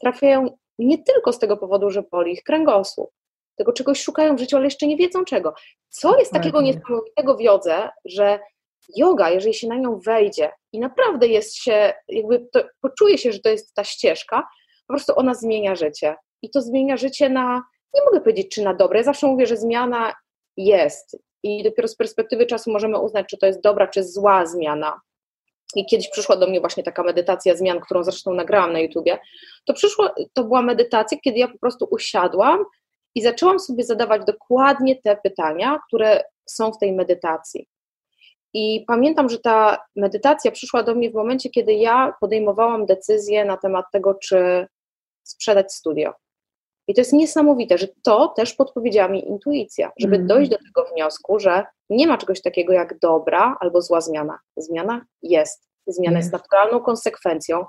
trafiają 0.00 0.58
nie 0.78 0.98
tylko 0.98 1.32
z 1.32 1.38
tego 1.38 1.56
powodu, 1.56 1.90
że 1.90 2.02
boli 2.02 2.32
ich 2.32 2.42
kręgosłup, 2.42 3.10
tego 3.56 3.72
czegoś 3.72 4.02
szukają 4.02 4.36
w 4.36 4.38
życiu, 4.38 4.56
ale 4.56 4.64
jeszcze 4.64 4.86
nie 4.86 4.96
wiedzą 4.96 5.24
czego. 5.24 5.54
Co 5.88 6.18
jest 6.18 6.32
takiego 6.32 6.62
niesamowitego 6.62 7.36
w 7.36 7.40
jodze, 7.40 7.90
że 8.04 8.38
yoga, 8.96 9.30
jeżeli 9.30 9.54
się 9.54 9.68
na 9.68 9.76
nią 9.76 9.98
wejdzie 9.98 10.52
i 10.72 10.80
naprawdę 10.80 11.26
jest 11.26 11.56
się, 11.56 11.92
jakby 12.08 12.48
to, 12.52 12.60
poczuje 12.80 13.18
się, 13.18 13.32
że 13.32 13.38
to 13.38 13.48
jest 13.48 13.74
ta 13.74 13.84
ścieżka, 13.84 14.48
po 14.86 14.94
prostu 14.94 15.12
ona 15.16 15.34
zmienia 15.34 15.74
życie. 15.74 16.16
I 16.42 16.50
to 16.50 16.62
zmienia 16.62 16.96
życie 16.96 17.28
na, 17.28 17.62
nie 17.94 18.04
mogę 18.04 18.20
powiedzieć, 18.20 18.54
czy 18.54 18.62
na 18.62 18.74
dobre. 18.74 18.98
Ja 18.98 19.04
zawsze 19.04 19.26
mówię, 19.26 19.46
że 19.46 19.56
zmiana 19.56 20.14
jest 20.56 21.18
i 21.42 21.62
dopiero 21.62 21.88
z 21.88 21.96
perspektywy 21.96 22.46
czasu 22.46 22.72
możemy 22.72 22.98
uznać, 22.98 23.26
czy 23.26 23.38
to 23.38 23.46
jest 23.46 23.60
dobra, 23.60 23.88
czy 23.88 24.04
zła 24.04 24.46
zmiana. 24.46 25.00
I 25.74 25.86
kiedyś 25.86 26.08
przyszła 26.08 26.36
do 26.36 26.46
mnie 26.46 26.60
właśnie 26.60 26.82
taka 26.82 27.02
medytacja 27.02 27.56
zmian, 27.56 27.80
którą 27.80 28.04
zresztą 28.04 28.34
nagrałam 28.34 28.72
na 28.72 28.80
YouTubie. 28.80 29.18
To 29.64 29.74
przyszło, 29.74 30.10
to 30.32 30.44
była 30.44 30.62
medytacja, 30.62 31.18
kiedy 31.24 31.38
ja 31.38 31.48
po 31.48 31.58
prostu 31.58 31.88
usiadłam 31.90 32.64
i 33.14 33.22
zaczęłam 33.22 33.60
sobie 33.60 33.84
zadawać 33.84 34.22
dokładnie 34.26 35.02
te 35.02 35.16
pytania, 35.16 35.78
które 35.88 36.24
są 36.46 36.72
w 36.72 36.78
tej 36.78 36.92
medytacji. 36.92 37.68
I 38.54 38.84
pamiętam, 38.86 39.28
że 39.28 39.38
ta 39.38 39.78
medytacja 39.96 40.50
przyszła 40.50 40.82
do 40.82 40.94
mnie 40.94 41.10
w 41.10 41.14
momencie, 41.14 41.50
kiedy 41.50 41.72
ja 41.72 42.14
podejmowałam 42.20 42.86
decyzję 42.86 43.44
na 43.44 43.56
temat 43.56 43.86
tego, 43.92 44.14
czy 44.14 44.66
sprzedać 45.22 45.74
studio. 45.74 46.12
I 46.92 46.94
to 46.94 47.00
jest 47.00 47.12
niesamowite, 47.12 47.78
że 47.78 47.88
to 48.02 48.28
też 48.28 48.54
podpowiedziała 48.54 49.08
mi 49.08 49.28
intuicja, 49.28 49.92
żeby 49.98 50.14
mm. 50.16 50.26
dojść 50.26 50.50
do 50.50 50.56
tego 50.56 50.90
wniosku, 50.94 51.40
że 51.40 51.64
nie 51.90 52.06
ma 52.06 52.18
czegoś 52.18 52.42
takiego 52.42 52.72
jak 52.72 52.98
dobra 52.98 53.56
albo 53.60 53.82
zła 53.82 54.00
zmiana. 54.00 54.38
Zmiana 54.56 55.04
jest. 55.22 55.68
Zmiana 55.86 56.18
jest 56.18 56.32
naturalną 56.32 56.80
konsekwencją. 56.80 57.64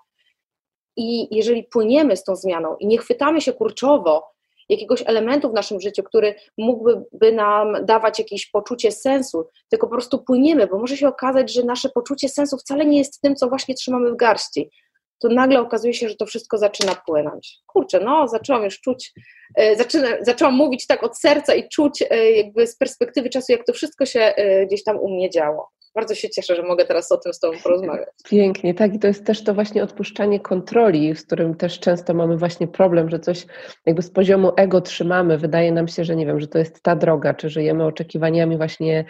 I 0.98 1.36
jeżeli 1.36 1.64
płyniemy 1.64 2.18
z 2.18 2.24
tą 2.24 2.36
zmianą 2.36 2.76
i 2.80 2.88
nie 2.88 2.98
chwytamy 2.98 3.42
się 3.42 3.54
kurczowo 3.54 4.24
jakiegoś 4.70 5.04
elementu 5.06 5.50
w 5.50 5.54
naszym 5.54 5.82
życiu, 5.82 6.04
który 6.04 6.36
mógłby 6.58 7.32
nam 7.32 7.86
dawać 7.86 8.20
jakieś 8.20 8.50
poczucie 8.50 8.92
sensu, 8.92 9.48
tylko 9.70 9.88
po 9.88 9.92
prostu 9.92 10.24
płyniemy, 10.24 10.68
bo 10.68 10.80
może 10.80 10.98
się 10.98 11.08
okazać, 11.08 11.54
że 11.54 11.64
nasze 11.64 11.90
poczucie 11.90 12.30
sensu 12.30 12.58
wcale 12.58 12.86
nie 12.86 12.98
jest 12.98 13.22
tym, 13.22 13.36
co 13.36 13.50
właśnie 13.50 13.76
trzymamy 13.76 14.12
w 14.12 14.16
garści 14.16 14.70
to 15.20 15.30
nagle 15.30 15.60
okazuje 15.60 15.94
się, 15.94 16.10
że 16.10 16.16
to 16.16 16.26
wszystko 16.26 16.58
zaczyna 16.58 16.96
płynąć. 17.06 17.60
Kurczę, 17.68 18.00
no, 18.00 18.28
zaczęłam 18.28 18.64
już 18.64 18.82
czuć, 18.82 19.14
e, 19.56 19.76
zaczyna, 19.76 20.08
zaczęłam 20.22 20.54
mówić 20.54 20.88
tak 20.88 21.04
od 21.04 21.20
serca 21.20 21.56
i 21.56 21.70
czuć 21.70 22.04
e, 22.10 22.32
jakby 22.32 22.68
z 22.68 22.78
perspektywy 22.78 23.30
czasu, 23.30 23.52
jak 23.52 23.66
to 23.66 23.74
wszystko 23.74 24.06
się 24.06 24.20
e, 24.20 24.66
gdzieś 24.66 24.84
tam 24.84 25.00
u 25.00 25.10
mnie 25.16 25.30
działo. 25.30 25.70
Bardzo 25.96 26.16
się 26.16 26.30
cieszę, 26.30 26.56
że 26.56 26.64
mogę 26.64 26.86
teraz 26.86 27.12
o 27.12 27.18
tym 27.18 27.34
z 27.34 27.40
Tobą 27.40 27.58
porozmawiać. 27.64 28.10
Pięknie, 28.30 28.74
tak. 28.74 28.94
I 28.94 29.00
to 29.00 29.08
jest 29.08 29.26
też 29.26 29.44
to 29.44 29.54
właśnie 29.54 29.84
odpuszczanie 29.84 30.40
kontroli, 30.40 31.16
z 31.16 31.26
którym 31.26 31.56
też 31.56 31.80
często 31.80 32.14
mamy 32.14 32.38
właśnie 32.38 32.68
problem, 32.68 33.10
że 33.10 33.20
coś 33.20 33.46
jakby 33.86 34.02
z 34.02 34.12
poziomu 34.12 34.52
ego 34.58 34.82
trzymamy. 34.82 35.38
Wydaje 35.38 35.72
nam 35.72 35.88
się, 35.88 36.04
że 36.04 36.16
nie 36.16 36.26
wiem, 36.26 36.40
że 36.40 36.48
to 36.48 36.58
jest 36.58 36.84
ta 36.84 36.96
droga, 36.96 37.34
czy 37.34 37.50
żyjemy 37.50 37.86
oczekiwaniami 37.86 38.58
właśnie 38.58 39.06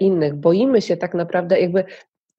innych. 0.00 0.34
Boimy 0.34 0.82
się 0.82 0.96
tak 0.96 1.14
naprawdę, 1.14 1.60
jakby 1.60 1.84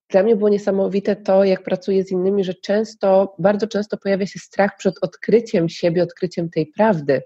dla 0.09 0.23
mnie 0.23 0.35
było 0.35 0.49
niesamowite 0.49 1.15
to, 1.15 1.43
jak 1.43 1.63
pracuję 1.63 2.03
z 2.03 2.11
innymi, 2.11 2.43
że 2.43 2.53
często, 2.53 3.35
bardzo 3.39 3.67
często 3.67 3.97
pojawia 3.97 4.25
się 4.25 4.39
strach 4.39 4.77
przed 4.77 4.95
odkryciem 5.01 5.69
siebie, 5.69 6.03
odkryciem 6.03 6.49
tej 6.49 6.67
prawdy, 6.67 7.21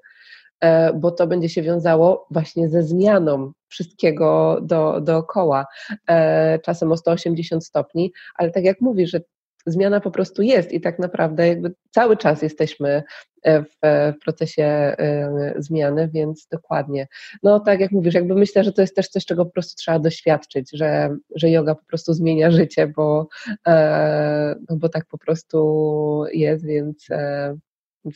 e, 0.60 0.94
bo 0.94 1.12
to 1.12 1.28
będzie 1.28 1.50
się 1.50 1.62
wiązało 1.62 2.28
właśnie 2.32 2.70
ze 2.70 2.84
zmianą 2.84 3.52
wszystkiego 3.68 4.60
do, 4.62 5.02
dookoła, 5.02 5.66
e, 6.10 6.60
czasem 6.60 6.92
o 6.92 6.98
180 6.98 7.66
stopni, 7.66 8.14
ale 8.36 8.52
tak 8.52 8.64
jak 8.64 8.82
mówisz, 8.82 9.12
że 9.12 9.22
zmiana 9.66 10.00
po 10.00 10.12
prostu 10.12 10.42
jest 10.42 10.72
i 10.72 10.82
tak 10.82 11.00
naprawdę 11.00 11.48
jakby 11.48 11.74
cały 11.92 12.18
czas 12.18 12.42
jesteśmy 12.42 13.04
e, 13.44 13.64
w, 13.64 14.14
procesie 14.24 14.64
e, 14.64 15.54
zmiany, 15.58 16.10
więc 16.14 16.48
dokładnie. 16.52 17.08
No 17.44 17.60
tak 17.60 17.80
jak 17.80 17.92
mówisz, 17.92 18.14
jakby 18.14 18.36
myślę, 18.36 18.64
że 18.64 18.74
to 18.74 18.82
jest 18.82 18.96
też 18.96 19.08
coś, 19.08 19.26
czego 19.26 19.46
po 19.46 19.52
prostu 19.52 19.76
trzeba 19.76 20.00
doświadczyć, 20.00 20.70
że, 20.74 21.16
że 21.36 21.50
yoga 21.50 21.76
po 21.76 21.86
prostu 21.86 22.14
zmienia 22.14 22.52
życie, 22.52 22.88
bo, 22.88 23.28
e, 23.68 24.56
no 24.70 24.78
bo 24.78 24.90
tak 24.90 25.06
po 25.06 25.18
prostu 25.18 26.24
jest, 26.34 26.66
więc 26.66 27.08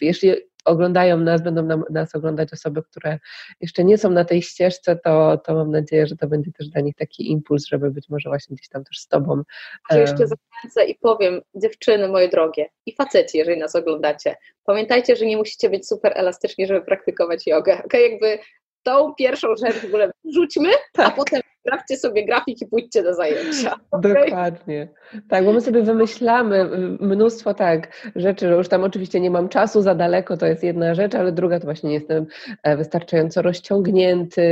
jeśli 0.01 0.31
oglądają 0.67 1.17
nas, 1.17 1.41
będą 1.41 1.63
nam, 1.63 1.83
nas 1.89 2.15
oglądać 2.15 2.53
osoby, 2.53 2.83
które 2.83 3.19
jeszcze 3.61 3.83
nie 3.83 3.97
są 3.97 4.11
na 4.11 4.25
tej 4.25 4.41
ścieżce, 4.41 4.95
to, 4.95 5.37
to 5.37 5.53
mam 5.53 5.71
nadzieję, 5.71 6.07
że 6.07 6.15
to 6.15 6.27
będzie 6.27 6.51
też 6.51 6.67
dla 6.67 6.81
nich 6.81 6.95
taki 6.95 7.31
impuls, 7.31 7.65
żeby 7.65 7.91
być 7.91 8.09
może 8.09 8.29
właśnie 8.29 8.55
gdzieś 8.55 8.69
tam 8.69 8.83
też 8.83 8.99
z 8.99 9.07
Tobą. 9.07 9.43
Może 9.89 10.01
jeszcze 10.01 10.27
zachęcę 10.27 10.85
i 10.85 10.95
powiem, 10.95 11.41
dziewczyny 11.55 12.07
moje 12.07 12.29
drogie 12.29 12.69
i 12.85 12.95
faceci, 12.95 13.37
jeżeli 13.37 13.59
nas 13.59 13.75
oglądacie, 13.75 14.35
pamiętajcie, 14.65 15.15
że 15.15 15.25
nie 15.25 15.37
musicie 15.37 15.69
być 15.69 15.87
super 15.87 16.13
elastyczni, 16.15 16.67
żeby 16.67 16.81
praktykować 16.81 17.47
jogę. 17.47 17.83
Okay? 17.85 18.01
Jakby 18.01 18.39
tą 18.87 19.13
pierwszą 19.13 19.47
rzecz 19.55 19.75
w 19.75 19.85
ogóle 19.85 20.11
rzućmy, 20.33 20.69
tak. 20.93 21.07
a 21.07 21.11
potem 21.11 21.41
sprawdźcie 21.59 21.97
sobie 21.97 22.25
grafik 22.25 22.61
i 22.61 22.67
pójdźcie 22.67 23.03
do 23.03 23.13
zajęcia. 23.13 23.75
Okay? 23.91 24.13
Dokładnie. 24.13 24.87
Tak, 25.29 25.45
bo 25.45 25.53
my 25.53 25.61
sobie 25.61 25.81
wymyślamy 25.81 26.65
mnóstwo 26.99 27.53
tak 27.53 28.11
rzeczy, 28.15 28.47
że 28.47 28.53
już 28.53 28.67
tam 28.67 28.83
oczywiście 28.83 29.19
nie 29.19 29.31
mam 29.31 29.49
czasu 29.49 29.81
za 29.81 29.95
daleko, 29.95 30.37
to 30.37 30.45
jest 30.45 30.63
jedna 30.63 30.95
rzecz, 30.95 31.15
ale 31.15 31.31
druga 31.31 31.59
to 31.59 31.65
właśnie 31.65 31.89
nie 31.89 31.95
jestem 31.95 32.25
e, 32.63 32.77
wystarczająco 32.77 33.41
rozciągnięty 33.41 34.43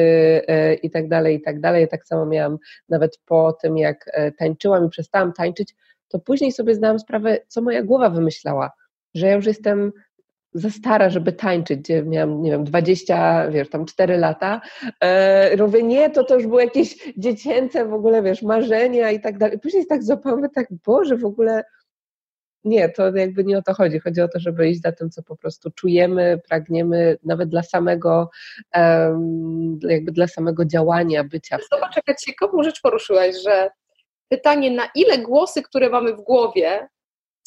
e, 0.48 0.74
i 0.74 0.90
tak 0.92 1.08
dalej, 1.08 1.36
i 1.36 1.42
tak 1.42 1.60
dalej. 1.60 1.88
Tak 1.88 2.06
samo 2.06 2.26
miałam 2.26 2.58
nawet 2.90 3.20
po 3.26 3.54
tym, 3.54 3.78
jak 3.78 4.06
e, 4.14 4.32
tańczyłam 4.32 4.86
i 4.86 4.90
przestałam 4.90 5.34
tańczyć, 5.34 5.76
to 6.08 6.20
później 6.20 6.52
sobie 6.52 6.76
zdałam 6.76 7.00
sprawę, 7.00 7.38
co 7.48 7.62
moja 7.62 7.84
głowa 7.84 8.10
wymyślała, 8.10 8.72
że 9.14 9.28
ja 9.28 9.34
już 9.34 9.46
jestem 9.46 9.92
za 10.56 10.70
stara, 10.70 11.10
żeby 11.10 11.34
tańczyć, 11.34 11.80
gdzie 11.80 12.04
miałam, 12.04 12.42
nie 12.42 12.52
wiem, 12.52 12.64
20, 12.64 13.48
wiesz, 13.52 13.70
tam 13.70 13.86
4 13.86 14.18
lata. 14.18 14.62
E, 15.02 15.58
mówię, 15.58 15.84
nie, 15.84 16.10
to 16.10 16.24
to 16.24 16.36
już 16.36 16.48
było 16.48 16.60
jakieś 16.60 17.14
dziecięce 17.18 17.86
w 17.86 17.94
ogóle, 17.94 18.24
wiesz, 18.24 18.42
marzenia 18.42 19.12
i 19.12 19.20
tak 19.20 19.38
dalej. 19.38 19.60
Później 19.60 19.86
tak 19.86 20.04
złapałam, 20.04 20.50
tak, 20.50 20.68
Boże, 20.86 21.18
w 21.18 21.26
ogóle 21.26 21.64
nie, 22.64 22.90
to 22.90 23.16
jakby 23.16 23.44
nie 23.44 23.58
o 23.58 23.62
to 23.62 23.74
chodzi. 23.74 24.00
Chodzi 24.00 24.22
o 24.22 24.28
to, 24.28 24.40
żeby 24.40 24.70
iść 24.70 24.82
za 24.82 24.92
tym, 24.92 25.10
co 25.10 25.24
po 25.24 25.36
prostu 25.36 25.72
czujemy, 25.72 26.42
pragniemy, 26.50 27.18
nawet 27.24 27.50
dla 27.50 27.64
samego, 27.64 28.30
jakby 29.82 30.12
dla 30.12 30.28
samego 30.28 30.66
działania, 30.66 31.24
bycia. 31.24 31.58
Zobacz, 31.72 31.96
jaka 31.96 32.16
ciekawą 32.16 32.64
rzecz 32.64 32.82
poruszyłaś, 32.82 33.36
że 33.44 33.70
pytanie, 34.30 34.72
na 34.72 34.90
ile 34.96 35.18
głosy, 35.18 35.62
które 35.62 35.90
mamy 35.90 36.14
w 36.14 36.22
głowie, 36.22 36.88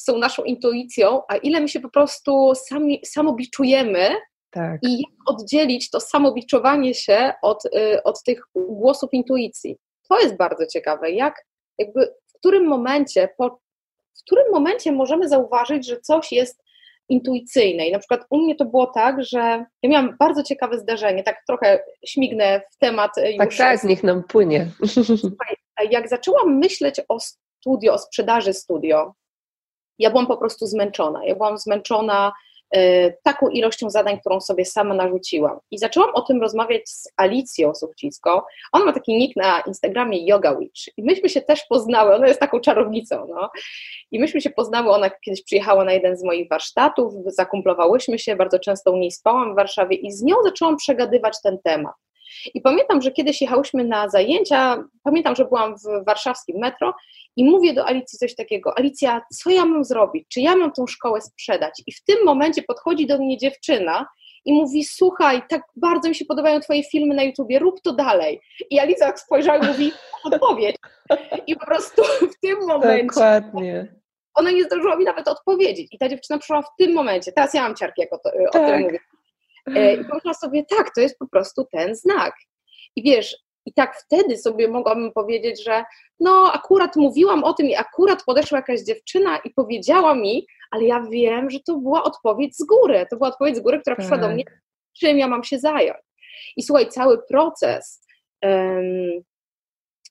są 0.01 0.19
naszą 0.19 0.45
intuicją, 0.45 1.23
a 1.29 1.37
ile 1.37 1.61
my 1.61 1.69
się 1.69 1.81
po 1.81 1.91
prostu 1.91 2.53
sami, 2.55 3.01
samobiczujemy 3.07 4.09
tak. 4.51 4.81
i 4.83 4.99
jak 4.99 5.11
oddzielić 5.27 5.91
to 5.91 6.01
samobiczowanie 6.01 6.95
się 6.95 7.33
od, 7.43 7.65
y, 7.65 8.03
od 8.03 8.23
tych 8.23 8.43
głosów 8.55 9.11
intuicji. 9.13 9.77
To 10.09 10.21
jest 10.21 10.37
bardzo 10.37 10.67
ciekawe, 10.67 11.11
jak 11.11 11.49
jakby 11.79 12.15
w 12.27 12.39
którym 12.39 12.67
momencie, 12.67 13.29
po, 13.39 13.61
w 14.19 14.23
którym 14.23 14.45
momencie 14.53 14.93
możemy 14.93 15.29
zauważyć, 15.29 15.87
że 15.87 16.01
coś 16.01 16.33
jest 16.33 16.63
intuicyjne. 17.09 17.87
I 17.87 17.93
na 17.93 17.99
przykład 17.99 18.27
u 18.31 18.39
mnie 18.39 18.55
to 18.55 18.65
było 18.65 18.87
tak, 18.87 19.25
że 19.25 19.65
ja 19.83 19.91
miałam 19.91 20.17
bardzo 20.19 20.43
ciekawe 20.43 20.79
zdarzenie, 20.79 21.23
tak 21.23 21.43
trochę 21.47 21.85
śmignę 22.07 22.63
w 22.71 22.79
temat 22.79 23.19
y, 23.19 23.33
już. 23.33 23.57
Tak, 23.57 23.81
tak, 23.81 23.85
niech 23.85 24.03
nam 24.03 24.23
płynie. 24.25 24.71
Słuchaj, 25.21 25.57
jak 25.91 26.09
zaczęłam 26.09 26.59
myśleć 26.59 27.01
o 27.09 27.19
studio, 27.21 27.95
o 27.95 27.99
sprzedaży 27.99 28.53
studio, 28.53 29.15
ja 29.99 30.11
byłam 30.11 30.27
po 30.27 30.37
prostu 30.37 30.67
zmęczona. 30.67 31.25
Ja 31.25 31.35
byłam 31.35 31.59
zmęczona 31.59 32.33
y, 32.77 33.17
taką 33.23 33.49
ilością 33.49 33.91
zadań, 33.91 34.21
którą 34.21 34.41
sobie 34.41 34.65
sama 34.65 34.95
narzuciłam. 34.95 35.59
I 35.71 35.79
zaczęłam 35.79 36.11
o 36.15 36.23
tym 36.23 36.41
rozmawiać 36.41 36.89
z 36.89 37.09
Alicją 37.17 37.75
Suchcicką. 37.75 38.41
Ona 38.73 38.85
ma 38.85 38.93
taki 38.93 39.17
nick 39.17 39.37
na 39.37 39.61
Instagramie 39.61 40.27
Yoga 40.27 40.57
Witch. 40.57 40.81
I 40.97 41.03
myśmy 41.03 41.29
się 41.29 41.41
też 41.41 41.65
poznały, 41.69 42.15
ona 42.15 42.29
jest 42.29 42.41
taką 42.41 42.61
czarownicą, 42.61 43.27
no. 43.29 43.51
I 44.11 44.21
myśmy 44.21 44.41
się 44.41 44.51
poznały, 44.51 44.91
ona 44.91 45.11
kiedyś 45.11 45.43
przyjechała 45.45 45.85
na 45.85 45.93
jeden 45.93 46.17
z 46.17 46.25
moich 46.25 46.49
warsztatów, 46.49 47.13
zakumplowałyśmy 47.27 48.19
się, 48.19 48.37
bardzo 48.37 48.59
często 48.59 48.93
u 48.93 48.97
niej 48.97 49.11
spałam 49.11 49.53
w 49.53 49.57
Warszawie 49.57 49.97
i 49.97 50.13
z 50.13 50.23
nią 50.23 50.37
zaczęłam 50.45 50.77
przegadywać 50.77 51.43
ten 51.43 51.59
temat. 51.65 51.95
I 52.55 52.61
pamiętam, 52.61 53.03
że 53.03 53.11
kiedyś 53.11 53.41
jechałyśmy 53.41 53.85
na 53.85 54.09
zajęcia, 54.09 54.85
pamiętam, 55.03 55.37
że 55.37 55.45
byłam 55.45 55.75
w 55.77 56.05
warszawskim 56.07 56.59
metro 56.59 56.95
i 57.37 57.45
mówię 57.45 57.75
do 57.75 57.87
Alicji 57.87 58.19
coś 58.19 58.35
takiego, 58.35 58.79
Alicja, 58.79 59.23
co 59.33 59.51
ja 59.51 59.65
mam 59.65 59.85
zrobić? 59.85 60.27
Czy 60.29 60.41
ja 60.41 60.57
mam 60.57 60.73
tą 60.73 60.87
szkołę 60.87 61.21
sprzedać? 61.21 61.83
I 61.87 61.93
w 61.93 62.05
tym 62.05 62.17
momencie 62.25 62.63
podchodzi 62.63 63.07
do 63.07 63.19
mnie 63.19 63.39
dziewczyna 63.39 64.07
i 64.45 64.53
mówi, 64.53 64.85
słuchaj, 64.85 65.43
tak 65.49 65.63
bardzo 65.77 66.09
mi 66.09 66.15
się 66.15 66.25
podobają 66.25 66.61
twoje 66.61 66.85
filmy 66.85 67.15
na 67.15 67.23
YouTubie, 67.23 67.59
rób 67.59 67.81
to 67.81 67.93
dalej. 67.93 68.41
I 68.71 68.81
Alicja 68.81 69.17
spojrzała 69.17 69.59
i 69.59 69.67
mówi, 69.67 69.93
odpowiedź. 70.25 70.77
I 71.47 71.57
po 71.57 71.67
prostu 71.67 72.03
w 72.03 72.41
tym 72.41 72.59
momencie... 72.67 73.07
Dokładnie. 73.07 73.95
Ona 74.35 74.51
nie 74.51 74.65
zdążyła 74.65 74.97
mi 74.97 75.05
nawet 75.05 75.29
odpowiedzieć. 75.29 75.89
I 75.93 75.99
ta 75.99 76.09
dziewczyna 76.09 76.39
przyszła 76.39 76.63
w 76.63 76.77
tym 76.79 76.95
momencie. 76.95 77.33
Teraz 77.33 77.55
ja 77.55 77.63
mam 77.63 77.77
ciarki, 77.77 78.01
jak 78.01 78.13
o, 78.13 78.19
to, 78.19 78.31
tak. 78.53 78.63
o 78.63 78.67
tym 78.67 78.81
mówię. 78.81 78.99
E, 79.77 79.95
I 79.95 80.05
pomyślałam 80.05 80.35
sobie, 80.35 80.65
tak, 80.65 80.95
to 80.95 81.01
jest 81.01 81.19
po 81.19 81.29
prostu 81.29 81.67
ten 81.73 81.95
znak. 81.95 82.35
I 82.97 83.03
wiesz, 83.03 83.37
i 83.67 83.73
tak 83.73 83.97
wtedy 83.97 84.37
sobie 84.37 84.69
mogłabym 84.69 85.13
powiedzieć, 85.13 85.65
że 85.65 85.85
no 86.21 86.53
akurat 86.53 86.97
mówiłam 86.97 87.45
o 87.45 87.53
tym 87.53 87.67
i 87.67 87.77
akurat 87.77 88.25
podeszła 88.25 88.59
jakaś 88.59 88.81
dziewczyna 88.81 89.39
i 89.39 89.51
powiedziała 89.51 90.15
mi, 90.15 90.47
ale 90.71 90.85
ja 90.85 91.07
wiem, 91.11 91.51
że 91.51 91.59
to 91.61 91.77
była 91.77 92.03
odpowiedź 92.03 92.57
z 92.57 92.65
góry. 92.65 93.07
To 93.11 93.17
była 93.17 93.29
odpowiedź 93.29 93.57
z 93.57 93.61
góry, 93.61 93.81
która 93.81 93.97
tak. 93.97 94.01
przyszła 94.01 94.19
do 94.19 94.27
tak. 94.27 94.35
mnie, 94.35 94.45
czym 95.01 95.19
ja 95.19 95.29
mam 95.29 95.45
się 95.45 95.59
zająć. 95.59 95.99
I 96.57 96.63
słuchaj, 96.63 96.89
cały 96.89 97.23
proces, 97.23 98.07
um, 98.43 99.23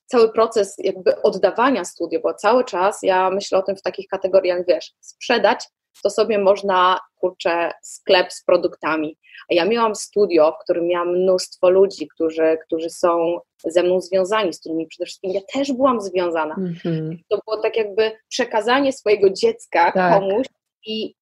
cały 0.06 0.32
proces 0.32 0.74
jakby 0.78 1.22
oddawania 1.22 1.84
studiów, 1.84 2.22
bo 2.22 2.34
cały 2.34 2.64
czas 2.64 2.98
ja 3.02 3.30
myślę 3.30 3.58
o 3.58 3.62
tym 3.62 3.76
w 3.76 3.82
takich 3.82 4.08
kategoriach, 4.08 4.66
wiesz, 4.68 4.92
sprzedać, 5.00 5.64
to 6.02 6.10
sobie 6.10 6.38
można, 6.38 7.00
kurczę, 7.16 7.72
sklep 7.82 8.32
z 8.32 8.44
produktami. 8.44 9.16
A 9.50 9.54
ja 9.54 9.64
miałam 9.64 9.94
studio, 9.94 10.52
w 10.52 10.64
którym 10.64 10.86
miałam 10.86 11.08
mnóstwo 11.08 11.70
ludzi, 11.70 12.08
którzy, 12.08 12.58
którzy 12.66 12.90
są 12.90 13.40
ze 13.64 13.82
mną 13.82 14.00
związani, 14.00 14.52
z 14.52 14.60
którymi 14.60 14.86
przede 14.86 15.06
wszystkim 15.06 15.30
ja 15.30 15.40
też 15.52 15.72
byłam 15.72 16.00
związana. 16.00 16.56
Mm-hmm. 16.56 17.16
To 17.28 17.40
było 17.46 17.62
tak 17.62 17.76
jakby 17.76 18.12
przekazanie 18.28 18.92
swojego 18.92 19.30
dziecka 19.30 19.92
tak. 19.92 20.12
komuś 20.12 20.46
i 20.86 21.14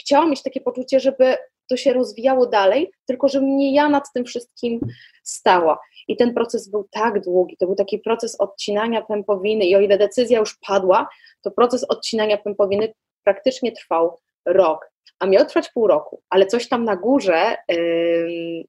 chciałam 0.00 0.30
mieć 0.30 0.42
takie 0.42 0.60
poczucie, 0.60 1.00
żeby 1.00 1.36
to 1.68 1.76
się 1.76 1.92
rozwijało 1.92 2.46
dalej, 2.46 2.90
tylko 3.06 3.28
że 3.28 3.40
mnie 3.40 3.74
ja 3.74 3.88
nad 3.88 4.12
tym 4.14 4.24
wszystkim 4.24 4.80
stała. 5.22 5.78
I 6.08 6.16
ten 6.16 6.34
proces 6.34 6.70
był 6.70 6.86
tak 6.90 7.20
długi, 7.20 7.56
to 7.56 7.66
był 7.66 7.74
taki 7.74 7.98
proces 7.98 8.40
odcinania 8.40 9.02
pępowiny 9.02 9.64
i 9.64 9.76
o 9.76 9.80
ile 9.80 9.98
decyzja 9.98 10.38
już 10.38 10.58
padła, 10.66 11.08
to 11.42 11.50
proces 11.50 11.84
odcinania 11.84 12.38
pępowiny 12.38 12.94
praktycznie 13.26 13.72
trwał 13.72 14.18
rok, 14.46 14.90
a 15.18 15.26
miał 15.26 15.46
trwać 15.46 15.70
pół 15.74 15.86
roku, 15.86 16.22
ale 16.30 16.46
coś 16.46 16.68
tam 16.68 16.84
na 16.84 16.96
górze 16.96 17.56
yy, 17.68 18.64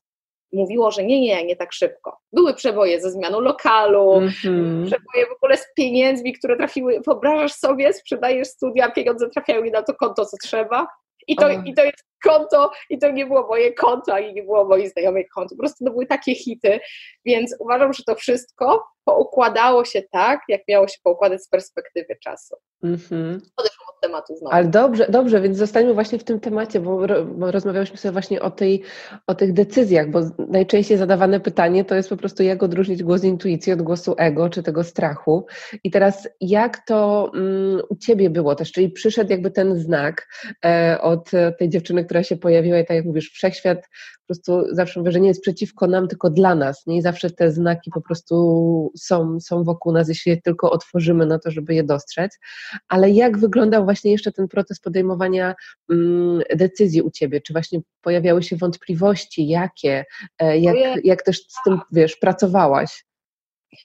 mówiło, 0.54 0.91
że 0.91 1.04
nie, 1.04 1.22
nie, 1.22 1.46
nie 1.46 1.56
tak 1.56 1.74
szybko. 1.74 2.17
Były 2.34 2.54
przeboje 2.54 3.02
ze 3.02 3.12
zmianą 3.12 3.39
lokalu, 3.39 4.12
mm-hmm. 4.12 4.86
przeboje 4.86 5.26
w 5.30 5.36
ogóle 5.36 5.58
z 5.58 5.74
pieniędzmi, 5.76 6.34
które 6.34 6.58
trafiły, 6.58 7.02
wyobrażasz 7.06 7.54
sobie, 7.54 7.93
sprzedajesz 7.93 8.48
studia, 8.48 8.91
pieniądze 8.91 9.30
trafiają 9.30 9.62
mi 9.62 9.72
na 9.72 9.84
to 9.84 9.93
konto, 9.93 10.26
co 10.26 10.38
trzeba, 10.43 10.88
i 11.28 11.36
to, 11.36 11.50
I 11.50 11.74
to 11.74 11.84
jest 11.84 12.04
konto, 12.24 12.72
i 12.89 12.98
to 13.00 13.12
nie 13.12 13.26
było 13.26 13.48
moje 13.48 13.74
konto, 13.74 14.13
ani 14.13 14.34
nie 14.34 14.43
było 14.43 14.65
moich 14.65 14.89
znajomych 14.89 15.28
konto. 15.36 15.56
Po 15.56 15.60
prostu 15.60 15.86
to 15.86 15.91
były 15.91 16.06
takie 16.06 16.36
hity, 16.36 16.80
więc 17.26 17.56
uważam, 17.60 17.93
że 17.93 18.04
to 18.04 18.15
wszystko 18.15 18.88
poukładało 19.04 19.86
się 19.86 20.02
tak, 20.12 20.39
jak 20.48 20.62
miało 20.67 20.88
się 20.88 20.98
poukładać 21.04 21.43
z 21.43 21.50
perspektywy 21.50 22.17
czasu. 22.24 22.56
Mm-hmm. 22.84 23.39
Odeszłam 23.58 23.58
od 23.58 23.66
tematu 24.02 24.36
znowu. 24.36 24.56
Ale 24.56 24.67
dobrze, 24.67 25.08
dobrze, 25.10 25.41
więc 25.41 25.58
zostańmy 25.58 25.93
właśnie 25.93 26.19
w 26.19 26.23
tym 26.23 26.39
temacie, 26.39 26.80
bo, 26.80 27.08
bo 27.26 27.52
rozmawiałyśmy 27.52 27.97
sobie 27.97 28.12
właśnie 28.12 28.41
o, 28.41 28.52
tej, 28.52 28.84
o 29.28 29.36
tych 29.36 29.54
decyzjach, 29.54 30.10
bo 30.10 30.19
najczęściej 30.50 30.97
zadawane 30.97 31.39
pytanie 31.39 31.86
to 31.86 31.95
jest 31.95 32.10
po 32.10 32.17
prostu, 32.17 32.43
jak 32.43 32.63
odróżnić 32.63 33.04
głos 33.04 33.23
intuicji 33.23 33.73
od 33.73 33.82
głosu 33.82 34.15
ego, 34.17 34.50
czy 34.50 34.63
tego 34.63 34.84
strachu. 34.84 35.45
I 35.84 35.91
teraz, 35.91 36.28
jak 36.41 36.86
to 36.86 37.32
mm, 37.36 37.82
u 37.89 37.95
Ciebie 37.95 38.30
było 38.30 38.56
też, 38.56 38.71
czyli 38.71 38.89
przyszedł 38.89 39.32
jakby 39.32 39.52
ten 39.52 39.80
znak 39.80 40.28
e, 40.65 41.02
od 41.02 41.32
tej 41.60 41.69
dziewczyny, 41.69 42.06
która 42.06 42.23
się 42.23 42.38
pojawiła 42.38 42.80
i 42.80 42.86
tak 42.86 42.97
jak 42.97 43.06
mówisz, 43.06 43.32
wszechświat 43.32 43.88
po 44.28 44.34
prostu 44.34 44.76
zawsze 44.76 45.00
mówię, 45.00 45.12
że 45.12 45.20
nie 45.20 45.28
jest 45.28 45.42
przeciwko 45.42 45.88
nam, 45.88 46.08
tylko 46.08 46.30
dla 46.30 46.56
nas, 46.56 46.88
nie? 46.88 46.98
I 46.98 47.02
zawsze 47.02 47.30
te 47.30 47.52
znaki 47.52 47.92
po 47.92 48.02
prostu 48.02 48.92
są, 48.98 49.40
są 49.40 49.63
wokół 49.63 49.92
nas, 49.92 50.10
jeśli 50.10 50.30
je 50.30 50.42
tylko 50.42 50.72
otworzymy 50.72 51.26
na 51.26 51.40
to, 51.40 51.52
żeby 51.52 51.76
je 51.76 51.84
dostrzec. 51.84 52.40
Ale 52.88 53.10
jak 53.12 53.38
wyglądał 53.38 53.84
właśnie 53.84 54.12
jeszcze 54.12 54.32
ten 54.32 54.48
proces 54.48 54.80
podejmowania 54.80 55.56
mm, 55.92 56.42
decyzji 56.56 57.02
u 57.02 57.12
Ciebie? 57.12 57.42
Czy 57.42 57.54
właśnie 57.54 57.80
pojawiały 58.02 58.44
się 58.44 58.56
wątpliwości? 58.56 59.48
Jakie? 59.48 60.06
E, 60.40 60.60
jak, 60.60 61.06
jak 61.06 61.24
też 61.24 61.48
z 61.48 61.63
tym, 61.66 61.80
wiesz, 61.92 62.16
pracowałaś? 62.16 63.06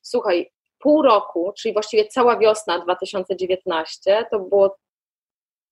Słuchaj, 0.02 0.50
pół 0.78 1.02
roku, 1.02 1.52
czyli 1.58 1.72
właściwie 1.72 2.04
cała 2.04 2.38
wiosna 2.38 2.78
2019, 2.78 4.24
to 4.30 4.40
było 4.40 4.76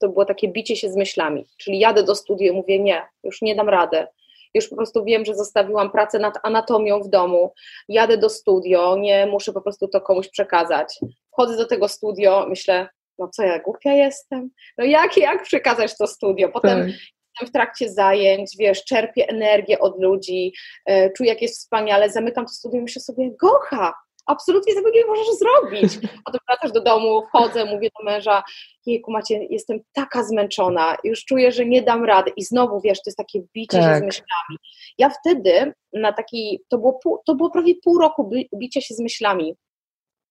to 0.01 0.09
było 0.09 0.25
takie 0.25 0.49
bicie 0.49 0.77
się 0.77 0.91
z 0.91 0.97
myślami. 0.97 1.47
Czyli 1.57 1.79
jadę 1.79 2.03
do 2.03 2.15
studia 2.15 2.53
i 2.53 2.55
mówię, 2.55 2.83
nie, 2.83 3.03
już 3.25 3.43
nie 3.43 3.55
dam 3.55 3.69
rady. 3.69 4.07
Już 4.55 4.69
po 4.69 4.77
prostu 4.77 5.05
wiem, 5.05 5.25
że 5.25 5.35
zostawiłam 5.35 5.91
pracę 5.91 6.19
nad 6.19 6.35
anatomią 6.43 7.01
w 7.01 7.09
domu, 7.09 7.53
jadę 7.89 8.17
do 8.17 8.29
studio, 8.29 8.97
nie 8.97 9.27
muszę 9.27 9.53
po 9.53 9.61
prostu 9.61 9.89
to 9.89 10.01
komuś 10.01 10.29
przekazać. 10.29 11.01
Wchodzę 11.33 11.57
do 11.57 11.67
tego 11.67 11.89
studio, 11.89 12.47
myślę, 12.49 12.89
no 13.19 13.29
co 13.29 13.43
ja 13.43 13.59
głupia 13.59 13.93
jestem? 13.93 14.51
No 14.79 14.85
jak, 14.85 15.17
jak 15.17 15.43
przekazać 15.43 15.97
to 15.97 16.07
studio? 16.07 16.49
Potem 16.49 16.79
tak. 16.79 16.87
jestem 16.89 17.49
w 17.49 17.53
trakcie 17.53 17.89
zajęć, 17.89 18.51
wiesz, 18.59 18.85
czerpię 18.85 19.29
energię 19.29 19.79
od 19.79 20.03
ludzi, 20.03 20.53
e, 20.87 21.11
czuję, 21.11 21.31
jak 21.31 21.43
jest 21.43 21.59
wspaniale, 21.59 22.11
zamykam 22.11 22.47
to 22.47 22.53
studio 22.53 22.79
i 22.79 22.83
myślę 22.83 23.03
sobie, 23.03 23.31
gocha, 23.41 23.95
absolutnie 24.31 24.75
tego 24.75 24.91
nie 24.91 25.07
możesz 25.07 25.27
zrobić. 25.39 25.99
Potem 26.25 26.41
wracasz 26.49 26.73
do 26.73 26.81
domu, 26.81 27.23
wchodzę, 27.27 27.65
mówię 27.65 27.89
do 27.99 28.05
męża, 28.05 28.43
jejku 28.87 29.13
Macie, 29.13 29.45
jestem 29.51 29.81
taka 29.93 30.25
zmęczona, 30.25 30.97
już 31.05 31.25
czuję, 31.25 31.53
że 31.53 31.67
nie 31.67 31.83
dam 31.83 32.05
rady 32.05 32.31
i 32.37 32.45
znowu, 32.45 32.81
wiesz, 32.81 32.99
to 32.99 33.03
jest 33.07 33.19
takie 33.19 33.41
bicie 33.55 33.79
tak. 33.79 33.83
się 33.83 33.97
z 33.97 33.99
tak. 33.99 34.05
myślami. 34.05 34.59
Ja 34.99 35.11
wtedy 35.11 35.73
na 35.93 36.13
taki, 36.13 36.61
to 36.69 36.79
było, 36.79 36.93
pół, 36.93 37.19
to 37.27 37.35
było 37.35 37.51
prawie 37.51 37.75
pół 37.85 37.99
roku 37.99 38.31
bicia 38.57 38.81
się 38.81 38.95
z 38.95 39.01
myślami. 39.01 39.55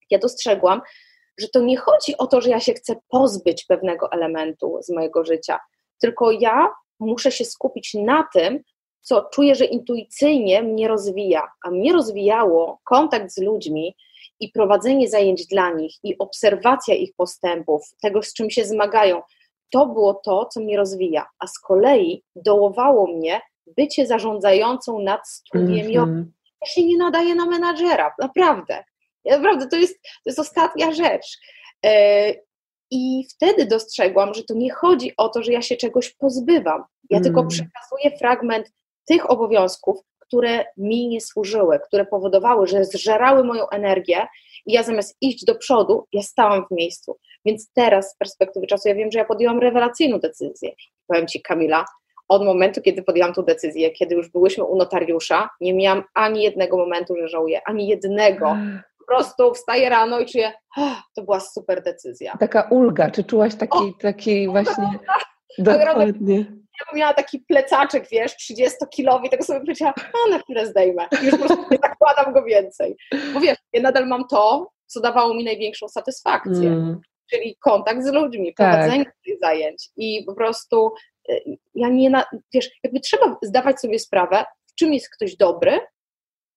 Ja 0.10 0.20
dostrzegłam, 0.20 0.82
że 1.40 1.48
to 1.50 1.62
nie 1.62 1.78
chodzi 1.78 2.18
o 2.18 2.28
to, 2.28 2.42
że 2.42 2.50
ja 2.50 2.60
się 2.60 2.74
chcę 2.74 2.96
pozbyć 3.10 3.66
pewnego 3.66 4.12
elementu 4.12 4.78
z 4.82 4.90
mojego 4.90 5.26
życia, 5.26 5.60
tylko 6.02 6.32
ja 6.32 6.70
muszę 7.00 7.32
się 7.32 7.46
skupić 7.46 7.94
na 7.94 8.28
tym, 8.34 8.64
co 9.02 9.30
czuję, 9.34 9.56
że 9.56 9.66
intuicyjnie 9.66 10.64
mnie 10.64 10.88
rozwija, 10.88 11.52
a 11.66 11.72
mnie 11.72 11.94
rozwijało 11.94 12.80
kontakt 12.84 13.32
z 13.32 13.38
ludźmi 13.38 13.96
i 14.40 14.52
prowadzenie 14.52 15.10
zajęć 15.10 15.48
dla 15.48 15.72
nich 15.72 15.94
i 16.04 16.18
obserwacja 16.18 16.96
ich 16.96 17.16
postępów, 17.16 17.82
tego 18.02 18.24
z 18.24 18.34
czym 18.34 18.50
się 18.50 18.66
zmagają. 18.66 19.22
To 19.72 19.86
było 19.86 20.14
to, 20.14 20.46
co 20.46 20.60
mnie 20.60 20.78
rozwija, 20.78 21.26
a 21.40 21.48
z 21.48 21.60
kolei 21.60 22.24
dołowało 22.36 23.08
mnie 23.08 23.42
bycie 23.78 24.08
zarządzającą 24.08 25.00
nad 25.00 25.30
studiem 25.30 25.88
mm 25.88 26.24
-hmm. 26.24 26.26
Ja 26.62 26.68
się 26.68 26.86
nie 26.86 26.98
nadaję 26.98 27.36
na 27.36 27.46
menadżera, 27.46 28.14
naprawdę. 28.20 28.84
Naprawdę, 29.26 29.68
to 29.68 29.78
jest, 29.78 30.02
to 30.04 30.10
jest 30.26 30.40
ostatnia 30.40 30.92
rzecz. 30.92 31.38
E, 31.86 32.34
I 32.92 33.26
wtedy 33.36 33.66
dostrzegłam, 33.66 34.34
że 34.34 34.44
to 34.44 34.54
nie 34.54 34.74
chodzi 34.74 35.14
o 35.18 35.30
to, 35.30 35.44
że 35.44 35.52
ja 35.52 35.62
się 35.62 35.76
czegoś 35.76 36.10
pozbywam. 36.10 36.84
Ja 37.10 37.18
mm. 37.18 37.24
tylko 37.24 37.48
przekazuję 37.48 38.18
fragment 38.20 38.72
tych 39.10 39.32
obowiązków, 39.32 40.00
które 40.20 40.66
mi 40.78 41.08
nie 41.08 41.22
służyły, 41.22 41.80
które 41.80 42.06
powodowały, 42.06 42.68
że 42.68 42.86
zżerały 42.86 43.44
moją 43.44 43.70
energię 43.70 44.28
i 44.66 44.74
ja 44.74 44.84
zamiast 44.84 45.18
iść 45.22 45.46
do 45.46 45.56
przodu, 45.56 46.08
ja 46.14 46.22
stałam 46.22 46.66
w 46.68 46.72
miejscu. 46.72 47.18
Więc 47.46 47.72
teraz 47.74 48.12
z 48.12 48.18
perspektywy 48.18 48.68
czasu 48.68 48.90
ja 48.90 48.96
wiem, 48.96 49.12
że 49.12 49.20
ja 49.20 49.26
podjęłam 49.26 49.60
rewelacyjną 49.60 50.20
decyzję. 50.20 50.72
Powiem 51.08 51.28
Ci 51.28 51.42
Kamila, 51.42 51.86
od 52.28 52.46
momentu, 52.46 52.82
kiedy 52.82 53.04
podjęłam 53.04 53.34
tę 53.34 53.44
decyzję, 53.44 53.92
kiedy 53.92 54.16
już 54.16 54.30
byłyśmy 54.30 54.64
u 54.64 54.76
notariusza, 54.76 55.50
nie 55.62 55.74
miałam 55.74 56.04
ani 56.14 56.44
jednego 56.44 56.78
momentu, 56.78 57.16
że 57.16 57.28
żałuję, 57.28 57.62
ani 57.66 57.88
jednego. 57.88 58.58
Po 59.00 59.06
prostu 59.06 59.54
wstaję 59.54 59.90
rano 59.90 60.20
i 60.20 60.26
czuję, 60.26 60.52
oh, 60.78 61.02
to 61.16 61.24
była 61.24 61.40
super 61.40 61.84
decyzja. 61.84 62.38
Taka 62.40 62.68
ulga, 62.72 63.12
czy 63.12 63.24
czułaś 63.24 63.56
taki, 63.56 63.94
taki 64.02 64.48
właśnie... 64.48 64.90
Dokładnie 65.58 66.59
ja 66.80 66.98
miała 66.98 67.14
taki 67.14 67.40
plecaczek, 67.40 68.08
wiesz, 68.12 68.36
30-kilowy, 68.52 69.30
tak 69.30 69.46
sobie 69.46 69.60
powiedziałam, 69.60 69.94
a 69.98 70.30
na 70.30 70.40
chwilę 70.40 70.68
zdejmę. 70.68 71.08
I 71.22 71.26
już 71.26 71.32
po 71.32 71.46
prostu 71.46 71.66
nie 71.72 71.78
zakładam 71.84 72.34
go 72.34 72.44
więcej. 72.44 72.96
Bo 73.34 73.40
wiesz, 73.40 73.58
ja 73.74 73.82
nadal 73.82 74.08
mam 74.08 74.28
to, 74.28 74.72
co 74.86 75.02
dawało 75.02 75.34
mi 75.34 75.44
największą 75.44 75.88
satysfakcję, 75.88 76.70
mm. 76.70 77.00
czyli 77.32 77.56
kontakt 77.60 78.04
z 78.04 78.14
ludźmi, 78.14 78.54
tak. 78.54 78.74
prowadzenie 78.74 79.06
tych 79.26 79.40
zajęć 79.42 79.90
i 79.98 80.24
po 80.26 80.36
prostu 80.36 80.92
y, 81.30 81.58
ja 81.76 81.90
nie, 81.90 82.10
na, 82.10 82.26
wiesz, 82.54 82.70
jakby 82.84 83.00
trzeba 83.00 83.38
zdawać 83.42 83.82
sobie 83.82 84.00
sprawę, 84.00 84.46
w 84.68 84.76
czym 84.76 84.94
jest 84.94 85.10
ktoś 85.10 85.36
dobry, 85.36 85.80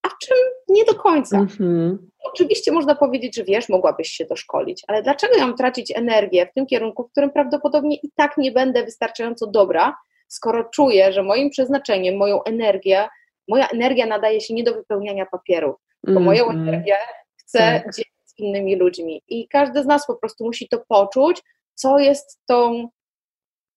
a 0.03 0.09
w 0.09 0.19
czym 0.19 0.37
nie 0.69 0.85
do 0.85 0.95
końca. 0.95 1.37
Mm 1.37 1.49
-hmm. 1.49 1.97
Oczywiście 2.25 2.73
można 2.73 2.95
powiedzieć, 2.95 3.37
że 3.37 3.45
wiesz, 3.45 3.69
mogłabyś 3.69 4.09
się 4.09 4.25
doszkolić, 4.25 4.83
ale 4.89 5.03
dlaczego 5.03 5.37
ja 5.37 5.47
mam 5.47 5.57
tracić 5.57 5.93
energię 5.97 6.47
w 6.47 6.55
tym 6.55 6.67
kierunku, 6.67 7.05
w 7.05 7.11
którym 7.11 7.31
prawdopodobnie 7.31 7.97
i 7.97 8.11
tak 8.17 8.39
nie 8.39 8.53
będę 8.53 8.85
wystarczająco 8.85 9.47
dobra, 9.47 9.95
skoro 10.33 10.65
czuję, 10.65 11.13
że 11.13 11.23
moim 11.23 11.51
przeznaczeniem, 11.51 12.17
moją 12.17 12.43
energię, 12.43 13.09
moja 13.49 13.69
energia 13.69 14.07
nadaje 14.07 14.41
się 14.41 14.55
nie 14.55 14.65
do 14.65 14.75
wypełniania 14.75 15.27
papierów, 15.27 15.77
bo 16.05 16.11
mm, 16.11 16.23
moją 16.23 16.51
mm, 16.51 16.69
energię 16.69 16.97
chcę 17.41 17.59
tak. 17.59 17.95
dzielić 17.95 18.13
z 18.25 18.39
innymi 18.39 18.77
ludźmi. 18.77 19.23
I 19.29 19.49
każdy 19.49 19.83
z 19.83 19.87
nas 19.87 20.07
po 20.07 20.15
prostu 20.15 20.45
musi 20.45 20.69
to 20.69 20.79
poczuć, 20.89 21.43
co 21.75 21.99
jest 21.99 22.41
tą. 22.47 22.89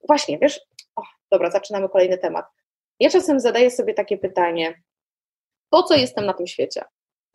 Właśnie, 0.08 0.40
wiesz, 0.40 0.62
o, 0.96 1.02
dobra, 1.32 1.52
zaczynamy 1.52 1.90
kolejny 1.90 2.18
temat. 2.18 2.46
Ja 3.00 3.10
czasem 3.10 3.40
zadaję 3.40 3.72
sobie 3.72 3.94
takie 3.94 4.18
pytanie: 4.18 4.82
po 5.70 5.84
co 5.84 5.96
jestem 5.96 6.26
na 6.26 6.34
tym 6.34 6.48
świecie? 6.48 6.84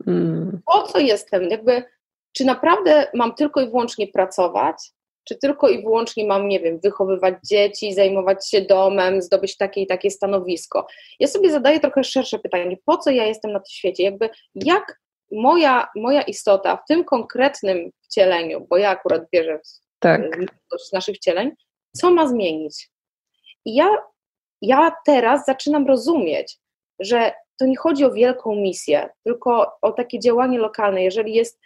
Mm. 0.07 0.61
Po 0.65 0.83
co 0.83 0.99
jestem? 0.99 1.49
Jakby, 1.49 1.83
czy 2.31 2.45
naprawdę 2.45 3.07
mam 3.13 3.35
tylko 3.35 3.61
i 3.61 3.69
wyłącznie 3.69 4.07
pracować? 4.07 4.91
Czy 5.23 5.37
tylko 5.37 5.69
i 5.69 5.83
wyłącznie 5.83 6.27
mam, 6.27 6.47
nie 6.47 6.59
wiem, 6.59 6.79
wychowywać 6.83 7.35
dzieci, 7.45 7.93
zajmować 7.93 8.49
się 8.49 8.61
domem, 8.61 9.21
zdobyć 9.21 9.57
takie 9.57 9.81
i 9.81 9.87
takie 9.87 10.11
stanowisko. 10.11 10.87
Ja 11.19 11.27
sobie 11.27 11.51
zadaję 11.51 11.79
trochę 11.79 12.03
szersze 12.03 12.39
pytanie, 12.39 12.77
po 12.85 12.97
co 12.97 13.09
ja 13.09 13.25
jestem 13.25 13.51
na 13.51 13.59
tym 13.59 13.69
świecie? 13.69 14.03
Jakby 14.03 14.29
jak 14.55 15.01
moja, 15.31 15.87
moja 15.95 16.21
istota 16.21 16.77
w 16.77 16.85
tym 16.87 17.03
konkretnym 17.03 17.91
wcieleniu, 18.01 18.67
bo 18.69 18.77
ja 18.77 18.89
akurat 18.89 19.21
wierzę 19.33 19.59
w 19.59 19.99
tak. 19.99 20.21
naszych 20.93 21.15
wcieleń, 21.15 21.51
co 21.95 22.11
ma 22.11 22.27
zmienić? 22.27 22.89
I 23.65 23.75
ja, 23.75 23.89
ja 24.61 24.91
teraz 25.05 25.45
zaczynam 25.45 25.87
rozumieć, 25.87 26.57
że 26.99 27.31
to 27.59 27.65
nie 27.65 27.77
chodzi 27.77 28.05
o 28.05 28.11
wielką 28.11 28.55
misję, 28.55 29.09
tylko 29.23 29.71
o 29.81 29.91
takie 29.91 30.19
działanie 30.19 30.57
lokalne. 30.59 31.03
Jeżeli 31.03 31.33
jest 31.33 31.59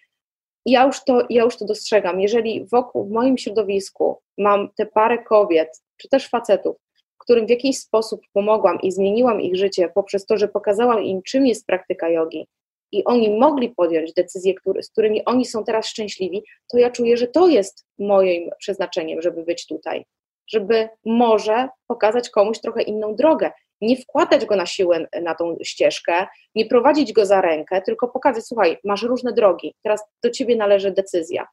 ja 0.65 0.85
już, 0.85 1.03
to, 1.03 1.21
ja 1.29 1.43
już 1.43 1.57
to 1.57 1.65
dostrzegam. 1.65 2.21
Jeżeli 2.21 2.65
wokół, 2.65 3.05
w 3.05 3.11
moim 3.11 3.37
środowisku 3.37 4.21
mam 4.37 4.69
te 4.75 4.85
parę 4.85 5.23
kobiet, 5.23 5.83
czy 5.97 6.09
też 6.09 6.29
facetów, 6.29 6.75
którym 7.17 7.47
w 7.47 7.49
jakiś 7.49 7.77
sposób 7.77 8.21
pomogłam 8.33 8.81
i 8.81 8.91
zmieniłam 8.91 9.41
ich 9.41 9.55
życie 9.55 9.89
poprzez 9.95 10.25
to, 10.25 10.37
że 10.37 10.47
pokazałam 10.47 11.03
im, 11.03 11.21
czym 11.21 11.45
jest 11.45 11.65
praktyka 11.65 12.09
jogi, 12.09 12.47
i 12.91 13.03
oni 13.03 13.37
mogli 13.39 13.69
podjąć 13.69 14.13
decyzje, 14.13 14.53
który, 14.53 14.83
z 14.83 14.89
którymi 14.89 15.25
oni 15.25 15.45
są 15.45 15.63
teraz 15.63 15.87
szczęśliwi, 15.87 16.43
to 16.71 16.77
ja 16.77 16.89
czuję, 16.89 17.17
że 17.17 17.27
to 17.27 17.47
jest 17.47 17.85
moim 17.99 18.49
przeznaczeniem, 18.57 19.21
żeby 19.21 19.43
być 19.43 19.67
tutaj. 19.67 20.05
Żeby 20.47 20.89
może 21.05 21.69
pokazać 21.87 22.29
komuś 22.29 22.59
trochę 22.59 22.81
inną 22.81 23.15
drogę 23.15 23.51
nie 23.81 23.97
wkładać 23.97 24.45
go 24.45 24.55
na 24.55 24.65
siłę 24.65 25.07
na 25.21 25.35
tą 25.35 25.57
ścieżkę, 25.63 26.27
nie 26.55 26.65
prowadzić 26.65 27.13
go 27.13 27.25
za 27.25 27.41
rękę, 27.41 27.81
tylko 27.81 28.07
pokazać, 28.07 28.47
słuchaj, 28.47 28.77
masz 28.83 29.03
różne 29.03 29.33
drogi, 29.33 29.75
teraz 29.83 30.03
do 30.23 30.29
ciebie 30.29 30.55
należy 30.55 30.91
decyzja. 30.91 31.47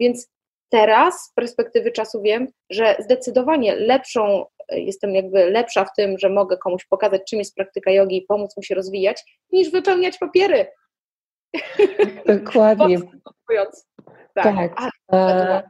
Więc 0.00 0.30
teraz 0.68 1.24
z 1.24 1.32
perspektywy 1.34 1.92
czasu 1.92 2.22
wiem, 2.22 2.48
że 2.70 2.96
zdecydowanie 2.98 3.76
lepszą, 3.76 4.44
jestem 4.68 5.14
jakby 5.14 5.50
lepsza 5.50 5.84
w 5.84 5.94
tym, 5.96 6.18
że 6.18 6.28
mogę 6.28 6.56
komuś 6.56 6.84
pokazać, 6.84 7.22
czym 7.28 7.38
jest 7.38 7.54
praktyka 7.54 7.90
jogi 7.90 8.16
i 8.16 8.22
pomóc 8.22 8.56
mu 8.56 8.62
się 8.62 8.74
rozwijać, 8.74 9.40
niż 9.52 9.70
wypełniać 9.70 10.18
papiery. 10.18 10.66
Dokładnie. 12.26 12.98
tak. 14.34 14.44
tak. 14.44 14.72
Ale, 15.06 15.68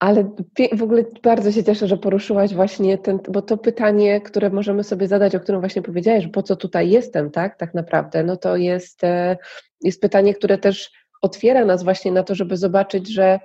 ale 0.00 0.30
w 0.76 0.82
ogóle 0.82 1.04
bardzo 1.22 1.52
się 1.52 1.64
cieszę, 1.64 1.86
że 1.86 1.96
poruszyłaś 1.96 2.54
właśnie 2.54 2.98
ten, 2.98 3.18
bo 3.28 3.42
to 3.42 3.56
pytanie, 3.58 4.20
które 4.20 4.50
możemy 4.50 4.84
sobie 4.84 5.08
zadać, 5.08 5.34
o 5.34 5.40
którym 5.40 5.60
właśnie 5.60 5.82
powiedziałeś, 5.82 6.26
po 6.26 6.42
co 6.42 6.56
tutaj 6.56 6.90
jestem, 6.90 7.30
tak, 7.30 7.56
tak 7.56 7.74
naprawdę, 7.74 8.24
no 8.24 8.36
to 8.36 8.56
jest, 8.56 9.04
e, 9.04 9.36
jest 9.80 10.00
pytanie, 10.00 10.34
które 10.34 10.58
też 10.58 10.92
otwiera 11.22 11.64
nas 11.64 11.82
właśnie 11.82 12.12
na 12.12 12.22
to, 12.22 12.34
żeby 12.34 12.56
zobaczyć, 12.56 13.08
że 13.08 13.40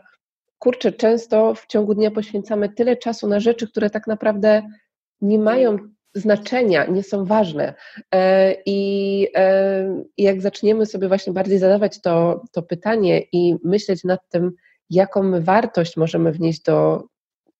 kurczę, 0.59 0.91
często 0.91 1.55
w 1.55 1.67
ciągu 1.67 1.95
dnia 1.95 2.11
poświęcamy 2.11 2.69
tyle 2.69 2.97
czasu 2.97 3.27
na 3.27 3.39
rzeczy, 3.39 3.67
które 3.67 3.89
tak 3.89 4.07
naprawdę 4.07 4.63
nie 5.21 5.39
mają 5.39 5.77
znaczenia, 6.13 6.85
nie 6.85 7.03
są 7.03 7.25
ważne. 7.25 7.73
E, 8.13 8.55
I 8.65 9.27
e, 9.35 10.03
jak 10.17 10.41
zaczniemy 10.41 10.85
sobie 10.85 11.07
właśnie 11.07 11.33
bardziej 11.33 11.59
zadawać 11.59 12.01
to, 12.01 12.43
to 12.51 12.61
pytanie 12.61 13.21
i 13.31 13.55
myśleć 13.63 14.03
nad 14.03 14.29
tym, 14.29 14.51
jaką 14.89 15.23
my 15.23 15.41
wartość 15.41 15.97
możemy 15.97 16.31
wnieść 16.31 16.61
do, 16.61 17.03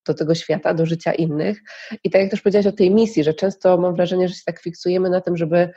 do 0.08 0.14
tego 0.14 0.36
świata, 0.36 0.74
do 0.74 0.86
życia 0.86 1.14
innych. 1.14 1.62
I 2.04 2.10
tak 2.10 2.22
jak 2.22 2.32
też 2.32 2.42
powiedziałaś 2.42 2.68
o 2.68 2.72
tej 2.72 2.92
misji, 2.92 3.24
że 3.24 3.34
często 3.34 3.78
mam 3.78 3.96
wrażenie, 3.96 4.28
że 4.28 4.34
się 4.34 4.44
tak 4.46 4.62
fiksujemy 4.62 5.10
na 5.10 5.22
tym, 5.22 5.38
żeby 5.38 5.70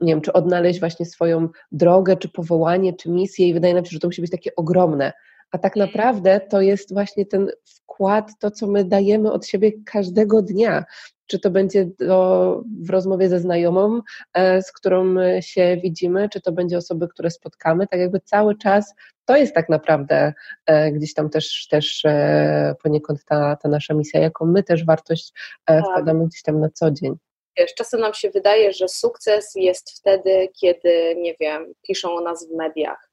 nie 0.00 0.12
wiem, 0.12 0.20
czy 0.20 0.32
odnaleźć 0.32 0.80
właśnie 0.80 1.06
swoją 1.06 1.48
drogę, 1.72 2.16
czy 2.16 2.28
powołanie, 2.28 2.92
czy 2.94 3.10
misję 3.10 3.48
i 3.48 3.54
wydaje 3.54 3.74
nam 3.74 3.84
się, 3.84 3.90
że 3.90 4.00
to 4.00 4.08
musi 4.08 4.20
być 4.20 4.30
takie 4.30 4.50
ogromne. 4.56 5.12
A 5.50 5.58
tak 5.58 5.76
naprawdę 5.76 6.40
to 6.50 6.60
jest 6.60 6.92
właśnie 6.92 7.26
ten 7.26 7.50
wkład, 7.64 8.30
to 8.38 8.50
co 8.50 8.66
my 8.66 8.84
dajemy 8.84 9.32
od 9.32 9.46
siebie 9.46 9.72
każdego 9.84 10.42
dnia 10.42 10.84
czy 11.30 11.38
to 11.38 11.50
będzie 11.50 11.86
do, 11.98 12.62
w 12.82 12.90
rozmowie 12.90 13.28
ze 13.28 13.40
znajomą, 13.40 14.00
e, 14.34 14.62
z 14.62 14.72
którą 14.72 15.14
się 15.40 15.76
widzimy, 15.82 16.28
czy 16.28 16.40
to 16.40 16.52
będzie 16.52 16.76
osoby, 16.76 17.08
które 17.08 17.30
spotkamy, 17.30 17.86
tak 17.86 18.00
jakby 18.00 18.20
cały 18.20 18.58
czas 18.58 18.94
to 19.30 19.36
jest 19.36 19.54
tak 19.54 19.68
naprawdę 19.68 20.32
e, 20.66 20.92
gdzieś 20.92 21.14
tam 21.14 21.30
też, 21.30 21.66
też 21.68 22.04
e, 22.04 22.74
poniekąd 22.82 23.24
ta, 23.24 23.56
ta 23.62 23.68
nasza 23.68 23.94
misja, 23.94 24.20
jaką 24.20 24.46
my 24.46 24.62
też 24.62 24.84
wartość 24.84 25.32
tak. 25.64 25.84
wkładamy 25.84 26.26
gdzieś 26.26 26.42
tam 26.42 26.60
na 26.60 26.68
co 26.74 26.90
dzień. 26.90 27.14
Wiesz, 27.56 27.74
czasem 27.74 28.00
nam 28.00 28.14
się 28.14 28.30
wydaje, 28.30 28.72
że 28.72 28.88
sukces 28.88 29.52
jest 29.54 29.90
wtedy, 29.90 30.48
kiedy, 30.60 31.16
nie 31.18 31.34
wiem, 31.40 31.72
piszą 31.82 32.14
o 32.14 32.20
nas 32.20 32.48
w 32.48 32.56
mediach, 32.56 33.10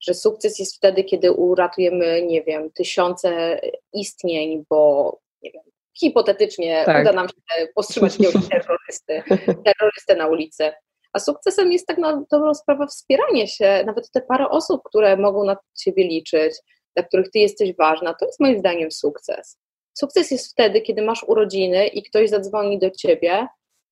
że 0.00 0.14
sukces 0.14 0.58
jest 0.58 0.76
wtedy, 0.76 1.04
kiedy 1.04 1.32
uratujemy, 1.32 2.22
nie 2.22 2.42
wiem, 2.42 2.70
tysiące 2.70 3.60
istnień, 3.92 4.64
bo 4.70 5.18
nie 5.42 5.50
wiem, 5.50 5.62
hipotetycznie 5.98 6.82
tak. 6.86 7.02
uda 7.02 7.12
nam 7.12 7.28
się 7.28 7.66
powstrzymać 7.74 8.16
terrorysty, 8.50 9.22
terrorystę 9.64 10.16
na 10.16 10.26
ulicy. 10.26 10.72
A 11.14 11.18
sukcesem 11.18 11.72
jest 11.72 11.86
tak 11.86 11.98
na 11.98 12.24
dobrą 12.30 12.54
sprawę 12.54 12.86
wspieranie 12.86 13.48
się, 13.48 13.82
nawet 13.86 14.10
te 14.10 14.20
parę 14.20 14.48
osób, 14.48 14.82
które 14.84 15.16
mogą 15.16 15.44
na 15.44 15.56
ciebie 15.78 16.04
liczyć, 16.08 16.54
dla 16.96 17.04
których 17.04 17.30
ty 17.30 17.38
jesteś 17.38 17.76
ważna, 17.76 18.14
to 18.14 18.26
jest 18.26 18.40
moim 18.40 18.58
zdaniem 18.58 18.90
sukces. 18.90 19.58
Sukces 19.98 20.30
jest 20.30 20.52
wtedy, 20.52 20.80
kiedy 20.80 21.02
masz 21.02 21.24
urodziny 21.28 21.86
i 21.86 22.02
ktoś 22.02 22.30
zadzwoni 22.30 22.78
do 22.78 22.90
ciebie, 22.90 23.46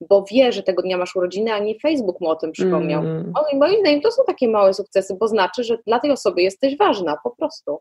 bo 0.08 0.24
wie, 0.30 0.52
że 0.52 0.62
tego 0.62 0.82
dnia 0.82 0.98
masz 0.98 1.16
urodziny, 1.16 1.52
a 1.52 1.58
nie 1.58 1.78
Facebook 1.78 2.20
mu 2.20 2.28
o 2.28 2.37
tym 2.37 2.52
przypomniał. 2.52 3.02
Mm. 3.02 3.32
Moim 3.54 3.80
zdaniem 3.80 4.00
to 4.00 4.11
są 4.11 4.22
takie 4.26 4.48
małe 4.48 4.74
sukcesy, 4.74 5.16
bo 5.20 5.28
znaczy, 5.28 5.64
że 5.64 5.78
dla 5.87 6.00
tej 6.00 6.11
osoby 6.11 6.42
jesteś 6.42 6.76
ważna, 6.76 7.16
po 7.24 7.30
prostu. 7.30 7.78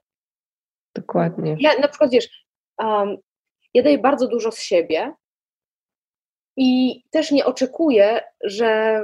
Dokładnie. 0.95 1.57
Ja 1.59 1.79
na 1.79 1.87
przykład, 1.87 2.11
wiesz, 2.11 2.45
um, 2.77 3.17
ja 3.73 3.83
daję 3.83 3.97
bardzo 3.97 4.27
dużo 4.27 4.51
z 4.51 4.59
siebie 4.59 5.13
i 6.57 7.01
też 7.11 7.31
nie 7.31 7.45
oczekuję, 7.45 8.21
że 8.43 9.03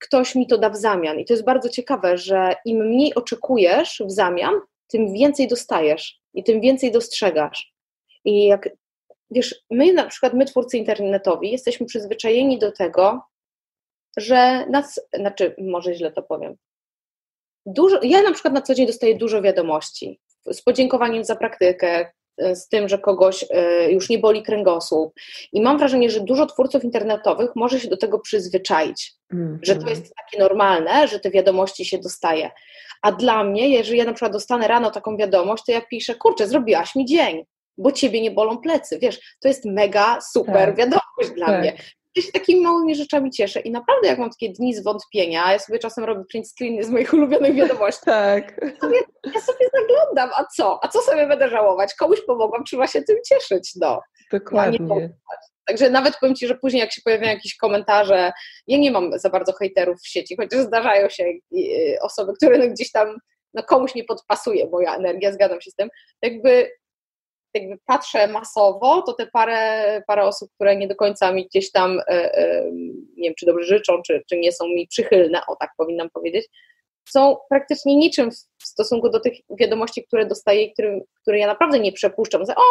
ktoś 0.00 0.34
mi 0.34 0.46
to 0.46 0.58
da 0.58 0.70
w 0.70 0.76
zamian. 0.76 1.18
I 1.18 1.24
to 1.24 1.32
jest 1.32 1.44
bardzo 1.44 1.68
ciekawe, 1.68 2.18
że 2.18 2.54
im 2.64 2.86
mniej 2.86 3.14
oczekujesz 3.14 4.02
w 4.06 4.10
zamian, 4.10 4.54
tym 4.88 5.12
więcej 5.12 5.48
dostajesz 5.48 6.20
i 6.34 6.44
tym 6.44 6.60
więcej 6.60 6.92
dostrzegasz. 6.92 7.74
I 8.24 8.46
jak 8.46 8.68
wiesz, 9.30 9.64
my 9.70 9.92
na 9.92 10.06
przykład, 10.06 10.34
my 10.34 10.44
twórcy 10.44 10.78
internetowi, 10.78 11.50
jesteśmy 11.50 11.86
przyzwyczajeni 11.86 12.58
do 12.58 12.72
tego, 12.72 13.22
że 14.16 14.66
nas, 14.66 15.00
znaczy, 15.12 15.54
może 15.58 15.94
źle 15.94 16.12
to 16.12 16.22
powiem. 16.22 16.56
Dużo, 17.66 18.00
ja 18.02 18.22
na 18.22 18.32
przykład 18.32 18.54
na 18.54 18.62
co 18.62 18.74
dzień 18.74 18.86
dostaję 18.86 19.14
dużo 19.14 19.42
wiadomości 19.42 20.20
z 20.46 20.62
podziękowaniem 20.62 21.24
za 21.24 21.36
praktykę, 21.36 22.12
z 22.54 22.68
tym, 22.68 22.88
że 22.88 22.98
kogoś 22.98 23.44
e, 23.50 23.92
już 23.92 24.08
nie 24.08 24.18
boli 24.18 24.42
kręgosłup. 24.42 25.14
I 25.52 25.60
mam 25.60 25.78
wrażenie, 25.78 26.10
że 26.10 26.20
dużo 26.20 26.46
twórców 26.46 26.84
internetowych 26.84 27.50
może 27.56 27.80
się 27.80 27.88
do 27.88 27.96
tego 27.96 28.18
przyzwyczaić, 28.18 29.12
mm, 29.32 29.58
że 29.62 29.76
to 29.76 29.90
jest 29.90 30.14
takie 30.16 30.38
normalne, 30.38 31.08
że 31.08 31.20
te 31.20 31.30
wiadomości 31.30 31.84
się 31.84 31.98
dostaje. 31.98 32.50
A 33.02 33.12
dla 33.12 33.44
mnie, 33.44 33.68
jeżeli 33.68 33.98
ja 33.98 34.04
na 34.04 34.12
przykład 34.12 34.32
dostanę 34.32 34.68
rano 34.68 34.90
taką 34.90 35.16
wiadomość, 35.16 35.64
to 35.64 35.72
ja 35.72 35.80
piszę, 35.80 36.14
kurczę, 36.14 36.48
zrobiłaś 36.48 36.94
mi 36.94 37.04
dzień, 37.04 37.44
bo 37.78 37.92
ciebie 37.92 38.20
nie 38.20 38.30
bolą 38.30 38.58
plecy. 38.58 38.98
Wiesz, 38.98 39.36
to 39.40 39.48
jest 39.48 39.64
mega 39.64 40.18
super 40.32 40.66
tak. 40.66 40.76
wiadomość 40.76 41.30
dla 41.34 41.46
tak. 41.46 41.60
mnie. 41.60 41.76
Ja 42.16 42.22
się 42.22 42.32
takimi 42.32 42.60
małymi 42.60 42.94
rzeczami 42.94 43.30
cieszę 43.30 43.60
i 43.60 43.70
naprawdę 43.70 44.08
jak 44.08 44.18
mam 44.18 44.30
takie 44.30 44.52
dni 44.52 44.74
zwątpienia, 44.74 45.52
ja 45.52 45.58
sobie 45.58 45.78
czasem 45.78 46.04
robię 46.04 46.24
print 46.30 46.48
screeny 46.48 46.84
z 46.84 46.90
moich 46.90 47.12
ulubionych 47.12 47.54
wiadomości. 47.54 48.04
tak. 48.04 48.60
Sobie, 48.80 48.98
ja 49.34 49.40
sobie 49.40 49.70
zaglądam, 49.74 50.30
a 50.36 50.44
co? 50.44 50.84
A 50.84 50.88
co 50.88 51.00
sobie 51.00 51.26
będę 51.26 51.48
żałować? 51.48 51.94
Komuś 51.94 52.20
pomogłam, 52.26 52.64
trzeba 52.64 52.86
się 52.86 53.02
tym 53.02 53.16
cieszyć, 53.28 53.72
no. 53.80 54.00
Dokładnie. 54.32 55.10
Także 55.66 55.90
nawet 55.90 56.16
powiem 56.20 56.34
Ci, 56.34 56.46
że 56.46 56.54
później 56.54 56.80
jak 56.80 56.92
się 56.92 57.02
pojawiają 57.04 57.32
jakieś 57.32 57.56
komentarze, 57.56 58.32
ja 58.66 58.78
nie 58.78 58.90
mam 58.90 59.18
za 59.18 59.30
bardzo 59.30 59.52
hejterów 59.52 60.00
w 60.00 60.08
sieci, 60.08 60.36
chociaż 60.36 60.60
zdarzają 60.60 61.08
się 61.08 61.24
y, 61.24 61.98
osoby, 62.02 62.32
które 62.32 62.58
no 62.58 62.68
gdzieś 62.68 62.92
tam 62.92 63.16
no 63.54 63.62
komuś 63.62 63.94
nie 63.94 64.04
podpasuje 64.04 64.68
moja 64.68 64.96
energia, 64.96 65.32
zgadzam 65.32 65.60
się 65.60 65.70
z 65.70 65.74
tym, 65.74 65.88
jakby 66.22 66.70
jakby 67.54 67.78
patrzę 67.86 68.28
masowo, 68.28 69.02
to 69.02 69.12
te 69.12 69.26
parę, 69.26 70.02
parę 70.06 70.24
osób, 70.24 70.50
które 70.54 70.76
nie 70.76 70.88
do 70.88 70.96
końca 70.96 71.32
mi 71.32 71.46
gdzieś 71.46 71.72
tam, 71.72 72.00
e, 72.00 72.34
e, 72.34 72.70
nie 73.16 73.28
wiem, 73.28 73.34
czy 73.38 73.46
dobrze 73.46 73.64
życzą, 73.64 74.02
czy, 74.02 74.22
czy 74.28 74.38
nie 74.38 74.52
są 74.52 74.68
mi 74.68 74.86
przychylne, 74.86 75.40
o 75.46 75.56
tak 75.56 75.70
powinnam 75.76 76.10
powiedzieć, 76.10 76.48
są 77.08 77.36
praktycznie 77.48 77.96
niczym 77.96 78.30
w 78.30 78.64
stosunku 78.64 79.10
do 79.10 79.20
tych 79.20 79.32
wiadomości, 79.58 80.04
które 80.04 80.26
dostaję, 80.26 80.72
które, 80.72 81.00
które 81.22 81.38
ja 81.38 81.46
naprawdę 81.46 81.78
nie 81.78 81.92
przepuszczam. 81.92 82.42
O, 82.42 82.62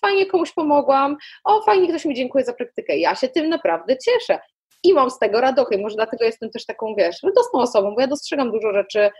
fajnie 0.00 0.26
komuś 0.26 0.52
pomogłam, 0.52 1.16
o, 1.44 1.62
fajnie 1.62 1.88
ktoś 1.88 2.04
mi 2.04 2.14
dziękuję 2.14 2.44
za 2.44 2.52
praktykę. 2.52 2.98
Ja 2.98 3.14
się 3.14 3.28
tym 3.28 3.48
naprawdę 3.48 3.96
cieszę 3.98 4.38
i 4.84 4.94
mam 4.94 5.10
z 5.10 5.18
tego 5.18 5.40
radochy. 5.40 5.78
Może 5.78 5.96
dlatego 5.96 6.24
jestem 6.24 6.50
też 6.50 6.66
taką, 6.66 6.94
wiesz, 6.94 7.22
radosną 7.22 7.60
osobą, 7.60 7.94
bo 7.94 8.00
ja 8.00 8.06
dostrzegam 8.06 8.52
dużo 8.52 8.72
rzeczy, 8.72 9.10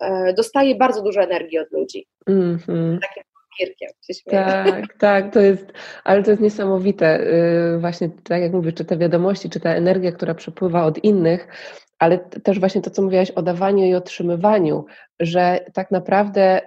e, 0.00 0.32
dostaję 0.32 0.74
bardzo 0.74 1.02
dużo 1.02 1.20
energii 1.20 1.58
od 1.58 1.72
ludzi. 1.72 2.06
Mm 2.26 2.58
-hmm. 2.58 2.98
Takie 3.00 3.22
Tak, 4.30 4.98
tak, 4.98 5.32
to 5.32 5.40
jest, 5.40 5.72
ale 6.04 6.22
to 6.22 6.30
jest 6.30 6.42
niesamowite. 6.42 7.20
Y, 7.74 7.78
właśnie 7.78 8.10
tak 8.24 8.42
jak 8.42 8.52
mówię, 8.52 8.72
czy 8.72 8.84
te 8.84 8.98
wiadomości, 8.98 9.50
czy 9.50 9.60
ta 9.60 9.74
energia, 9.74 10.12
która 10.12 10.34
przepływa 10.34 10.84
od 10.84 11.04
innych, 11.04 11.48
ale 11.98 12.18
też 12.18 12.58
właśnie 12.60 12.80
to, 12.80 12.90
co 12.90 13.02
mówiłaś 13.02 13.30
o 13.30 13.42
dawaniu 13.42 13.84
i 13.84 13.94
otrzymywaniu, 13.94 14.84
że 15.20 15.64
tak 15.72 15.90
naprawdę, 15.90 16.60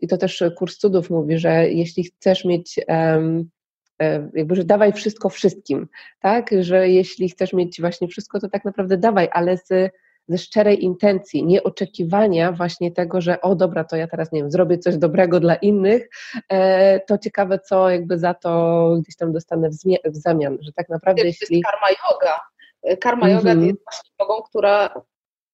i 0.00 0.08
to 0.08 0.16
też 0.16 0.44
kurs 0.56 0.78
cudów 0.78 1.10
mówi, 1.10 1.38
że 1.38 1.68
jeśli 1.68 2.04
chcesz 2.04 2.44
mieć 2.44 2.80
e, 2.88 4.30
jakby, 4.34 4.56
że 4.56 4.64
dawaj 4.64 4.92
wszystko 4.92 5.28
wszystkim, 5.28 5.88
tak, 6.20 6.50
że 6.60 6.88
jeśli 6.88 7.28
chcesz 7.28 7.52
mieć 7.52 7.80
właśnie 7.80 8.08
wszystko, 8.08 8.40
to 8.40 8.48
tak 8.48 8.64
naprawdę 8.64 8.98
dawaj, 8.98 9.28
ale 9.32 9.56
z 9.56 9.92
ze 10.28 10.38
szczerej 10.38 10.84
intencji, 10.84 11.44
nie 11.44 11.62
oczekiwania 11.62 12.52
właśnie 12.52 12.92
tego, 12.92 13.20
że 13.20 13.40
o 13.40 13.54
dobra, 13.54 13.84
to 13.84 13.96
ja 13.96 14.08
teraz 14.08 14.32
nie 14.32 14.40
wiem, 14.40 14.50
zrobię 14.50 14.78
coś 14.78 14.96
dobrego 14.96 15.40
dla 15.40 15.54
innych, 15.54 16.08
e, 16.48 17.00
to 17.00 17.18
ciekawe, 17.18 17.58
co 17.58 17.90
jakby 17.90 18.18
za 18.18 18.34
to 18.34 18.94
gdzieś 19.02 19.16
tam 19.16 19.32
dostanę 19.32 19.70
w, 19.70 20.16
zamian, 20.16 20.58
że 20.60 20.72
tak 20.72 20.88
naprawdę 20.88 21.22
Wiesz, 21.24 21.40
jeśli... 21.40 21.62
To 21.62 21.68
jest 21.70 21.80
karma 21.80 21.88
yoga. 21.90 22.40
E, 22.82 22.96
karma 22.96 23.28
yoga 23.28 23.52
jest 23.52 23.84
właśnie 23.84 24.10
jogą, 24.20 24.42
która 24.42 24.94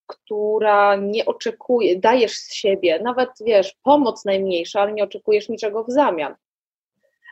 która 0.06 0.96
nie 0.96 1.24
oczekuje, 1.24 2.00
dajesz 2.00 2.32
z 2.32 2.54
siebie, 2.54 3.00
nawet 3.02 3.30
wiesz, 3.46 3.76
pomoc 3.82 4.24
najmniejsza, 4.24 4.80
ale 4.80 4.92
nie 4.92 5.04
oczekujesz 5.04 5.48
niczego 5.48 5.84
w 5.84 5.90
zamian. 5.90 6.34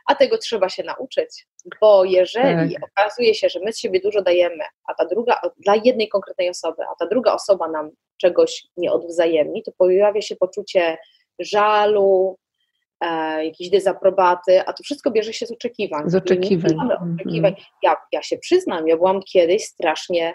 A 0.05 0.15
tego 0.15 0.37
trzeba 0.37 0.69
się 0.69 0.83
nauczyć. 0.83 1.47
Bo 1.81 2.03
jeżeli 2.03 2.73
tak. 2.73 2.83
okazuje 2.83 3.35
się, 3.35 3.49
że 3.49 3.59
my 3.59 3.73
z 3.73 3.79
siebie 3.79 3.99
dużo 3.99 4.21
dajemy, 4.21 4.63
a 4.87 4.93
ta 4.93 5.05
druga, 5.05 5.41
dla 5.57 5.75
jednej 5.75 6.09
konkretnej 6.09 6.49
osoby, 6.49 6.83
a 6.83 6.95
ta 6.99 7.07
druga 7.07 7.33
osoba 7.33 7.69
nam 7.69 7.89
czegoś 8.17 8.67
nie 8.77 8.91
odwzajemni, 8.91 9.63
to 9.63 9.71
pojawia 9.77 10.21
się 10.21 10.35
poczucie 10.35 10.97
żalu, 11.39 12.37
e, 13.01 13.45
jakiejś 13.45 13.69
dezaprobaty, 13.69 14.61
a 14.61 14.73
to 14.73 14.83
wszystko 14.83 15.11
bierze 15.11 15.33
się 15.33 15.45
z 15.45 15.51
oczekiwań. 15.51 16.09
Z 16.09 16.15
oczekiwań. 16.15 16.71
Mhm. 16.71 17.15
oczekiwań. 17.15 17.55
Ja, 17.83 17.95
ja 18.11 18.21
się 18.21 18.37
przyznam, 18.37 18.87
ja 18.87 18.97
byłam 18.97 19.19
kiedyś 19.21 19.65
strasznie, 19.65 20.33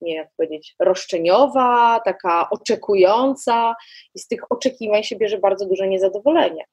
nie 0.00 0.14
jak 0.14 0.28
powiedzieć, 0.36 0.74
roszczeniowa, 0.80 2.00
taka 2.04 2.50
oczekująca 2.50 3.74
i 4.14 4.18
z 4.18 4.26
tych 4.26 4.40
oczekiwań 4.50 5.02
się 5.02 5.16
bierze 5.16 5.38
bardzo 5.38 5.66
duże 5.66 5.88
niezadowolenie. 5.88 6.64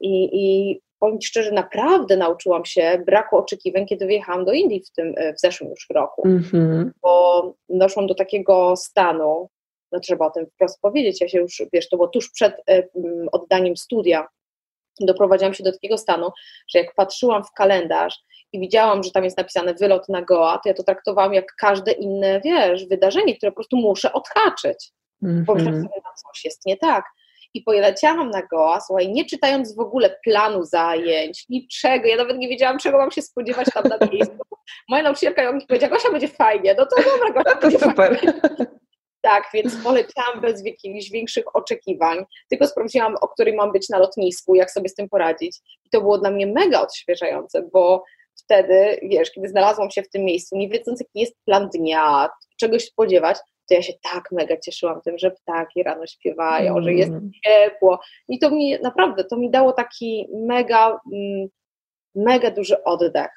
I, 0.00 0.28
i 0.32 0.80
powiem 0.98 1.18
szczerze, 1.22 1.52
naprawdę 1.52 2.16
nauczyłam 2.16 2.64
się 2.64 3.02
braku 3.06 3.36
oczekiwań, 3.36 3.86
kiedy 3.86 4.06
wyjechałam 4.06 4.44
do 4.44 4.52
Indii 4.52 4.82
w, 4.84 4.90
tym, 4.90 5.14
w 5.36 5.40
zeszłym 5.40 5.70
już 5.70 5.86
roku, 5.90 6.22
mm-hmm. 6.22 6.90
bo 7.02 7.54
doszłam 7.68 8.06
do 8.06 8.14
takiego 8.14 8.76
stanu, 8.76 9.48
no 9.92 10.00
trzeba 10.00 10.26
o 10.26 10.30
tym 10.30 10.46
wprost 10.46 10.80
powiedzieć, 10.80 11.20
ja 11.20 11.28
się 11.28 11.38
już, 11.38 11.62
wiesz, 11.72 11.88
to 11.88 11.96
było 11.96 12.08
tuż 12.08 12.30
przed 12.30 12.54
e, 12.70 12.82
oddaniem 13.32 13.76
studia, 13.76 14.28
doprowadziłam 15.00 15.54
się 15.54 15.64
do 15.64 15.72
takiego 15.72 15.98
stanu, 15.98 16.30
że 16.68 16.78
jak 16.78 16.94
patrzyłam 16.94 17.44
w 17.44 17.52
kalendarz 17.52 18.18
i 18.52 18.60
widziałam, 18.60 19.02
że 19.02 19.10
tam 19.10 19.24
jest 19.24 19.38
napisane 19.38 19.74
wylot 19.74 20.08
na 20.08 20.22
Goa, 20.22 20.58
to 20.58 20.68
ja 20.68 20.74
to 20.74 20.82
traktowałam 20.82 21.34
jak 21.34 21.54
każde 21.60 21.92
inne, 21.92 22.40
wiesz, 22.44 22.86
wydarzenie, 22.86 23.36
które 23.36 23.52
po 23.52 23.56
prostu 23.56 23.76
muszę 23.76 24.12
odhaczyć, 24.12 24.92
mm-hmm. 25.22 25.44
bo 25.44 25.58
sobie, 25.58 25.70
no 25.70 26.10
coś 26.32 26.44
jest 26.44 26.66
nie 26.66 26.76
tak 26.76 27.04
i 27.56 27.62
poleciałam 27.62 28.30
na 28.30 28.42
Goa, 28.42 28.80
słuchaj, 28.80 29.08
nie 29.08 29.24
czytając 29.24 29.76
w 29.76 29.80
ogóle 29.80 30.16
planu 30.24 30.64
zajęć, 30.64 31.44
niczego, 31.48 32.08
ja 32.08 32.16
nawet 32.16 32.38
nie 32.38 32.48
wiedziałam, 32.48 32.78
czego 32.78 32.98
mam 32.98 33.10
się 33.10 33.22
spodziewać 33.22 33.66
tam 33.74 33.84
na 33.84 34.06
miejscu. 34.12 34.38
Moja 34.88 35.02
nauczycielka 35.02 35.52
mi 35.52 35.66
powiedziała, 35.66 35.92
Gosia, 35.92 36.10
będzie 36.10 36.28
fajnie, 36.28 36.74
no 36.78 36.86
to 36.86 36.96
dobra, 36.96 37.30
Gosia, 37.32 37.54
to 37.54 37.60
będzie 37.60 37.78
super. 37.78 38.18
Fajnie. 38.18 38.40
Tak, 39.20 39.44
więc 39.54 39.76
poleciałam 39.76 40.40
bez 40.40 40.64
jakichś 40.64 41.10
większych 41.10 41.56
oczekiwań, 41.56 42.24
tylko 42.50 42.66
sprawdziłam, 42.66 43.14
o 43.20 43.28
której 43.28 43.54
mam 43.54 43.72
być 43.72 43.88
na 43.88 43.98
lotnisku, 43.98 44.54
jak 44.54 44.70
sobie 44.70 44.88
z 44.88 44.94
tym 44.94 45.08
poradzić. 45.08 45.58
I 45.84 45.90
to 45.90 46.00
było 46.00 46.18
dla 46.18 46.30
mnie 46.30 46.46
mega 46.46 46.80
odświeżające, 46.80 47.62
bo 47.72 48.04
wtedy, 48.44 49.00
wiesz, 49.02 49.30
kiedy 49.30 49.48
znalazłam 49.48 49.90
się 49.90 50.02
w 50.02 50.08
tym 50.08 50.24
miejscu, 50.24 50.56
nie 50.56 50.68
wiedząc, 50.68 51.00
jaki 51.00 51.20
jest 51.20 51.34
plan 51.44 51.68
dnia, 51.68 52.28
czegoś 52.60 52.84
spodziewać, 52.84 53.38
to 53.68 53.74
ja 53.74 53.82
się 53.82 53.92
tak 54.12 54.32
mega 54.32 54.56
cieszyłam 54.56 55.00
tym, 55.00 55.18
że 55.18 55.30
ptaki 55.30 55.82
rano 55.82 56.06
śpiewają, 56.06 56.72
mm. 56.72 56.84
że 56.84 56.92
jest 56.92 57.10
mm. 57.10 57.30
ciepło. 57.44 58.00
I 58.28 58.38
to 58.38 58.50
mi 58.50 58.78
naprawdę, 58.82 59.24
to 59.24 59.36
mi 59.36 59.50
dało 59.50 59.72
taki 59.72 60.28
mega, 60.32 61.00
mm, 61.12 61.48
mega 62.14 62.50
duży 62.50 62.84
oddech. 62.84 63.30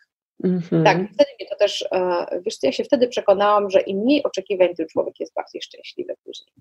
Mm-hmm. 0.44 0.84
Tak, 0.84 0.98
wtedy 0.98 1.30
mnie 1.40 1.50
to 1.50 1.56
też, 1.56 1.86
e, 1.92 2.26
wiesz 2.46 2.56
ja 2.64 2.72
się 2.72 2.84
wtedy 2.84 3.08
przekonałam, 3.08 3.70
że 3.70 3.82
im 3.82 3.98
mniej 3.98 4.24
oczekiwań, 4.24 4.76
tym 4.76 4.88
człowiek 4.88 5.20
jest 5.20 5.34
bardziej 5.34 5.62
szczęśliwy 5.62 6.14
później. 6.24 6.54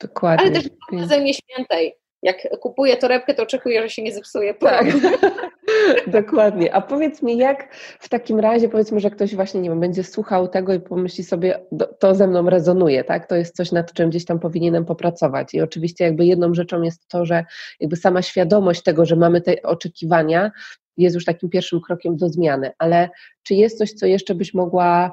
Dokładnie. 0.00 0.46
Ale 0.46 0.54
też 0.54 0.68
w 0.92 1.08
Zajmie 1.08 1.34
Świętej 1.34 1.94
jak 2.22 2.60
kupuję 2.60 2.96
torebkę, 2.96 3.34
to 3.34 3.42
oczekuję, 3.42 3.82
że 3.82 3.90
się 3.90 4.02
nie 4.02 4.12
zepsuje. 4.12 4.54
Tak, 4.54 4.86
dokładnie. 6.06 6.74
A 6.74 6.80
powiedz 6.80 7.22
mi, 7.22 7.36
jak 7.36 7.74
w 8.00 8.08
takim 8.08 8.40
razie, 8.40 8.68
powiedzmy, 8.68 9.00
że 9.00 9.10
ktoś 9.10 9.34
właśnie, 9.34 9.60
nie 9.60 9.68
wiem, 9.68 9.80
będzie 9.80 10.04
słuchał 10.04 10.48
tego 10.48 10.74
i 10.74 10.80
pomyśli 10.80 11.24
sobie, 11.24 11.60
to 11.98 12.14
ze 12.14 12.26
mną 12.26 12.50
rezonuje, 12.50 13.04
tak? 13.04 13.26
To 13.26 13.36
jest 13.36 13.56
coś, 13.56 13.72
nad 13.72 13.92
czym 13.92 14.10
gdzieś 14.10 14.24
tam 14.24 14.38
powinienem 14.40 14.84
popracować. 14.84 15.54
I 15.54 15.60
oczywiście 15.60 16.04
jakby 16.04 16.24
jedną 16.24 16.54
rzeczą 16.54 16.82
jest 16.82 17.08
to, 17.08 17.24
że 17.24 17.44
jakby 17.80 17.96
sama 17.96 18.22
świadomość 18.22 18.82
tego, 18.82 19.06
że 19.06 19.16
mamy 19.16 19.40
te 19.40 19.62
oczekiwania, 19.62 20.50
jest 20.96 21.14
już 21.14 21.24
takim 21.24 21.50
pierwszym 21.50 21.80
krokiem 21.80 22.16
do 22.16 22.28
zmiany. 22.28 22.70
Ale 22.78 23.10
czy 23.42 23.54
jest 23.54 23.78
coś, 23.78 23.92
co 23.92 24.06
jeszcze 24.06 24.34
byś 24.34 24.54
mogła 24.54 25.12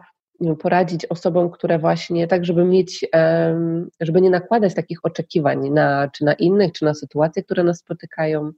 poradzić 0.59 1.05
osobom, 1.05 1.51
które 1.51 1.79
właśnie 1.79 2.27
tak, 2.27 2.45
żeby 2.45 2.65
mieć, 2.65 3.05
żeby 3.99 4.21
nie 4.21 4.29
nakładać 4.29 4.73
takich 4.73 4.99
oczekiwań 5.03 5.69
na, 5.69 6.09
czy 6.13 6.25
na 6.25 6.33
innych, 6.33 6.71
czy 6.71 6.85
na 6.85 6.93
sytuacje, 6.93 7.43
które 7.43 7.63
nas 7.63 7.79
spotykają? 7.79 8.51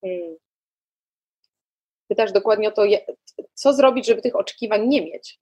Hmm. 0.00 0.47
Pytasz 2.08 2.32
dokładnie 2.32 2.68
o 2.68 2.72
to, 2.72 2.82
co 3.54 3.72
zrobić, 3.72 4.06
żeby 4.06 4.22
tych 4.22 4.36
oczekiwań 4.36 4.88
nie 4.88 5.02
mieć? 5.02 5.38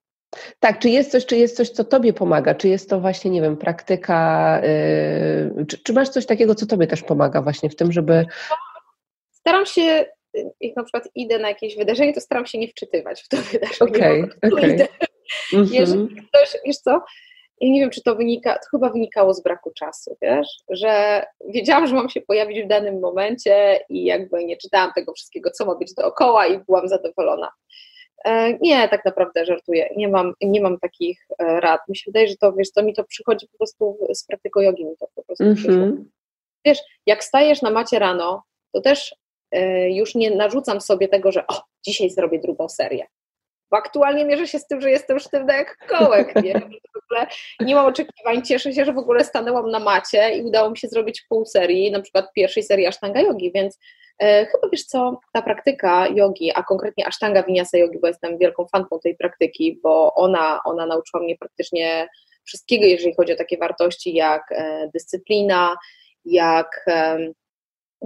Tak, 0.61 0.79
czy 0.79 0.89
jest 0.89 1.11
coś, 1.11 1.27
czy 1.27 1.37
jest 1.37 1.57
coś, 1.57 1.71
co 1.71 1.85
Tobie 1.85 2.13
pomaga? 2.13 2.55
Czy 2.55 2.69
jest 2.69 2.91
to 2.91 3.01
właśnie, 3.01 3.31
nie 3.31 3.43
wiem, 3.43 3.57
praktyka, 3.57 4.61
yy, 5.57 5.67
czy, 5.67 5.79
czy, 5.79 5.93
masz 5.93 6.09
coś 6.09 6.27
takiego, 6.27 6.55
co 6.55 6.67
Tobie 6.67 6.87
też 6.87 7.03
pomaga 7.03 7.43
właśnie 7.43 7.71
w 7.71 7.77
tym, 7.77 7.93
żeby... 7.93 8.27
Staram 9.31 9.67
się, 9.67 10.05
jak 10.61 10.77
na 10.77 10.83
przykład 10.83 11.09
idę 11.15 11.39
na 11.39 11.49
jakieś 11.49 11.77
wydarzenie, 11.77 12.13
to 12.15 12.21
staram 12.21 12.47
się 12.47 12.59
nie 12.59 12.69
wczytywać 12.69 13.23
w 13.23 13.29
to 13.29 13.37
wydarzenie. 13.53 13.91
Okej, 13.91 14.23
okay, 14.23 14.53
okej. 14.53 14.75
Okay. 14.75 14.89
Mhm. 15.53 15.75
Jeżeli 15.75 16.09
ktoś, 16.09 16.57
wiesz 16.67 16.77
co, 16.77 17.01
i 17.61 17.71
nie 17.71 17.81
wiem, 17.81 17.91
czy 17.91 18.03
to 18.03 18.15
wynika, 18.17 18.55
to 18.55 18.69
chyba 18.71 18.91
wynikało 18.91 19.35
z 19.35 19.43
braku 19.43 19.71
czasu, 19.71 20.17
wiesz, 20.23 20.49
że 20.69 21.23
wiedziałam, 21.49 21.87
że 21.87 21.95
mam 21.95 22.09
się 22.09 22.21
pojawić 22.21 22.65
w 22.65 22.69
danym 22.69 23.01
momencie 23.01 23.81
i 23.89 24.05
jakby 24.05 24.45
nie 24.45 24.57
czytałam 24.57 24.93
tego 24.95 25.13
wszystkiego, 25.13 25.51
co 25.51 25.67
ma 25.67 25.75
być 25.75 25.95
dookoła 25.95 26.47
i 26.47 26.59
byłam 26.59 26.89
zadowolona. 26.89 27.51
E, 28.25 28.59
nie, 28.59 28.89
tak 28.89 29.05
naprawdę 29.05 29.47
żartuję, 29.47 29.89
nie 29.97 30.09
mam, 30.09 30.33
nie 30.41 30.61
mam 30.61 30.79
takich 30.79 31.27
e, 31.39 31.61
rad. 31.61 31.81
Mi 31.89 31.97
się 31.97 32.03
wydaje, 32.07 32.29
że 32.29 32.37
to, 32.37 32.53
wiesz, 32.53 32.73
to 32.73 32.83
mi 32.83 32.95
to 32.95 33.05
przychodzi 33.05 33.49
po 33.49 33.59
prostu 33.59 33.99
z 34.15 34.27
praktyką 34.27 34.61
jogi, 34.61 34.85
mi 34.85 34.97
to 34.97 35.07
po 35.15 35.23
prostu 35.23 35.45
mm 35.45 35.57
-hmm. 35.57 36.05
Wiesz, 36.65 36.79
jak 37.07 37.25
stajesz 37.25 37.63
na 37.63 37.71
macie 37.71 37.99
rano, 37.99 38.43
to 38.73 38.81
też 38.81 39.15
e, 39.51 39.91
już 39.91 40.15
nie 40.15 40.31
narzucam 40.31 40.81
sobie 40.81 41.09
tego, 41.09 41.33
że 41.33 41.47
o, 41.47 41.63
dzisiaj 41.85 42.11
zrobię 42.11 42.39
drugą 42.39 42.69
serię. 42.69 43.07
Bo 43.77 43.81
aktualnie 43.81 44.25
mierzę 44.25 44.47
się 44.47 44.59
z 44.59 44.67
tym, 44.67 44.81
że 44.81 44.91
jestem 44.91 45.19
sztywna 45.19 45.57
jak 45.57 45.87
kołek, 45.87 46.35
nie? 46.43 46.55
W 46.95 47.13
ogóle 47.13 47.27
nie 47.61 47.75
mam 47.75 47.87
oczekiwań, 47.87 48.43
cieszę 48.43 48.73
się, 48.73 48.85
że 48.85 48.93
w 48.93 48.99
ogóle 48.99 49.25
stanęłam 49.25 49.71
na 49.71 49.79
macie 49.79 50.37
i 50.37 50.43
udało 50.43 50.71
mi 50.71 50.79
się 50.79 50.89
zrobić 50.89 51.25
pół 51.29 51.47
serii, 51.47 51.91
na 51.91 52.01
przykład 52.01 52.33
pierwszej 52.33 52.63
serii 52.63 52.87
Ashtanga 52.87 53.21
Yogi, 53.21 53.53
więc 53.53 53.79
e, 54.19 54.47
chyba 54.47 54.69
wiesz 54.73 54.85
co, 54.85 55.21
ta 55.33 55.43
praktyka 55.43 56.09
jogi, 56.09 56.53
a 56.55 56.63
konkretnie 56.63 57.07
Ashtanga 57.07 57.43
Vinyasa 57.43 57.79
Yogi, 57.79 57.99
bo 58.01 58.07
jestem 58.07 58.39
wielką 58.39 58.67
fanką 58.67 58.99
tej 58.99 59.17
praktyki, 59.17 59.81
bo 59.83 60.15
ona, 60.15 60.61
ona 60.65 60.87
nauczyła 60.87 61.23
mnie 61.23 61.37
praktycznie 61.39 62.09
wszystkiego, 62.45 62.85
jeżeli 62.85 63.15
chodzi 63.15 63.33
o 63.33 63.37
takie 63.37 63.59
wartości 63.59 64.15
jak 64.15 64.53
e, 64.53 64.91
dyscyplina, 64.95 65.77
jak 66.25 66.85
e, 66.89 67.19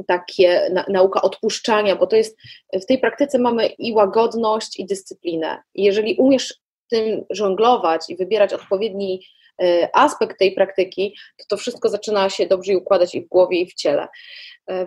takie 0.06 0.70
na, 0.72 0.84
nauka 0.88 1.22
odpuszczania, 1.22 1.96
bo 1.96 2.06
to 2.06 2.16
jest 2.16 2.36
w 2.72 2.86
tej 2.86 2.98
praktyce 2.98 3.38
mamy 3.38 3.66
i 3.66 3.92
łagodność, 3.92 4.78
i 4.80 4.86
dyscyplinę. 4.86 5.62
I 5.74 5.82
jeżeli 5.82 6.16
umiesz 6.16 6.54
tym 6.90 7.24
żonglować 7.30 8.10
i 8.10 8.16
wybierać 8.16 8.52
odpowiedni 8.52 9.26
e, 9.62 9.88
aspekt 9.92 10.38
tej 10.38 10.52
praktyki, 10.52 11.16
to 11.36 11.44
to 11.48 11.56
wszystko 11.56 11.88
zaczyna 11.88 12.30
się 12.30 12.46
dobrze 12.46 12.76
układać 12.76 13.14
i 13.14 13.22
w 13.22 13.28
głowie, 13.28 13.60
i 13.60 13.66
w 13.66 13.74
ciele. 13.74 14.08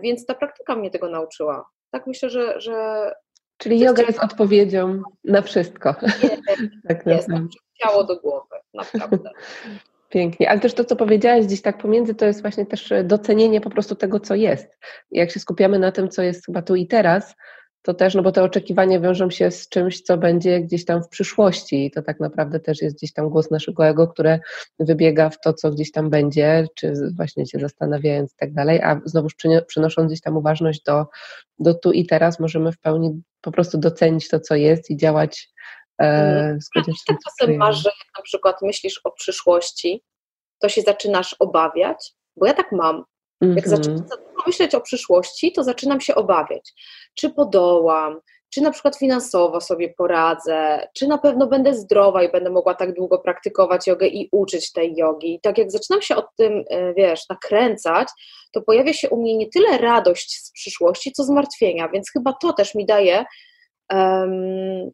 Więc 0.02 0.26
ta 0.26 0.36
praktyka 0.36 0.76
mnie 0.76 0.90
tego 0.90 1.10
nauczyła. 1.10 1.70
Tak 1.92 2.08
myślę, 2.08 2.30
że. 2.30 2.62
że 2.62 3.12
Czyli 3.58 3.80
yoga 3.80 4.04
jest 4.04 4.24
odpowiedzią 4.24 5.02
na 5.24 5.42
wszystko. 5.42 5.96
Jest, 6.02 6.44
tak 6.88 7.06
jest 7.06 7.30
ciało 7.84 8.04
do 8.04 8.20
głowy, 8.20 8.56
naprawdę. 8.74 9.30
Pięknie, 10.14 10.50
ale 10.50 10.60
też 10.60 10.74
to, 10.74 10.86
co 10.86 10.96
powiedziałaś 10.96 11.46
gdzieś 11.46 11.62
tak 11.62 11.78
pomiędzy, 11.78 12.16
to 12.16 12.26
jest 12.26 12.42
właśnie 12.42 12.66
też 12.66 12.92
e, 12.92 13.04
docenienie 13.04 13.62
po 13.62 13.70
prostu 13.70 13.96
tego, 13.96 14.20
co 14.20 14.36
jest. 14.36 14.78
Jak 15.12 15.32
się 15.32 15.40
skupiamy 15.40 15.80
na 15.80 15.92
tym, 15.92 16.10
co 16.10 16.22
jest 16.22 16.46
chyba 16.46 16.62
tu 16.62 16.76
i 16.76 16.88
teraz, 16.88 17.36
to 17.82 17.94
też, 17.94 18.16
no 18.16 18.24
bo 18.24 18.32
te 18.32 18.44
oczekiwania 18.44 19.00
wiążą 19.00 19.30
się 19.30 19.52
z 19.52 19.70
czymś, 19.70 20.02
co 20.02 20.18
będzie 20.18 20.62
gdzieś 20.62 20.86
tam 20.86 21.04
w 21.04 21.10
przyszłości. 21.10 21.86
I 21.86 21.92
to 21.92 22.02
tak 22.02 22.20
naprawdę 22.20 22.60
też 22.60 22.82
jest 22.82 22.98
gdzieś 22.98 23.14
tam 23.14 23.30
głos 23.30 23.52
naszego 23.52 23.88
ego, 23.88 24.08
które 24.08 24.40
wybiega 24.80 25.30
w 25.30 25.40
to, 25.40 25.54
co 25.54 25.72
gdzieś 25.72 25.92
tam 25.92 26.10
będzie, 26.10 26.68
czy 26.76 26.94
właśnie 27.18 27.46
się 27.46 27.60
zastanawiając 27.60 28.34
i 28.34 28.36
tak 28.38 28.54
dalej, 28.54 28.82
a 28.82 29.02
znowu 29.06 29.28
przynosząc 29.68 30.08
gdzieś 30.08 30.22
tam 30.22 30.38
uważność 30.38 30.84
do, 30.84 31.06
do 31.60 31.74
tu 31.74 31.92
i 31.92 32.06
teraz, 32.06 32.40
możemy 32.40 32.72
w 32.72 32.80
pełni 32.80 33.22
po 33.42 33.52
prostu 33.52 33.78
docenić 33.78 34.30
to, 34.30 34.40
co 34.40 34.56
jest 34.56 34.90
i 34.90 34.98
działać 34.98 35.54
E, 36.04 36.58
tak 37.08 37.18
czasem 37.26 37.58
masz, 37.58 37.84
że 37.84 37.90
jak 37.90 38.18
na 38.18 38.24
przykład 38.24 38.62
myślisz 38.62 39.02
o 39.04 39.12
przyszłości, 39.12 40.04
to 40.62 40.70
się 40.70 40.82
zaczynasz 40.82 41.36
obawiać, 41.40 42.14
bo 42.36 42.46
ja 42.46 42.54
tak 42.54 42.72
mam. 42.72 43.04
Jak 43.42 43.50
mm 43.50 43.58
-hmm. 43.58 43.68
zaczynam 43.68 44.06
myśleć 44.48 44.76
o 44.76 44.82
przyszłości, 44.82 45.52
to 45.52 45.64
zaczynam 45.64 46.02
się 46.02 46.16
obawiać, 46.16 46.74
czy 47.16 47.30
podołam, 47.30 48.20
czy 48.54 48.62
na 48.62 48.72
przykład 48.72 48.98
finansowo 48.98 49.62
sobie 49.62 49.94
poradzę, 49.98 50.88
czy 50.98 51.08
na 51.08 51.18
pewno 51.18 51.48
będę 51.48 51.74
zdrowa 51.74 52.24
i 52.24 52.32
będę 52.32 52.50
mogła 52.50 52.74
tak 52.74 52.94
długo 52.94 53.20
praktykować 53.20 53.88
jogę 53.88 54.08
i 54.08 54.30
uczyć 54.32 54.72
tej 54.72 54.96
jogi. 54.96 55.36
I 55.36 55.42
tak 55.42 55.58
jak 55.58 55.72
zaczynam 55.72 56.02
się 56.02 56.16
o 56.16 56.28
tym, 56.38 56.64
e, 56.70 56.94
wiesz, 56.94 57.30
nakręcać, 57.30 58.08
to 58.54 58.62
pojawia 58.62 58.94
się 58.94 59.10
u 59.10 59.22
mnie 59.22 59.38
nie 59.38 59.50
tyle 59.50 59.78
radość 59.78 60.40
z 60.44 60.52
przyszłości, 60.52 61.12
co 61.12 61.24
zmartwienia, 61.24 61.90
więc 61.90 62.12
chyba 62.12 62.34
to 62.42 62.54
też 62.54 62.76
mi 62.76 62.86
daje 62.86 63.26
um, 63.94 64.92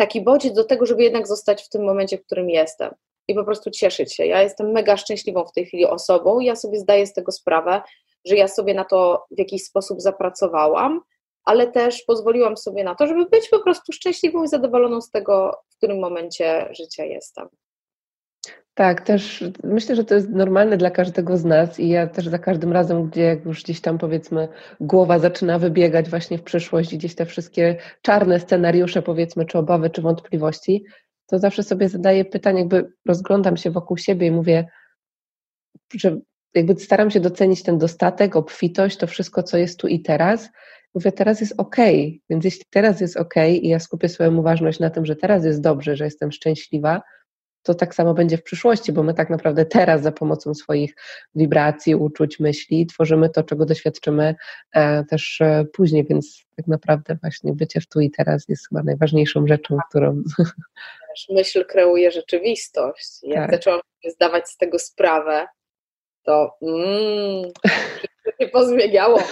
taki 0.00 0.20
bodziec 0.20 0.54
do 0.54 0.64
tego, 0.64 0.86
żeby 0.86 1.02
jednak 1.02 1.28
zostać 1.28 1.62
w 1.62 1.68
tym 1.68 1.84
momencie, 1.84 2.18
w 2.18 2.24
którym 2.24 2.50
jestem 2.50 2.94
i 3.28 3.34
po 3.34 3.44
prostu 3.44 3.70
cieszyć 3.70 4.14
się. 4.14 4.26
Ja 4.26 4.42
jestem 4.42 4.72
mega 4.72 4.96
szczęśliwą 4.96 5.44
w 5.44 5.52
tej 5.52 5.66
chwili 5.66 5.86
osobą 5.86 6.40
i 6.40 6.44
ja 6.44 6.56
sobie 6.56 6.78
zdaję 6.78 7.06
z 7.06 7.12
tego 7.12 7.32
sprawę, 7.32 7.82
że 8.24 8.36
ja 8.36 8.48
sobie 8.48 8.74
na 8.74 8.84
to 8.84 9.24
w 9.30 9.38
jakiś 9.38 9.64
sposób 9.64 10.00
zapracowałam, 10.00 11.00
ale 11.44 11.72
też 11.72 12.02
pozwoliłam 12.02 12.56
sobie 12.56 12.84
na 12.84 12.94
to, 12.94 13.06
żeby 13.06 13.26
być 13.26 13.48
po 13.48 13.58
prostu 13.58 13.92
szczęśliwą 13.92 14.44
i 14.44 14.48
zadowoloną 14.48 15.00
z 15.00 15.10
tego, 15.10 15.62
w 15.70 15.76
którym 15.76 15.98
momencie 15.98 16.68
życia 16.72 17.04
jestem. 17.04 17.48
Tak, 18.74 19.00
też 19.00 19.44
myślę, 19.64 19.96
że 19.96 20.04
to 20.04 20.14
jest 20.14 20.28
normalne 20.28 20.76
dla 20.76 20.90
każdego 20.90 21.36
z 21.36 21.44
nas 21.44 21.80
i 21.80 21.88
ja 21.88 22.06
też 22.06 22.28
za 22.28 22.38
każdym 22.38 22.72
razem, 22.72 23.08
gdzie 23.08 23.40
już 23.44 23.62
gdzieś 23.62 23.80
tam 23.80 23.98
powiedzmy 23.98 24.48
głowa 24.80 25.18
zaczyna 25.18 25.58
wybiegać 25.58 26.10
właśnie 26.10 26.38
w 26.38 26.42
przyszłość 26.42 26.96
gdzieś 26.96 27.14
te 27.14 27.26
wszystkie 27.26 27.76
czarne 28.02 28.40
scenariusze 28.40 29.02
powiedzmy, 29.02 29.46
czy 29.46 29.58
obawy, 29.58 29.90
czy 29.90 30.02
wątpliwości, 30.02 30.84
to 31.26 31.38
zawsze 31.38 31.62
sobie 31.62 31.88
zadaję 31.88 32.24
pytanie, 32.24 32.58
jakby 32.58 32.92
rozglądam 33.06 33.56
się 33.56 33.70
wokół 33.70 33.96
siebie 33.96 34.26
i 34.26 34.30
mówię, 34.30 34.68
że 35.94 36.16
jakby 36.54 36.76
staram 36.76 37.10
się 37.10 37.20
docenić 37.20 37.62
ten 37.62 37.78
dostatek, 37.78 38.36
obfitość, 38.36 38.96
to 38.96 39.06
wszystko, 39.06 39.42
co 39.42 39.58
jest 39.58 39.80
tu 39.80 39.88
i 39.88 40.02
teraz. 40.02 40.48
Mówię, 40.94 41.12
teraz 41.12 41.40
jest 41.40 41.54
ok, 41.58 41.76
więc 42.30 42.44
jeśli 42.44 42.64
teraz 42.70 43.00
jest 43.00 43.16
ok 43.16 43.34
i 43.62 43.68
ja 43.68 43.78
skupię 43.78 44.08
swoją 44.08 44.36
uważność 44.36 44.80
na 44.80 44.90
tym, 44.90 45.06
że 45.06 45.16
teraz 45.16 45.44
jest 45.44 45.60
dobrze, 45.60 45.96
że 45.96 46.04
jestem 46.04 46.32
szczęśliwa, 46.32 47.02
to 47.62 47.74
tak 47.74 47.94
samo 47.94 48.14
będzie 48.14 48.36
w 48.36 48.42
przyszłości, 48.42 48.92
bo 48.92 49.02
my 49.02 49.14
tak 49.14 49.30
naprawdę 49.30 49.64
teraz 49.64 50.02
za 50.02 50.12
pomocą 50.12 50.54
swoich 50.54 50.94
wibracji, 51.34 51.94
uczuć, 51.94 52.40
myśli 52.40 52.86
tworzymy 52.86 53.30
to, 53.30 53.42
czego 53.42 53.66
doświadczymy 53.66 54.34
e, 54.72 55.04
też 55.04 55.40
e, 55.40 55.64
później, 55.72 56.04
więc 56.04 56.44
tak 56.56 56.66
naprawdę 56.66 57.16
właśnie 57.20 57.52
bycie 57.52 57.80
w 57.80 57.86
tu 57.86 58.00
i 58.00 58.10
teraz 58.10 58.48
jest 58.48 58.68
chyba 58.68 58.82
najważniejszą 58.82 59.46
rzeczą, 59.46 59.76
którą... 59.88 60.22
Myśl 61.30 61.64
kreuje 61.64 62.10
rzeczywistość. 62.10 63.18
Jak 63.22 63.50
tak. 63.50 63.50
zaczęłam 63.50 63.80
zdawać 64.08 64.48
z 64.48 64.56
tego 64.56 64.78
sprawę, 64.78 65.46
to 66.22 66.56
mm, 66.62 67.50
się 68.40 68.48
pozmieniało. 68.48 69.22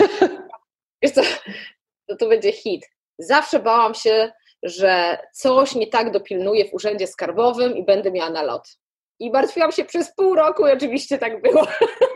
Wiesz 1.03 1.13
co, 1.13 1.23
to, 2.07 2.17
to 2.17 2.29
będzie 2.29 2.53
hit. 2.53 2.87
Zawsze 3.19 3.59
bałam 3.59 3.95
się 3.95 4.33
że 4.63 5.19
coś 5.33 5.75
nie 5.75 5.87
tak 5.87 6.11
dopilnuję 6.11 6.69
w 6.69 6.75
urzędzie 6.75 7.07
skarbowym 7.07 7.77
i 7.77 7.85
będę 7.85 8.11
miała 8.11 8.31
na 8.31 8.43
lot. 8.43 8.79
I 9.21 9.31
martwiłam 9.31 9.73
się 9.73 9.85
przez 9.85 10.15
pół 10.15 10.35
roku 10.35 10.67
i 10.67 10.71
oczywiście 10.71 11.19
tak 11.19 11.43
było. 11.43 11.67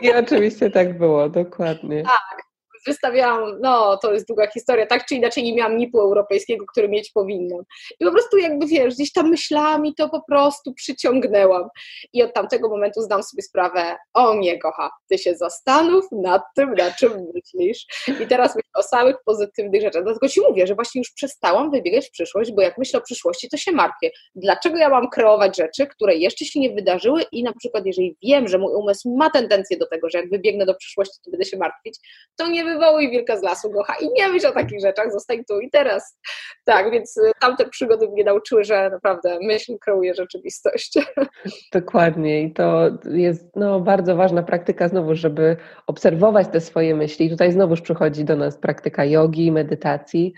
I 0.01 0.13
oczywiście 0.13 0.69
tak 0.69 0.97
było, 0.97 1.29
dokładnie. 1.29 2.03
Tak, 2.03 2.43
wystawiałam, 2.87 3.59
no 3.61 3.97
to 3.97 4.13
jest 4.13 4.27
długa 4.27 4.47
historia, 4.47 4.85
tak 4.85 5.05
czy 5.05 5.15
inaczej 5.15 5.43
nie 5.43 5.55
miałam 5.55 5.77
NIP-u 5.77 5.99
europejskiego, 5.99 6.65
który 6.71 6.89
mieć 6.89 7.11
powinnam. 7.11 7.63
I 7.99 8.05
po 8.05 8.11
prostu 8.11 8.37
jakby 8.37 8.65
wiesz, 8.67 8.93
gdzieś 8.93 9.11
tam 9.11 9.29
myślami 9.29 9.95
to 9.95 10.09
po 10.09 10.21
prostu 10.27 10.73
przyciągnęłam. 10.73 11.69
I 12.13 12.23
od 12.23 12.33
tamtego 12.33 12.69
momentu 12.69 13.01
zdam 13.01 13.23
sobie 13.23 13.43
sprawę, 13.43 13.97
o 14.13 14.33
mnie 14.33 14.59
kocha, 14.59 14.89
ty 15.09 15.17
się 15.17 15.35
zastanów 15.35 16.05
nad 16.11 16.41
tym, 16.55 16.73
na 16.73 16.91
czym 16.91 17.27
myślisz. 17.33 17.85
I 18.21 18.27
teraz 18.27 18.55
myślę 18.55 18.71
o 18.75 18.83
samych 18.83 19.15
pozytywnych 19.25 19.81
rzeczach. 19.81 20.03
Dlatego 20.03 20.29
ci 20.29 20.41
mówię, 20.41 20.67
że 20.67 20.75
właśnie 20.75 20.99
już 20.99 21.11
przestałam 21.11 21.71
wybiegać 21.71 22.07
w 22.07 22.11
przyszłość, 22.11 22.51
bo 22.51 22.61
jak 22.61 22.77
myślę 22.77 22.99
o 22.99 23.03
przyszłości, 23.03 23.49
to 23.49 23.57
się 23.57 23.71
martwię. 23.71 24.11
Dlaczego 24.35 24.77
ja 24.77 24.89
mam 24.89 25.09
kreować 25.09 25.57
rzeczy, 25.57 25.87
które 25.87 26.15
jeszcze 26.15 26.45
się 26.45 26.59
nie 26.59 26.69
wydarzyły 26.69 27.23
i 27.31 27.43
na 27.43 27.53
przykład 27.53 27.85
jeżeli 27.85 28.17
wiem, 28.23 28.47
że 28.47 28.57
mój 28.57 28.73
umysł 28.73 29.15
ma 29.15 29.29
tendencję 29.29 29.77
do 29.77 29.87
tego, 29.87 30.09
że 30.09 30.17
jak 30.17 30.29
wybiegnę 30.29 30.65
do 30.65 30.75
przyszłości, 30.75 31.19
to 31.25 31.31
będę 31.31 31.45
się 31.45 31.57
martwić, 31.57 31.99
to 32.35 32.47
nie 32.47 32.65
wywołuj 32.73 33.11
wilka 33.11 33.37
z 33.37 33.43
lasu 33.43 33.69
gocha 33.69 33.95
i 34.01 34.09
nie 34.13 34.29
myśl 34.29 34.47
o 34.47 34.51
takich 34.51 34.81
rzeczach, 34.81 35.11
zostań 35.11 35.43
tu 35.47 35.59
i 35.59 35.69
teraz. 35.69 36.17
Tak, 36.65 36.91
więc 36.91 37.17
y, 37.17 37.31
tamte 37.39 37.69
przygody 37.69 38.07
mnie 38.07 38.23
nauczyły, 38.23 38.63
że 38.63 38.89
naprawdę 38.89 39.37
myśl 39.41 39.77
kreuje 39.81 40.13
rzeczywistość. 40.13 40.93
Dokładnie 41.73 42.43
i 42.43 42.53
to 42.53 42.89
jest 43.05 43.55
no, 43.55 43.79
bardzo 43.79 44.15
ważna 44.15 44.43
praktyka 44.43 44.87
znowu, 44.87 45.15
żeby 45.15 45.57
obserwować 45.87 46.47
te 46.47 46.61
swoje 46.61 46.95
myśli. 46.95 47.25
I 47.25 47.29
tutaj 47.29 47.51
znowuż 47.51 47.81
przychodzi 47.81 48.25
do 48.25 48.35
nas 48.35 48.57
praktyka 48.57 49.05
jogi, 49.05 49.51
medytacji. 49.51 50.33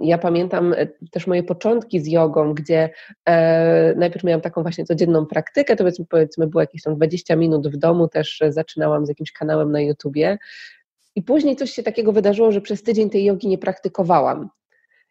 Ja 0.00 0.18
pamiętam 0.18 0.72
e, 0.72 0.86
też 1.10 1.26
moje 1.26 1.42
początki 1.42 2.00
z 2.00 2.06
jogą, 2.06 2.54
gdzie 2.54 2.90
e, 3.24 3.94
najpierw 3.96 4.24
miałam 4.24 4.40
taką 4.40 4.62
właśnie 4.62 4.84
codzienną 4.84 5.26
praktykę, 5.26 5.76
to 5.76 5.84
powiedzmy, 5.84 6.06
powiedzmy 6.10 6.46
było 6.46 6.60
jakieś 6.60 6.82
tam 6.82 6.96
20 6.96 7.36
minut 7.36 7.68
w 7.68 7.76
domu, 7.76 8.08
też 8.08 8.42
zaczynałam 8.48 9.06
z 9.06 9.08
jakimś 9.08 9.32
kanałem 9.32 9.72
na 9.72 9.80
YouTubie 9.80 10.38
i 11.14 11.22
później 11.22 11.56
coś 11.56 11.70
się 11.70 11.82
takiego 11.82 12.12
wydarzyło, 12.12 12.52
że 12.52 12.60
przez 12.60 12.82
tydzień 12.82 13.10
tej 13.10 13.24
jogi 13.24 13.48
nie 13.48 13.58
praktykowałam. 13.58 14.48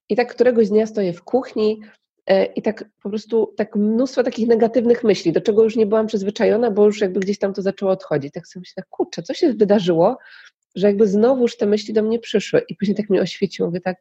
I 0.10 0.16
tak 0.16 0.36
któregoś 0.36 0.70
dnia 0.70 0.86
stoję 0.86 1.14
w 1.14 1.24
kuchni 1.24 1.82
e, 2.28 2.46
i 2.46 2.62
tak 2.62 2.86
po 3.04 3.10
prostu 3.10 3.54
tak 3.58 3.76
mnóstwo 3.76 4.24
takich 4.24 4.48
negatywnych 4.48 5.04
myśli, 5.04 5.32
do 5.32 5.42
czego 5.42 5.64
już 5.64 5.76
nie 5.76 5.86
byłam 5.86 6.08
przyzwyczajona, 6.08 6.72
bo 6.72 6.86
już 6.86 7.02
jakby 7.02 7.20
gdzieś 7.20 7.40
tam 7.40 7.54
to 7.54 7.62
zaczęło 7.62 7.92
odchodzić. 7.92 8.34
Tak 8.34 8.48
sobie 8.48 8.62
myślę, 8.62 8.84
kurczę, 8.90 9.24
co 9.24 9.34
się 9.34 9.54
wydarzyło, 9.54 10.18
że 10.76 10.88
jakby 10.88 11.08
znowuż 11.08 11.58
te 11.58 11.66
myśli 11.66 11.94
do 11.94 12.04
mnie 12.04 12.20
przyszły. 12.20 12.62
I 12.70 12.76
później 12.76 12.98
tak 12.98 13.10
mnie 13.10 13.22
oświeciło, 13.22 13.68
mówię 13.68 13.82
tak, 13.82 13.98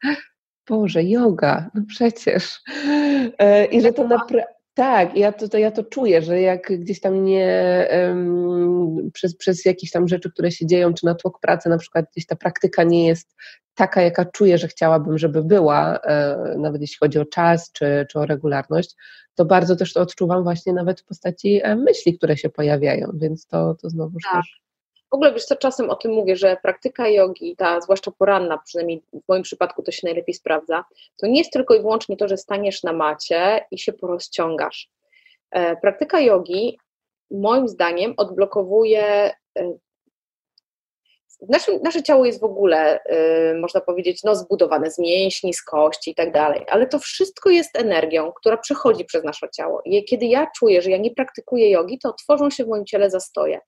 Boże, 0.68 1.04
yoga, 1.04 1.70
no 1.74 1.82
przecież. 1.88 2.60
E, 3.38 3.64
I 3.64 3.80
że 3.80 3.92
to 3.92 4.08
naprawdę 4.08 4.44
tak, 4.76 5.16
ja 5.16 5.32
to, 5.32 5.48
to, 5.48 5.58
ja 5.58 5.70
to 5.70 5.84
czuję, 5.84 6.22
że 6.22 6.40
jak 6.40 6.72
gdzieś 6.78 7.00
tam 7.00 7.24
nie 7.24 7.88
um, 8.08 9.10
przez, 9.12 9.36
przez 9.36 9.64
jakieś 9.64 9.90
tam 9.90 10.08
rzeczy, 10.08 10.30
które 10.30 10.50
się 10.50 10.66
dzieją, 10.66 10.94
czy 10.94 11.06
natłok 11.06 11.40
pracy, 11.40 11.68
na 11.68 11.78
przykład 11.78 12.06
gdzieś 12.12 12.26
ta 12.26 12.36
praktyka 12.36 12.82
nie 12.82 13.06
jest 13.06 13.36
taka, 13.74 14.02
jaka 14.02 14.24
czuję, 14.24 14.58
że 14.58 14.68
chciałabym, 14.68 15.18
żeby 15.18 15.44
była, 15.44 15.98
e, 15.98 16.54
nawet 16.58 16.80
jeśli 16.80 16.96
chodzi 17.00 17.18
o 17.18 17.24
czas 17.24 17.72
czy, 17.72 18.06
czy 18.10 18.18
o 18.18 18.26
regularność, 18.26 18.96
to 19.34 19.44
bardzo 19.44 19.76
też 19.76 19.92
to 19.92 20.00
odczuwam 20.00 20.42
właśnie 20.42 20.72
nawet 20.72 21.00
w 21.00 21.04
postaci 21.04 21.60
e, 21.62 21.76
myśli, 21.76 22.18
które 22.18 22.36
się 22.36 22.48
pojawiają, 22.48 23.10
więc 23.14 23.46
to, 23.46 23.74
to 23.74 23.90
znowu 23.90 24.18
tak. 24.32 24.32
też 24.32 24.65
W 25.10 25.14
ogóle 25.14 25.32
wiesz 25.32 25.44
co, 25.44 25.56
czasem 25.56 25.90
o 25.90 25.96
tym 25.96 26.12
mówię, 26.12 26.36
że 26.36 26.56
praktyka 26.62 27.08
jogi, 27.08 27.56
ta 27.56 27.80
zwłaszcza 27.80 28.10
poranna, 28.18 28.58
przynajmniej 28.58 29.02
w 29.12 29.28
moim 29.28 29.42
przypadku 29.42 29.82
to 29.82 29.92
się 29.92 30.00
najlepiej 30.04 30.34
sprawdza, 30.34 30.84
to 31.16 31.26
nie 31.26 31.38
jest 31.38 31.52
tylko 31.52 31.74
i 31.74 31.80
wyłącznie 31.80 32.16
to, 32.16 32.28
że 32.28 32.36
staniesz 32.36 32.82
na 32.82 32.92
macie 32.92 33.66
i 33.70 33.78
się 33.78 33.92
porozciągasz. 33.92 34.88
E, 35.50 35.76
praktyka 35.76 36.20
jogi 36.20 36.78
moim 37.30 37.68
zdaniem 37.68 38.14
odblokowuje 38.16 39.34
e, 39.58 39.72
Nasze, 41.48 41.78
nasze 41.82 42.02
ciało 42.02 42.24
jest 42.24 42.40
w 42.40 42.44
ogóle, 42.44 43.00
yy, 43.52 43.60
można 43.60 43.80
powiedzieć, 43.80 44.22
no, 44.24 44.34
zbudowane 44.34 44.90
z 44.90 44.98
mięśni, 44.98 45.54
z 45.54 45.62
kości 45.62 46.10
i 46.10 46.14
tak 46.14 46.32
dalej, 46.32 46.64
ale 46.68 46.86
to 46.86 46.98
wszystko 46.98 47.50
jest 47.50 47.78
energią, 47.78 48.32
która 48.32 48.56
przechodzi 48.56 49.04
przez 49.04 49.24
nasze 49.24 49.48
ciało. 49.50 49.82
I 49.84 50.04
kiedy 50.04 50.26
ja 50.26 50.46
czuję, 50.58 50.82
że 50.82 50.90
ja 50.90 50.96
nie 50.96 51.10
praktykuję 51.10 51.70
jogi, 51.70 51.98
to 51.98 52.12
tworzą 52.12 52.50
się 52.50 52.64
w 52.64 52.68
moim 52.68 52.86
ciele 52.86 53.10
zastoje. 53.10 53.60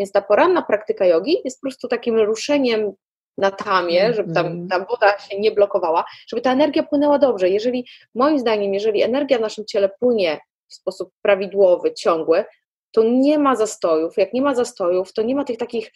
Więc 0.00 0.12
ta 0.12 0.22
poranna 0.22 0.62
praktyka 0.62 1.06
jogi 1.06 1.36
jest 1.44 1.60
po 1.60 1.62
prostu 1.62 1.88
takim 1.88 2.18
ruszeniem 2.18 2.92
na 3.38 3.50
tamie, 3.50 4.14
żeby 4.14 4.34
tam 4.34 4.46
mhm. 4.46 4.68
ta 4.68 4.86
woda 4.90 5.18
się 5.18 5.40
nie 5.40 5.50
blokowała, 5.50 6.04
żeby 6.28 6.42
ta 6.42 6.52
energia 6.52 6.82
płynęła 6.82 7.18
dobrze. 7.18 7.48
Jeżeli, 7.48 7.86
moim 8.14 8.38
zdaniem, 8.38 8.74
jeżeli 8.74 9.02
energia 9.02 9.38
w 9.38 9.40
naszym 9.40 9.64
ciele 9.64 9.90
płynie 10.00 10.40
w 10.68 10.74
sposób 10.74 11.10
prawidłowy, 11.22 11.94
ciągły, 11.94 12.44
to 12.92 13.02
nie 13.02 13.38
ma 13.38 13.56
zastojów. 13.56 14.16
Jak 14.16 14.32
nie 14.32 14.42
ma 14.42 14.54
zastojów, 14.54 15.12
to 15.12 15.22
nie 15.22 15.34
ma 15.34 15.44
tych 15.44 15.56
takich 15.56 15.92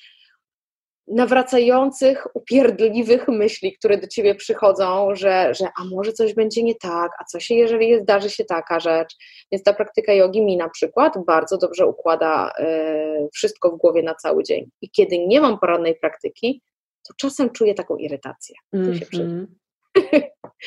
nawracających, 1.06 2.26
upierdliwych 2.34 3.28
myśli, 3.28 3.76
które 3.78 3.98
do 3.98 4.06
ciebie 4.06 4.34
przychodzą, 4.34 5.14
że, 5.14 5.54
że 5.54 5.68
a 5.80 5.84
może 5.84 6.12
coś 6.12 6.34
będzie 6.34 6.62
nie 6.62 6.74
tak, 6.74 7.10
a 7.18 7.24
co 7.24 7.40
się, 7.40 7.54
jeżeli 7.54 8.00
zdarzy 8.00 8.30
się 8.30 8.44
taka 8.44 8.80
rzecz. 8.80 9.16
Więc 9.52 9.64
ta 9.64 9.74
praktyka 9.74 10.12
jogi 10.12 10.42
mi 10.42 10.56
na 10.56 10.68
przykład 10.68 11.14
bardzo 11.26 11.58
dobrze 11.58 11.86
układa 11.86 12.52
y, 12.60 13.28
wszystko 13.32 13.70
w 13.70 13.78
głowie 13.78 14.02
na 14.02 14.14
cały 14.14 14.42
dzień. 14.42 14.70
I 14.80 14.90
kiedy 14.90 15.18
nie 15.18 15.40
mam 15.40 15.58
porannej 15.58 15.94
praktyki, 15.94 16.62
to 17.08 17.14
czasem 17.16 17.50
czuję 17.50 17.74
taką 17.74 17.96
irytację. 17.96 18.56
Mm 18.72 18.92
-hmm. 18.92 19.46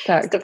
tak, 0.06 0.28
to, 0.32 0.38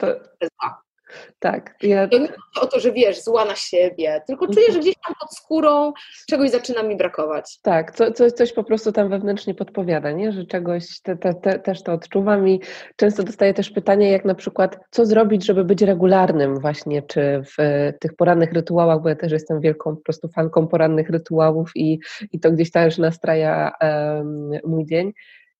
tak. 1.39 1.75
Ja... 1.81 2.07
To 2.07 2.17
nie 2.17 2.27
o 2.61 2.67
to, 2.67 2.79
że 2.79 2.91
wiesz, 2.91 3.23
zła 3.23 3.45
na 3.45 3.55
siebie, 3.55 4.21
tylko 4.27 4.47
czuję, 4.47 4.71
że 4.71 4.79
gdzieś 4.79 4.95
tam 5.07 5.15
pod 5.19 5.35
skórą 5.35 5.93
czegoś 6.29 6.49
zaczyna 6.49 6.83
mi 6.83 6.97
brakować. 6.97 7.59
Tak, 7.61 7.95
co, 7.95 8.11
coś, 8.11 8.31
coś 8.31 8.53
po 8.53 8.63
prostu 8.63 8.91
tam 8.91 9.09
wewnętrznie 9.09 9.55
podpowiada, 9.55 10.11
nie? 10.11 10.31
że 10.31 10.45
czegoś 10.45 11.01
te, 11.01 11.17
te, 11.17 11.33
te, 11.33 11.59
też 11.59 11.83
to 11.83 11.93
odczuwam 11.93 12.47
i 12.47 12.61
często 12.95 13.23
dostaję 13.23 13.53
też 13.53 13.69
pytanie, 13.69 14.11
jak 14.11 14.25
na 14.25 14.35
przykład, 14.35 14.77
co 14.91 15.05
zrobić, 15.05 15.45
żeby 15.45 15.65
być 15.65 15.81
regularnym 15.81 16.59
właśnie, 16.59 17.01
czy 17.01 17.41
w 17.57 17.63
tych 17.99 18.15
porannych 18.15 18.53
rytuałach, 18.53 19.01
bo 19.01 19.09
ja 19.09 19.15
też 19.15 19.31
jestem 19.31 19.61
wielką 19.61 19.95
po 19.95 20.01
prostu 20.01 20.27
fanką 20.27 20.67
porannych 20.67 21.09
rytuałów 21.09 21.71
i, 21.75 21.99
i 22.31 22.39
to 22.39 22.51
gdzieś 22.51 22.71
też 22.71 22.97
nastraja 22.97 23.71
um, 23.81 24.51
mój 24.65 24.85
dzień. 24.85 25.13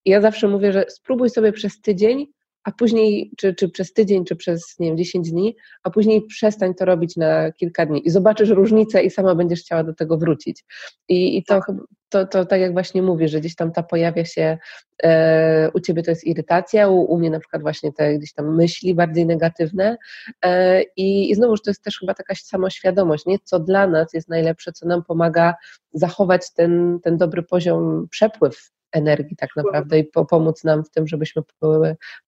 I 0.05 0.09
ja 0.09 0.21
zawsze 0.21 0.47
mówię, 0.47 0.71
że 0.71 0.85
spróbuj 0.89 1.29
sobie 1.29 1.51
przez 1.51 1.81
tydzień 1.81 2.27
a 2.65 2.71
później, 2.71 3.31
czy, 3.37 3.53
czy 3.53 3.69
przez 3.69 3.93
tydzień, 3.93 4.25
czy 4.25 4.35
przez, 4.35 4.79
nie 4.79 4.87
wiem, 4.87 4.97
10 4.97 5.31
dni, 5.31 5.55
a 5.83 5.89
później 5.89 6.21
przestań 6.21 6.73
to 6.73 6.85
robić 6.85 7.15
na 7.15 7.51
kilka 7.51 7.85
dni 7.85 8.07
i 8.07 8.09
zobaczysz 8.09 8.49
różnicę 8.49 9.03
i 9.03 9.09
sama 9.09 9.35
będziesz 9.35 9.61
chciała 9.61 9.83
do 9.83 9.93
tego 9.93 10.17
wrócić. 10.17 10.65
I, 11.09 11.37
i 11.37 11.43
to, 11.43 11.59
tak. 11.59 11.71
to, 12.09 12.25
to 12.25 12.45
tak 12.45 12.61
jak 12.61 12.73
właśnie 12.73 13.01
mówisz, 13.01 13.31
że 13.31 13.39
gdzieś 13.39 13.55
tam 13.55 13.71
ta 13.71 13.83
pojawia 13.83 14.25
się, 14.25 14.57
e, 15.03 15.71
u 15.73 15.79
Ciebie 15.79 16.03
to 16.03 16.11
jest 16.11 16.23
irytacja, 16.23 16.89
u, 16.89 17.01
u 17.01 17.17
mnie 17.17 17.29
na 17.29 17.39
przykład 17.39 17.61
właśnie 17.61 17.93
te 17.93 18.17
gdzieś 18.17 18.33
tam 18.33 18.55
myśli 18.55 18.95
bardziej 18.95 19.25
negatywne 19.25 19.97
e, 20.45 20.81
i, 20.83 21.31
i 21.31 21.35
znowuż 21.35 21.61
to 21.61 21.69
jest 21.69 21.83
też 21.83 21.99
chyba 21.99 22.13
taka 22.13 22.35
samoświadomość, 22.35 23.25
nie? 23.25 23.37
co 23.43 23.59
dla 23.59 23.87
nas 23.87 24.13
jest 24.13 24.29
najlepsze, 24.29 24.71
co 24.71 24.87
nam 24.87 25.03
pomaga 25.03 25.53
zachować 25.93 26.53
ten, 26.53 26.99
ten 27.03 27.17
dobry 27.17 27.43
poziom, 27.43 28.07
przepływ 28.09 28.75
energii 28.95 29.35
tak 29.35 29.49
naprawdę 29.55 29.99
i 29.99 30.03
po, 30.03 30.25
pomóc 30.25 30.63
nam 30.63 30.83
w 30.83 30.89
tym, 30.89 31.07
żebyśmy 31.07 31.41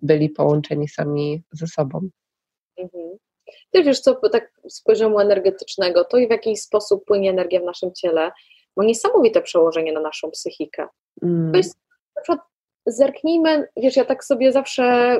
byli 0.01 0.29
połączeni 0.29 0.87
sami 0.87 1.43
ze 1.51 1.67
sobą. 1.67 2.09
Mhm. 2.77 3.17
Ty 3.71 3.83
wiesz 3.83 3.99
co, 3.99 4.15
tak 4.29 4.51
z 4.69 4.81
poziomu 4.81 5.19
energetycznego, 5.19 6.05
to 6.05 6.17
i 6.17 6.27
w 6.27 6.31
jakiś 6.31 6.61
sposób 6.61 7.05
płynie 7.05 7.29
energia 7.29 7.59
w 7.59 7.63
naszym 7.63 7.93
ciele, 7.93 8.31
ma 8.77 8.83
niesamowite 8.83 9.41
przełożenie 9.41 9.93
na 9.93 10.01
naszą 10.01 10.31
psychikę. 10.31 10.87
Mm. 11.23 11.51
To 11.51 11.57
jest, 11.57 11.77
na 12.15 12.21
przykład 12.21 12.47
zerknijmy, 12.85 13.67
wiesz, 13.77 13.95
ja 13.95 14.05
tak 14.05 14.23
sobie 14.23 14.51
zawsze 14.51 15.17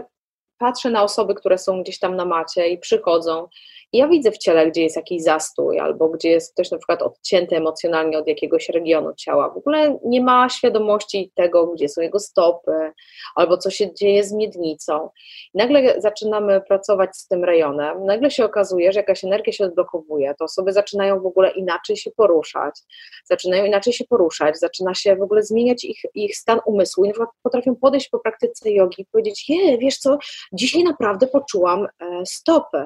patrzę 0.58 0.90
na 0.90 1.04
osoby, 1.04 1.36
które 1.36 1.58
są 1.58 1.84
gdzieś 1.84 2.00
tam 2.00 2.16
na 2.16 2.26
macie 2.26 2.70
i 2.70 2.78
przychodzą 2.78 3.48
i 3.94 3.98
ja 3.98 4.08
widzę 4.08 4.32
w 4.32 4.38
ciele, 4.38 4.72
gdzie 4.72 4.84
jest 4.84 4.96
jakiś 4.96 5.24
zastój, 5.24 5.80
albo 5.80 6.10
gdzie 6.10 6.30
jest 6.30 6.54
ktoś 6.54 6.72
na 6.72 6.78
przykład 6.78 7.02
odcięty 7.02 7.56
emocjonalnie 7.56 8.18
od 8.18 8.28
jakiegoś 8.28 8.70
regionu 8.70 9.14
ciała. 9.14 9.50
W 9.50 9.58
ogóle 9.58 10.00
nie 10.06 10.22
ma 10.24 10.50
świadomości 10.50 11.32
tego, 11.36 11.68
gdzie 11.68 11.90
są 11.90 12.02
jego 12.02 12.20
stopy, 12.20 12.92
albo 13.36 13.58
co 13.58 13.70
się 13.70 13.94
dzieje 13.94 14.24
z 14.24 14.34
miednicą. 14.34 15.10
I 15.54 15.58
nagle 15.58 16.02
zaczynamy 16.02 16.62
pracować 16.62 17.18
z 17.18 17.28
tym 17.28 17.44
rejonem, 17.44 18.06
nagle 18.06 18.32
się 18.32 18.46
okazuje, 18.46 18.92
że 18.92 19.00
jakaś 19.00 19.24
energia 19.24 19.54
się 19.54 19.66
odblokowuje, 19.66 20.36
to 20.40 20.46
osoby 20.46 20.74
zaczynają 20.74 21.22
w 21.22 21.26
ogóle 21.26 21.52
inaczej 21.52 21.98
się 21.98 22.12
poruszać, 22.12 22.80
zaczynają 23.26 23.66
inaczej 23.66 23.94
się 23.94 24.06
poruszać, 24.06 24.60
zaczyna 24.60 24.94
się 24.94 25.16
w 25.16 25.22
ogóle 25.22 25.44
zmieniać 25.44 25.84
ich, 25.84 26.02
ich 26.14 26.38
stan 26.38 26.60
umysłu 26.66 27.06
i 27.06 27.08
na 27.08 27.14
przykład 27.14 27.30
potrafią 27.44 27.76
podejść 27.76 28.10
po 28.10 28.20
praktyce 28.20 28.72
jogi 28.72 29.02
i 29.02 29.06
powiedzieć, 29.06 29.50
je, 29.50 29.78
wiesz 29.78 29.98
co, 29.98 30.18
dzisiaj 30.54 30.84
naprawdę 30.84 31.28
poczułam 31.28 31.86
e, 31.86 32.26
stopy. 32.26 32.86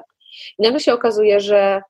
I 0.58 0.62
nagle 0.62 0.80
się 0.80 0.94
okazuje, 0.94 1.40
że 1.40 1.82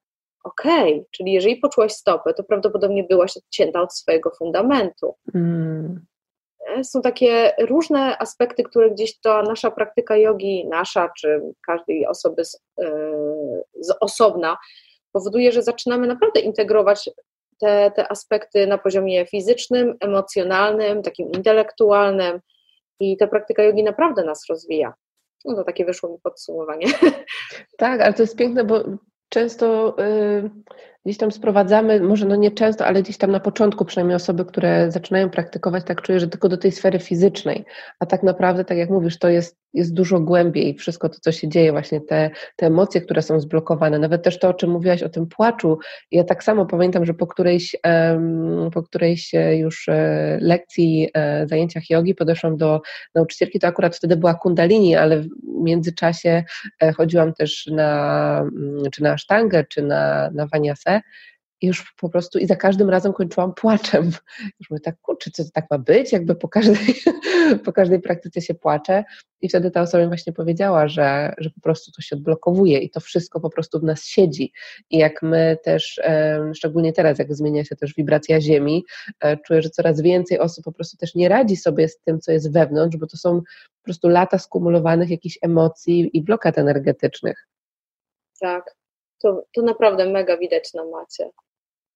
okej, 0.45 0.93
okay, 0.93 1.07
czyli 1.11 1.33
jeżeli 1.33 1.57
poczułaś 1.57 1.93
stopę, 1.93 2.35
to 2.35 2.45
prawdopodobnie 2.45 3.05
byłaś 3.05 3.37
odcięta 3.37 3.81
od 3.81 3.95
swojego 3.95 4.31
fundamentu. 4.31 5.15
Mm. 5.35 6.07
Są 6.83 7.03
takie 7.03 7.53
różne 7.59 8.19
aspekty, 8.19 8.63
które 8.63 8.91
gdzieś 8.91 9.21
ta 9.21 9.43
nasza 9.43 9.71
praktyka 9.71 10.17
jogi, 10.17 10.67
nasza 10.69 11.11
czy 11.19 11.41
każdej 11.67 12.07
osoby 12.07 12.45
z, 12.45 12.61
yy, 12.79 12.89
z 13.81 13.95
osobna, 14.01 14.57
powoduje, 15.13 15.53
że 15.53 15.63
zaczynamy 15.63 16.07
naprawdę 16.07 16.41
integrować 16.41 17.11
te, 17.61 17.91
te 17.97 18.09
aspekty 18.09 18.67
na 18.67 18.79
poziomie 18.79 19.27
fizycznym, 19.27 19.95
emocjonalnym, 20.01 21.03
takim 21.03 21.33
intelektualnym 21.33 22.41
i 23.01 23.17
ta 23.17 23.27
praktyka 23.27 23.63
jogi 23.63 23.83
naprawdę 23.83 24.25
nas 24.25 24.47
rozwija. 24.49 24.95
No 25.45 25.57
to 25.57 25.65
takie 25.65 25.85
wyszło 25.85 26.09
mi 26.13 26.19
podsumowanie. 26.23 26.87
Tak, 27.79 28.01
ale 28.01 28.13
to 28.13 28.23
jest 28.23 28.37
piękne, 28.37 28.65
bo 28.65 28.85
często 29.29 29.97
y, 29.99 30.51
gdzieś 31.05 31.19
tam 31.19 31.33
sprowadzamy, 31.33 32.01
może 32.01 32.27
no 32.27 32.37
nie 32.37 32.51
często, 32.51 32.87
ale 32.87 33.03
gdzieś 33.03 33.19
tam 33.19 33.31
na 33.31 33.41
początku 33.41 33.85
przynajmniej 33.85 34.17
osoby, 34.17 34.45
które 34.45 34.91
zaczynają 34.91 35.31
praktykować, 35.31 35.85
tak 35.85 36.03
czuję, 36.03 36.21
że 36.21 36.29
tylko 36.29 36.49
do 36.49 36.57
tej 36.57 36.73
sfery 36.73 36.99
fizycznej, 36.99 37.65
a 37.99 38.07
tak 38.07 38.23
naprawdę, 38.23 38.65
tak 38.65 38.79
jak 38.79 38.91
mówisz, 38.91 39.19
to 39.19 39.29
jest, 39.29 39.62
jest 39.75 39.95
dużo 39.95 40.21
głębiej 40.21 40.75
wszystko 40.75 41.09
to, 41.09 41.19
co 41.21 41.33
się 41.33 41.49
dzieje, 41.49 41.73
właśnie 41.73 42.01
te, 42.01 42.31
te 42.57 42.67
emocje, 42.67 43.01
które 43.01 43.23
są 43.23 43.41
zblokowane, 43.41 43.99
nawet 43.99 44.23
też 44.23 44.39
to, 44.39 44.49
o 44.49 44.55
czym 44.55 44.71
mówiłaś, 44.71 45.03
o 45.03 45.09
tym 45.09 45.27
płaczu, 45.27 45.79
ja 46.11 46.25
tak 46.25 46.45
samo 46.45 46.67
pamiętam, 46.67 47.05
że 47.05 47.15
po 47.15 47.27
którejś, 47.27 47.77
po 48.75 48.83
którejś 48.83 49.35
e, 49.35 49.57
już 49.57 49.89
e, 49.89 50.39
lekcji, 50.41 51.11
e, 51.15 51.49
zajęciach 51.49 51.91
jogi 51.91 52.15
podeszłam 52.15 52.57
do 52.57 52.81
nauczycielki, 53.15 53.59
to 53.59 53.67
akurat 53.67 53.97
wtedy 53.97 54.17
była 54.17 54.35
kundalini, 54.35 54.97
ale 54.97 55.21
w 55.21 55.29
międzyczasie 55.43 56.45
chodziłam 56.97 57.35
też 57.35 57.67
na, 57.67 58.39
mm, 58.41 58.91
czy 58.93 59.03
na 59.03 59.19
sztangę, 59.19 59.65
czy 59.65 59.83
na, 59.83 60.31
na 60.35 60.47
waniasę, 60.47 61.01
i 61.63 61.67
już 61.67 61.95
po 62.01 62.09
prostu 62.09 62.39
i 62.39 62.47
za 62.47 62.57
każdym 62.57 62.91
razem 62.91 63.13
kończyłam 63.13 63.55
płaczem. 63.55 64.11
Już 64.61 64.71
mówię 64.71 64.81
tak, 64.81 65.01
kurczę, 65.01 65.31
co 65.31 65.45
to 65.45 65.51
tak 65.51 65.67
ma 65.71 65.79
być? 65.79 66.13
Jakby 66.13 66.35
po 66.35 66.49
każdej, 66.49 66.95
po 67.65 67.73
każdej 67.73 68.01
praktyce 68.01 68.41
się 68.41 68.55
płacze. 68.55 69.05
I 69.41 69.49
wtedy 69.49 69.71
ta 69.71 69.81
osoba 69.81 70.03
mi 70.03 70.09
właśnie 70.09 70.33
powiedziała, 70.33 70.89
że, 70.89 71.35
że 71.39 71.51
po 71.51 71.61
prostu 71.61 71.93
to 71.93 72.03
się 72.03 72.17
odblokowuje 72.17 72.79
i 72.79 72.91
to 72.91 73.01
wszystko 73.01 73.41
po 73.41 73.51
prostu 73.51 73.81
w 73.81 73.83
nas 73.83 74.05
siedzi. 74.05 74.53
I 74.91 74.99
jak 74.99 75.23
my 75.23 75.59
też, 75.65 76.01
szczególnie 76.55 76.93
teraz, 76.93 77.19
jak 77.19 77.35
zmienia 77.35 77.65
się 77.65 77.77
też 77.77 77.95
wibracja 77.95 78.41
Ziemi, 78.41 78.85
e, 79.21 79.37
czuję, 79.37 79.63
że 79.63 79.71
coraz 79.71 80.01
więcej 80.01 80.39
osób 80.39 80.65
po 80.65 80.73
prostu 80.73 80.97
też 80.97 81.15
nie 81.15 81.29
radzi 81.29 81.57
sobie 81.57 81.89
z 81.89 82.01
tym, 82.01 82.21
co 82.21 82.33
jest 82.33 82.53
wewnątrz, 82.53 82.97
bo 82.97 83.07
to 83.07 83.17
są 83.17 83.41
po 83.41 83.85
prostu 83.85 84.09
lata 84.09 84.39
skumulowanych 84.39 85.11
jakichś 85.11 85.39
emocji 85.43 86.11
i 86.13 86.23
blokad 86.23 86.59
energetycznych. 86.59 87.49
Tak, 88.41 88.77
to, 89.23 89.45
to 89.55 89.63
naprawdę 89.63 90.11
mega 90.11 90.37
widać 90.37 90.75
na 90.75 90.85
macie. 90.85 91.31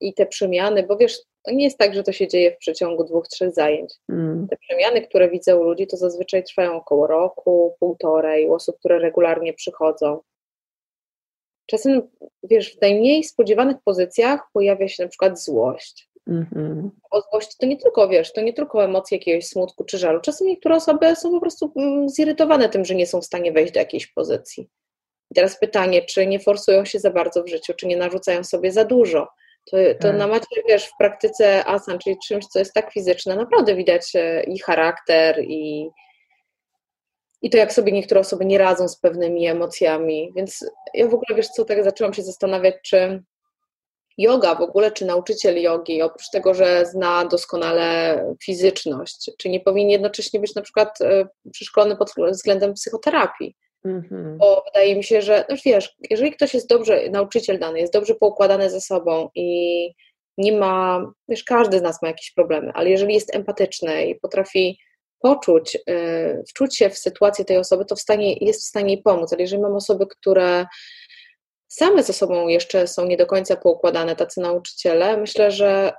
I 0.00 0.14
te 0.14 0.26
przemiany, 0.26 0.82
bo 0.82 0.96
wiesz, 0.96 1.18
to 1.42 1.52
nie 1.52 1.64
jest 1.64 1.78
tak, 1.78 1.94
że 1.94 2.02
to 2.02 2.12
się 2.12 2.28
dzieje 2.28 2.52
w 2.52 2.58
przeciągu 2.58 3.04
dwóch, 3.04 3.28
trzech 3.28 3.54
zajęć. 3.54 3.94
Mm. 4.08 4.46
Te 4.50 4.56
przemiany, 4.56 5.02
które 5.02 5.30
widzę 5.30 5.56
u 5.56 5.62
ludzi, 5.62 5.86
to 5.86 5.96
zazwyczaj 5.96 6.44
trwają 6.44 6.76
około 6.76 7.06
roku, 7.06 7.76
półtorej, 7.80 8.48
u 8.48 8.54
osób, 8.54 8.78
które 8.78 8.98
regularnie 8.98 9.52
przychodzą. 9.52 10.20
Czasem, 11.66 12.02
wiesz, 12.42 12.76
w 12.76 12.80
najmniej 12.80 13.24
spodziewanych 13.24 13.76
pozycjach 13.84 14.40
pojawia 14.52 14.88
się 14.88 15.02
na 15.02 15.08
przykład 15.08 15.42
złość. 15.42 16.10
Mm-hmm. 16.30 16.90
O 17.10 17.20
złości 17.20 17.54
to 17.60 17.66
nie 17.66 17.76
tylko, 17.76 18.08
wiesz, 18.08 18.32
to 18.32 18.40
nie 18.40 18.52
tylko 18.52 18.84
emocje 18.84 19.18
jakiegoś 19.18 19.46
smutku 19.46 19.84
czy 19.84 19.98
żalu. 19.98 20.20
Czasem 20.20 20.46
niektóre 20.46 20.76
osoby 20.76 21.16
są 21.16 21.30
po 21.30 21.40
prostu 21.40 21.72
mm, 21.76 22.08
zirytowane 22.08 22.68
tym, 22.68 22.84
że 22.84 22.94
nie 22.94 23.06
są 23.06 23.20
w 23.20 23.24
stanie 23.24 23.52
wejść 23.52 23.72
do 23.72 23.80
jakiejś 23.80 24.06
pozycji. 24.06 24.70
I 25.30 25.34
teraz 25.34 25.58
pytanie, 25.58 26.02
czy 26.02 26.26
nie 26.26 26.40
forsują 26.40 26.84
się 26.84 26.98
za 26.98 27.10
bardzo 27.10 27.42
w 27.42 27.48
życiu, 27.48 27.74
czy 27.74 27.86
nie 27.86 27.96
narzucają 27.96 28.44
sobie 28.44 28.72
za 28.72 28.84
dużo, 28.84 29.28
To, 29.70 29.76
to 30.00 30.08
tak. 30.08 30.16
na 30.16 30.26
macie, 30.26 30.62
wiesz, 30.68 30.86
w 30.86 30.96
praktyce 30.98 31.64
asan, 31.64 31.98
czyli 31.98 32.16
czymś, 32.26 32.46
co 32.46 32.58
jest 32.58 32.74
tak 32.74 32.92
fizyczne, 32.92 33.36
naprawdę 33.36 33.74
widać 33.74 34.12
e, 34.14 34.42
i 34.42 34.58
charakter, 34.58 35.40
i, 35.40 35.88
i 37.42 37.50
to, 37.50 37.58
jak 37.58 37.72
sobie 37.72 37.92
niektóre 37.92 38.20
osoby 38.20 38.44
nie 38.44 38.58
radzą 38.58 38.88
z 38.88 39.00
pewnymi 39.00 39.46
emocjami. 39.46 40.32
Więc 40.36 40.70
ja 40.94 41.08
w 41.08 41.14
ogóle, 41.14 41.36
wiesz 41.36 41.48
co, 41.48 41.64
tak 41.64 41.84
zaczęłam 41.84 42.14
się 42.14 42.22
zastanawiać, 42.22 42.74
czy 42.82 43.22
yoga 44.18 44.54
w 44.54 44.60
ogóle, 44.60 44.92
czy 44.92 45.04
nauczyciel 45.06 45.62
jogi, 45.62 46.02
oprócz 46.02 46.30
tego, 46.30 46.54
że 46.54 46.86
zna 46.86 47.24
doskonale 47.24 48.24
fizyczność, 48.44 49.30
czy 49.38 49.48
nie 49.48 49.60
powinien 49.60 49.90
jednocześnie 49.90 50.40
być 50.40 50.54
na 50.54 50.62
przykład 50.62 51.00
e, 51.00 51.28
przeszkolony 51.52 51.96
pod 51.96 52.12
względem 52.32 52.74
psychoterapii? 52.74 53.56
Mhm. 53.86 54.38
Bo 54.38 54.62
wydaje 54.66 54.96
mi 54.96 55.04
się, 55.04 55.22
że, 55.22 55.44
no 55.48 55.56
wiesz, 55.64 55.96
jeżeli 56.10 56.32
ktoś 56.32 56.54
jest 56.54 56.68
dobrze, 56.68 57.08
nauczyciel 57.10 57.58
dany, 57.58 57.80
jest 57.80 57.92
dobrze 57.92 58.14
poukładany 58.14 58.70
ze 58.70 58.80
sobą 58.80 59.28
i 59.34 59.90
nie 60.38 60.52
ma, 60.52 61.06
wiesz, 61.28 61.44
każdy 61.44 61.78
z 61.78 61.82
nas 61.82 62.02
ma 62.02 62.08
jakieś 62.08 62.32
problemy, 62.32 62.72
ale 62.74 62.90
jeżeli 62.90 63.14
jest 63.14 63.34
empatyczny 63.34 64.06
i 64.06 64.14
potrafi 64.14 64.78
poczuć, 65.20 65.78
yy, 65.86 66.44
wczuć 66.48 66.76
się 66.76 66.90
w 66.90 66.98
sytuację 66.98 67.44
tej 67.44 67.56
osoby, 67.56 67.84
to 67.84 67.96
w 67.96 68.00
stanie, 68.00 68.32
jest 68.32 68.62
w 68.62 68.66
stanie 68.66 68.94
jej 68.94 69.02
pomóc. 69.02 69.32
Ale 69.32 69.42
jeżeli 69.42 69.62
mam 69.62 69.76
osoby, 69.76 70.06
które 70.06 70.66
same 71.68 72.02
ze 72.02 72.12
sobą 72.12 72.48
jeszcze 72.48 72.86
są 72.86 73.06
nie 73.06 73.16
do 73.16 73.26
końca 73.26 73.56
poukładane, 73.56 74.16
tacy 74.16 74.40
nauczyciele, 74.40 75.16
myślę, 75.16 75.50
że 75.50 75.92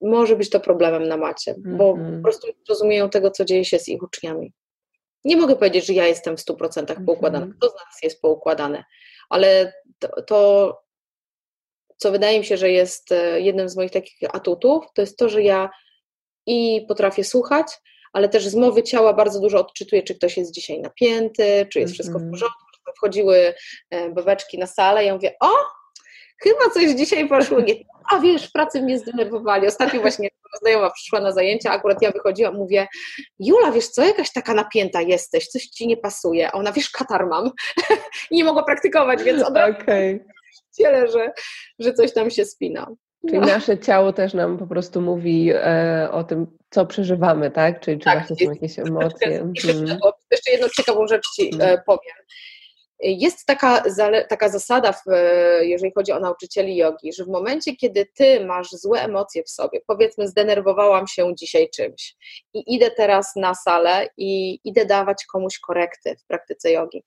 może 0.00 0.36
być 0.36 0.50
to 0.50 0.60
problemem 0.60 1.08
na 1.08 1.16
macie, 1.16 1.54
bo 1.58 1.94
po 2.16 2.22
prostu 2.22 2.46
nie 2.46 2.52
rozumieją 2.68 3.10
tego, 3.10 3.30
co 3.30 3.44
dzieje 3.44 3.64
się 3.64 3.78
z 3.78 3.88
ich 3.88 4.02
uczniami. 4.02 4.52
Nie 5.26 5.36
mogę 5.36 5.56
powiedzieć, 5.56 5.86
że 5.86 5.92
ja 5.92 6.06
jestem 6.06 6.36
w 6.36 6.40
100% 6.40 7.04
poukładana. 7.06 7.46
Mm-hmm. 7.46 7.56
Kto 7.58 7.68
z 7.68 7.74
nas 7.74 8.02
jest 8.02 8.20
poukładany? 8.20 8.84
Ale 9.28 9.72
to, 9.98 10.22
to, 10.22 10.82
co 11.96 12.10
wydaje 12.10 12.38
mi 12.38 12.44
się, 12.44 12.56
że 12.56 12.70
jest 12.70 13.12
e, 13.12 13.40
jednym 13.40 13.68
z 13.68 13.76
moich 13.76 13.90
takich 13.90 14.34
atutów, 14.34 14.84
to 14.94 15.02
jest 15.02 15.16
to, 15.16 15.28
że 15.28 15.42
ja 15.42 15.70
i 16.46 16.84
potrafię 16.88 17.24
słuchać, 17.24 17.66
ale 18.12 18.28
też 18.28 18.48
z 18.48 18.54
mowy 18.54 18.82
ciała 18.82 19.12
bardzo 19.12 19.40
dużo 19.40 19.60
odczytuję, 19.60 20.02
czy 20.02 20.14
ktoś 20.14 20.36
jest 20.36 20.52
dzisiaj 20.52 20.80
napięty, 20.80 21.66
czy 21.72 21.80
jest 21.80 21.94
wszystko 21.94 22.18
w 22.18 22.22
mhm. 22.22 22.30
porządku, 22.30 22.66
wchodziły 22.96 23.54
e, 23.90 24.10
babeczki 24.10 24.58
na 24.58 24.66
salę 24.66 25.04
i 25.04 25.06
ja 25.06 25.14
mówię, 25.14 25.34
o, 25.40 25.52
chyba 26.42 26.70
coś 26.74 26.90
dzisiaj 26.90 27.28
poszło 27.28 27.60
nie 27.60 27.74
a 28.12 28.18
wiesz, 28.18 28.48
w 28.48 28.52
pracy 28.52 28.82
mnie 28.82 28.98
zdenerwowali. 28.98 29.66
Ostatnio 29.66 30.00
właśnie 30.00 30.28
znajoma 30.56 30.90
przyszła 30.90 31.20
na 31.20 31.32
zajęcia, 31.32 31.70
akurat 31.70 32.02
ja 32.02 32.10
wychodziłam, 32.10 32.54
mówię, 32.54 32.86
Jula, 33.38 33.72
wiesz 33.72 33.88
co, 33.88 34.04
jakaś 34.04 34.32
taka 34.32 34.54
napięta 34.54 35.00
jesteś, 35.00 35.46
coś 35.46 35.66
ci 35.66 35.86
nie 35.86 35.96
pasuje. 35.96 36.48
A 36.48 36.52
ona, 36.52 36.72
wiesz, 36.72 36.90
katar 36.90 37.26
mam 37.26 37.50
i 38.30 38.36
nie 38.36 38.44
mogła 38.44 38.62
praktykować, 38.62 39.22
więc 39.22 39.42
od 39.42 39.56
razu 39.56 39.78
okay. 39.82 40.26
ciele, 40.78 41.08
że, 41.08 41.32
że 41.78 41.92
coś 41.92 42.12
tam 42.12 42.30
się 42.30 42.44
spina. 42.44 42.86
Czyli 43.28 43.40
no. 43.40 43.46
nasze 43.46 43.78
ciało 43.78 44.12
też 44.12 44.34
nam 44.34 44.58
po 44.58 44.66
prostu 44.66 45.00
mówi 45.00 45.50
e, 45.54 46.08
o 46.12 46.24
tym, 46.24 46.46
co 46.70 46.86
przeżywamy, 46.86 47.50
tak? 47.50 47.80
Czyli 47.80 47.98
czy 47.98 48.04
tak, 48.04 48.18
właśnie 48.18 48.46
są 48.46 48.52
jakieś 48.52 48.78
emocje. 48.78 49.44
Jeszcze, 49.54 49.72
hmm. 49.72 49.98
jeszcze 50.30 50.50
jedną 50.50 50.68
ciekawą 50.68 51.06
rzecz 51.06 51.24
Ci 51.36 51.48
e, 51.48 51.52
mhm. 51.52 51.80
powiem. 51.86 52.16
Jest 53.00 53.46
taka, 53.46 53.82
taka 54.28 54.48
zasada, 54.48 54.92
w, 54.92 55.02
jeżeli 55.60 55.92
chodzi 55.94 56.12
o 56.12 56.20
nauczycieli 56.20 56.76
jogi, 56.76 57.12
że 57.12 57.24
w 57.24 57.28
momencie, 57.28 57.76
kiedy 57.76 58.06
ty 58.14 58.44
masz 58.44 58.70
złe 58.70 59.02
emocje 59.02 59.42
w 59.42 59.50
sobie, 59.50 59.80
powiedzmy, 59.86 60.28
zdenerwowałam 60.28 61.06
się 61.06 61.34
dzisiaj 61.34 61.70
czymś 61.74 62.16
i 62.54 62.74
idę 62.74 62.90
teraz 62.90 63.36
na 63.36 63.54
salę 63.54 64.08
i 64.16 64.60
idę 64.64 64.86
dawać 64.86 65.26
komuś 65.26 65.58
korekty 65.58 66.16
w 66.16 66.26
praktyce 66.26 66.70
jogi, 66.70 67.04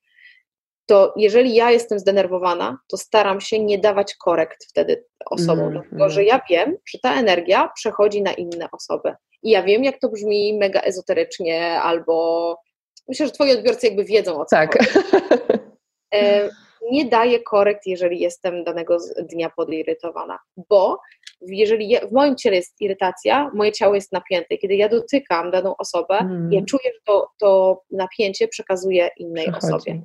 to 0.90 1.14
jeżeli 1.16 1.56
ja 1.56 1.72
jestem 1.72 2.00
zdenerwowana, 2.00 2.78
to 2.88 2.98
staram 2.98 3.42
się 3.42 3.60
nie 3.60 3.78
dawać 3.78 4.16
korekt 4.16 4.66
wtedy 4.70 5.06
osobom, 5.26 5.68
mm, 5.68 5.74
dlatego 5.74 6.10
że 6.10 6.24
ja 6.24 6.42
wiem, 6.50 6.78
że 6.86 7.00
ta 7.00 7.20
energia 7.20 7.70
przechodzi 7.76 8.22
na 8.22 8.34
inne 8.34 8.68
osoby. 8.72 9.14
I 9.44 9.50
ja 9.50 9.64
wiem, 9.64 9.84
jak 9.84 10.00
to 10.00 10.10
brzmi 10.10 10.58
mega 10.58 10.82
ezoterycznie, 10.82 11.82
albo 11.82 12.58
myślę, 13.08 13.26
że 13.26 13.32
twoi 13.32 13.52
odbiorcy 13.52 13.88
jakby 13.88 14.04
wiedzą 14.04 14.42
o 14.42 14.46
co 14.46 14.56
tak. 14.56 14.76
E, 14.76 14.86
nie 16.92 17.06
daję 17.06 17.40
korekt, 17.40 17.86
jeżeli 17.86 18.20
jestem 18.20 18.64
danego 18.64 18.98
dnia 19.20 19.50
podirytowana, 19.50 20.40
bo 20.70 21.00
jeżeli 21.42 21.98
w 22.10 22.12
moim 22.12 22.36
ciele 22.36 22.56
jest 22.56 22.82
irytacja, 22.82 23.52
moje 23.54 23.72
ciało 23.72 23.96
jest 23.96 24.12
napięte. 24.12 24.58
Kiedy 24.58 24.76
ja 24.76 24.90
dotykam 24.90 25.52
daną 25.52 25.78
osobę, 25.78 26.18
mm. 26.18 26.54
ja 26.54 26.62
czuję, 26.66 26.94
że 26.94 27.00
to, 27.06 27.32
to 27.40 27.82
napięcie 27.92 28.48
przekazuje 28.48 29.10
innej 29.18 29.46
Przechodzi. 29.52 29.68
osobie. 29.68 30.02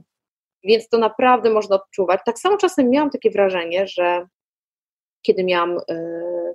Więc 0.65 0.89
to 0.89 0.99
naprawdę 0.99 1.51
można 1.51 1.77
odczuwać. 1.77 2.21
Tak 2.27 2.39
samo 2.39 2.57
czasem 2.57 2.91
miałam 2.91 3.11
takie 3.11 3.31
wrażenie, 3.31 3.87
że 3.87 4.27
kiedy 5.23 5.45
miałam 5.45 5.79
y, 5.91 6.55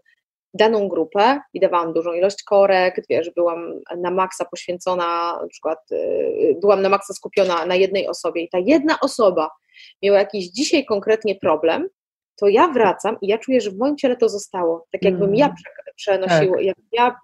daną 0.53 0.87
grupę 0.87 1.39
i 1.53 1.59
dawałam 1.59 1.93
dużą 1.93 2.13
ilość 2.13 2.43
korekt, 2.43 3.05
wiesz, 3.09 3.31
byłam 3.35 3.73
na 3.97 4.11
maksa 4.11 4.45
poświęcona, 4.45 5.39
na 5.41 5.47
przykład 5.47 5.91
y, 5.91 6.57
byłam 6.61 6.81
na 6.81 6.89
maksa 6.89 7.13
skupiona 7.13 7.65
na 7.65 7.75
jednej 7.75 8.07
osobie 8.07 8.41
i 8.41 8.49
ta 8.49 8.57
jedna 8.57 8.99
osoba 8.99 9.49
miała 10.03 10.19
jakiś 10.19 10.49
dzisiaj 10.49 10.85
konkretnie 10.85 11.35
problem, 11.35 11.89
to 12.39 12.47
ja 12.47 12.67
wracam 12.67 13.17
i 13.21 13.27
ja 13.27 13.37
czuję, 13.37 13.61
że 13.61 13.71
w 13.71 13.77
moim 13.77 13.97
ciele 13.97 14.15
to 14.15 14.29
zostało. 14.29 14.87
Tak 14.91 15.03
jakbym 15.03 15.35
ja 15.35 15.45
mm. 15.45 15.57
przenosiła, 15.95 16.55
tak. 16.55 16.65
jakbym 16.65 16.87
ja 16.91 17.15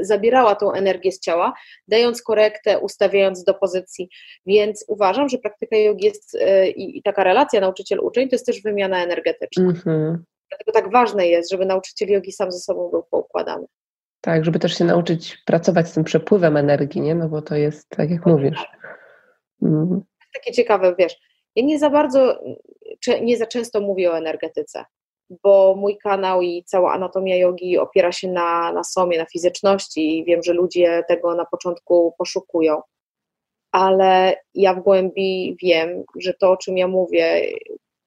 zabierała 0.00 0.54
tą 0.54 0.72
energię 0.72 1.12
z 1.12 1.20
ciała, 1.20 1.52
dając 1.88 2.22
korektę, 2.22 2.78
ustawiając 2.78 3.44
do 3.44 3.54
pozycji. 3.54 4.08
Więc 4.46 4.84
uważam, 4.88 5.28
że 5.28 5.38
praktyka 5.38 5.76
jogi 5.76 6.04
jest 6.04 6.34
y, 6.34 6.68
i, 6.68 6.98
i 6.98 7.02
taka 7.02 7.24
relacja 7.24 7.60
nauczyciel-uczeń 7.60 8.28
to 8.28 8.34
jest 8.34 8.46
też 8.46 8.62
wymiana 8.62 9.04
energetyczna. 9.04 9.64
Mm 9.64 9.74
-hmm. 9.74 10.33
Dlatego 10.58 10.72
tak 10.72 10.92
ważne 10.92 11.26
jest, 11.26 11.50
żeby 11.50 11.66
nauczyciel 11.66 12.08
jogi 12.08 12.32
sam 12.32 12.52
ze 12.52 12.58
sobą 12.58 12.90
był 12.90 13.02
poukładany. 13.02 13.66
Tak, 14.20 14.44
żeby 14.44 14.58
też 14.58 14.78
się 14.78 14.84
nauczyć 14.84 15.38
pracować 15.46 15.88
z 15.88 15.92
tym 15.92 16.04
przepływem 16.04 16.56
energii, 16.56 17.00
nie? 17.00 17.14
No 17.14 17.28
bo 17.28 17.42
to 17.42 17.56
jest 17.56 17.88
tak, 17.88 18.10
jak 18.10 18.26
mówisz. 18.26 18.66
Mhm. 19.62 20.02
Takie 20.34 20.52
ciekawe, 20.52 20.94
wiesz, 20.98 21.16
ja 21.56 21.64
nie 21.64 21.78
za 21.78 21.90
bardzo, 21.90 22.40
nie 23.22 23.36
za 23.36 23.46
często 23.46 23.80
mówię 23.80 24.10
o 24.10 24.18
energetyce, 24.18 24.84
bo 25.30 25.74
mój 25.78 25.98
kanał 25.98 26.42
i 26.42 26.64
cała 26.64 26.92
anatomia 26.92 27.36
jogi 27.36 27.78
opiera 27.78 28.12
się 28.12 28.28
na, 28.32 28.72
na 28.72 28.84
somie, 28.84 29.18
na 29.18 29.26
fizyczności 29.26 30.18
i 30.18 30.24
wiem, 30.24 30.42
że 30.42 30.52
ludzie 30.52 31.04
tego 31.08 31.34
na 31.34 31.44
początku 31.44 32.14
poszukują. 32.18 32.82
Ale 33.72 34.36
ja 34.54 34.74
w 34.74 34.82
głębi 34.82 35.56
wiem, 35.62 36.04
że 36.20 36.34
to, 36.34 36.50
o 36.50 36.56
czym 36.56 36.78
ja 36.78 36.88
mówię, 36.88 37.42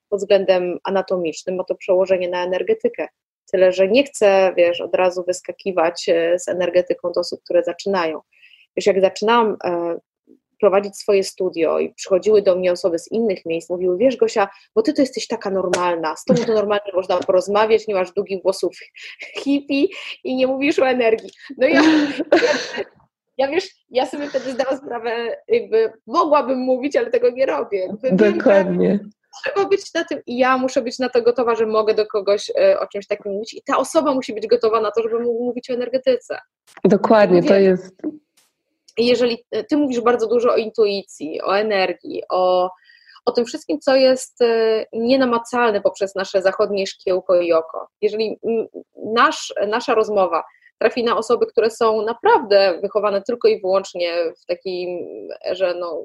pod 0.08 0.20
względem 0.20 0.78
anatomicznym 0.84 1.56
ma 1.56 1.64
to 1.64 1.74
przełożenie 1.74 2.28
na 2.28 2.44
energetykę. 2.44 3.08
Tyle, 3.52 3.72
że 3.72 3.88
nie 3.88 4.04
chcę, 4.04 4.52
wiesz, 4.56 4.80
od 4.80 4.94
razu 4.94 5.24
wyskakiwać 5.26 6.08
e, 6.08 6.38
z 6.38 6.48
energetyką 6.48 7.12
do 7.12 7.20
osób, 7.20 7.40
które 7.44 7.64
zaczynają. 7.64 8.20
Wiesz, 8.76 8.86
jak 8.86 9.00
zaczynałam 9.00 9.56
e, 9.64 9.98
prowadzić 10.60 10.96
swoje 10.96 11.24
studio 11.24 11.78
i 11.78 11.94
przychodziły 11.94 12.42
do 12.42 12.56
mnie 12.56 12.72
osoby 12.72 12.98
z 12.98 13.12
innych 13.12 13.46
miejsc, 13.46 13.70
mówiły, 13.70 13.98
wiesz 13.98 14.16
Gosia, 14.16 14.48
bo 14.74 14.82
ty 14.82 14.92
to 14.92 15.02
jesteś 15.02 15.26
taka 15.26 15.50
normalna, 15.50 16.16
z 16.16 16.24
tobą 16.24 16.44
to 16.44 16.54
normalnie 16.54 16.92
można 16.94 17.16
porozmawiać, 17.16 17.86
nie 17.86 17.94
masz 17.94 18.12
długich 18.12 18.42
włosów 18.42 18.78
hippie 19.36 19.86
i 20.24 20.36
nie 20.36 20.46
mówisz 20.46 20.78
o 20.78 20.88
energii. 20.88 21.30
No 21.58 21.66
ja, 21.66 21.82
ja, 21.82 22.44
ja 23.38 23.48
wiesz, 23.48 23.68
ja 23.90 24.06
sobie 24.06 24.28
wtedy 24.28 24.52
zdałam 24.52 24.78
sprawę, 24.78 25.36
jakby 25.48 25.92
mogłabym 26.06 26.58
mówić, 26.58 26.96
ale 26.96 27.10
tego 27.10 27.30
nie 27.30 27.46
robię. 27.46 27.78
Jakby 27.78 28.32
Dokładnie. 28.32 28.88
Wiem, 28.88 29.10
trzeba 29.44 29.68
być 29.68 29.94
na 29.94 30.04
tym 30.04 30.22
i 30.26 30.38
ja 30.38 30.58
muszę 30.58 30.82
być 30.82 30.98
na 30.98 31.08
to 31.08 31.22
gotowa, 31.22 31.54
że 31.54 31.66
mogę 31.66 31.94
do 31.94 32.06
kogoś 32.06 32.50
e, 32.50 32.80
o 32.80 32.86
czymś 32.86 33.06
takim 33.06 33.32
mówić 33.32 33.54
i 33.54 33.62
ta 33.62 33.78
osoba 33.78 34.14
musi 34.14 34.34
być 34.34 34.46
gotowa 34.46 34.80
na 34.80 34.90
to, 34.90 35.02
żeby 35.02 35.20
mógł 35.20 35.44
mówić 35.44 35.70
o 35.70 35.74
energetyce. 35.74 36.38
Dokładnie, 36.84 37.42
to 37.42 37.54
jest... 37.54 37.94
Jeżeli 38.98 39.44
e, 39.50 39.64
ty 39.64 39.76
mówisz 39.76 40.00
bardzo 40.00 40.26
dużo 40.26 40.52
o 40.52 40.56
intuicji, 40.56 41.42
o 41.42 41.58
energii, 41.58 42.22
o, 42.30 42.70
o 43.24 43.32
tym 43.32 43.44
wszystkim, 43.44 43.80
co 43.80 43.96
jest 43.96 44.42
e, 44.42 44.84
nienamacalne 44.92 45.80
poprzez 45.80 46.14
nasze 46.14 46.42
zachodnie 46.42 46.86
szkiełko 46.86 47.40
i 47.40 47.52
oko. 47.52 47.88
Jeżeli 48.02 48.38
nasz, 49.14 49.54
nasza 49.68 49.94
rozmowa 49.94 50.44
trafi 50.78 51.04
na 51.04 51.16
osoby, 51.16 51.46
które 51.46 51.70
są 51.70 52.02
naprawdę 52.02 52.78
wychowane 52.82 53.22
tylko 53.22 53.48
i 53.48 53.60
wyłącznie 53.60 54.12
w 54.42 54.46
takim, 54.46 55.08
że 55.52 55.74
no, 55.74 56.04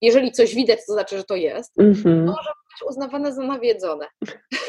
jeżeli 0.00 0.32
coś 0.32 0.54
widać, 0.54 0.78
to 0.86 0.92
znaczy, 0.92 1.18
że 1.18 1.24
to 1.24 1.36
jest, 1.36 1.78
mm 1.78 1.92
-hmm. 1.92 2.24
może 2.26 2.50
być 2.50 2.61
uznawane 2.88 3.32
za 3.32 3.42
nawiedzone. 3.42 4.06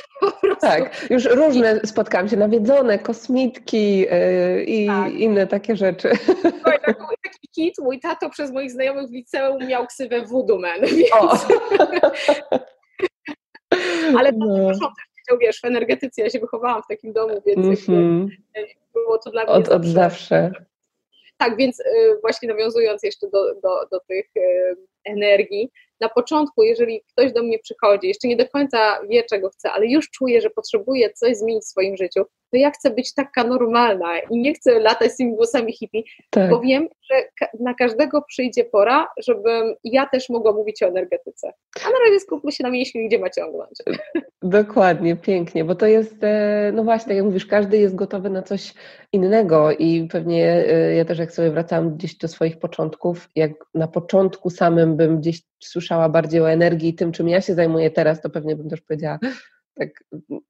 tak, 0.61 1.09
już 1.09 1.25
różne 1.25 1.79
spotkałam 1.85 2.29
się, 2.29 2.37
nawiedzone, 2.37 2.99
kosmitki 2.99 3.97
yy, 3.99 4.63
i 4.63 4.87
tak. 4.87 5.13
inne 5.13 5.47
takie 5.47 5.75
rzeczy. 5.75 6.09
taki, 6.85 7.01
taki 7.23 7.47
kit, 7.55 7.75
mój 7.79 7.99
tato 7.99 8.29
przez 8.29 8.51
moich 8.51 8.71
znajomych 8.71 9.09
w 9.09 9.13
liceum 9.13 9.67
miał 9.67 9.87
ksywę 9.87 10.21
Voodoo 10.21 10.59
Man, 10.59 10.81
więc... 10.97 11.11
Ale 14.17 14.33
to 14.33 14.39
no. 14.39 14.67
też 14.67 14.77
wiesz, 15.41 15.61
w 15.61 15.65
energetyce 15.65 16.21
ja 16.21 16.29
się 16.29 16.39
wychowałam 16.39 16.83
w 16.83 16.87
takim 16.87 17.13
domu, 17.13 17.41
więc 17.45 17.89
mm 17.89 18.27
-hmm 18.27 18.27
było 18.93 19.17
to 19.17 19.31
dla 19.31 19.43
mnie. 19.43 19.53
Od, 19.53 19.69
od 19.69 19.85
zawsze. 19.85 20.51
Tak, 21.37 21.57
więc 21.57 21.79
y, 21.79 21.83
właśnie 22.21 22.49
nawiązując 22.49 23.03
jeszcze 23.03 23.27
do, 23.29 23.55
do, 23.55 23.87
do 23.91 23.99
tych 23.99 24.25
y, 24.37 24.75
energii, 25.05 25.71
na 25.99 26.09
początku, 26.09 26.63
jeżeli 26.63 27.01
ktoś 27.11 27.33
do 27.33 27.43
mnie 27.43 27.59
przychodzi, 27.59 28.07
jeszcze 28.07 28.27
nie 28.27 28.35
do 28.35 28.47
końca 28.47 28.99
wie, 29.09 29.23
czego 29.23 29.49
chce, 29.49 29.71
ale 29.71 29.87
już 29.87 30.09
czuje, 30.09 30.41
że 30.41 30.49
potrzebuje 30.49 31.13
coś 31.13 31.37
zmienić 31.37 31.63
w 31.63 31.67
swoim 31.67 31.97
życiu, 31.97 32.23
to 32.53 32.57
ja 32.57 32.71
chcę 32.71 32.89
być 32.89 33.13
taka 33.13 33.43
normalna 33.43 34.19
i 34.19 34.37
nie 34.37 34.53
chcę 34.53 34.79
latać 34.79 35.11
z 35.11 35.17
tymi 35.17 35.35
włosami 35.35 35.73
hippie, 35.73 36.01
tak. 36.29 36.49
bo 36.49 36.59
wiem, 36.59 36.87
że 37.01 37.47
na 37.59 37.73
każdego 37.73 38.21
przyjdzie 38.21 38.63
pora, 38.63 39.07
żebym 39.17 39.75
ja 39.83 40.05
też 40.05 40.29
mogła 40.29 40.51
mówić 40.51 40.83
o 40.83 40.87
energetyce. 40.87 41.53
A 41.85 41.89
na 41.89 41.99
razie 42.05 42.19
skupmy 42.19 42.51
się 42.51 42.63
na 42.63 42.69
mięśniu, 42.69 43.07
gdzie 43.07 43.19
ma 43.19 43.29
ciągnąć. 43.29 43.71
Dokładnie, 44.41 45.15
pięknie, 45.15 45.65
bo 45.65 45.75
to 45.75 45.85
jest, 45.85 46.23
e, 46.23 46.71
no 46.73 46.83
właśnie, 46.83 47.07
tak 47.07 47.15
jak 47.15 47.25
mówisz, 47.25 47.45
każdy 47.45 47.77
jest 47.77 47.95
gotowy 47.95 48.29
na 48.29 48.41
coś 48.41 48.73
innego 49.13 49.71
i 49.71 50.07
pewnie 50.11 50.65
e, 50.67 50.95
ja 50.95 51.05
też 51.05 51.19
jak 51.19 51.31
sobie 51.31 51.51
wracałam 51.51 51.95
gdzieś 51.97 52.15
do 52.15 52.27
swoich 52.27 52.59
początków, 52.59 53.29
jak 53.35 53.51
na 53.73 53.87
początku 53.87 54.49
samym 54.49 54.97
bym 54.97 55.17
gdzieś 55.19 55.41
słyszała 55.67 56.09
bardziej 56.09 56.41
o 56.41 56.51
energii 56.51 56.89
i 56.89 56.95
tym, 56.95 57.11
czym 57.11 57.29
ja 57.29 57.41
się 57.41 57.55
zajmuję 57.55 57.91
teraz, 57.91 58.21
to 58.21 58.29
pewnie 58.29 58.55
bym 58.55 58.69
też 58.69 58.81
powiedziała, 58.81 59.19
tak 59.75 60.03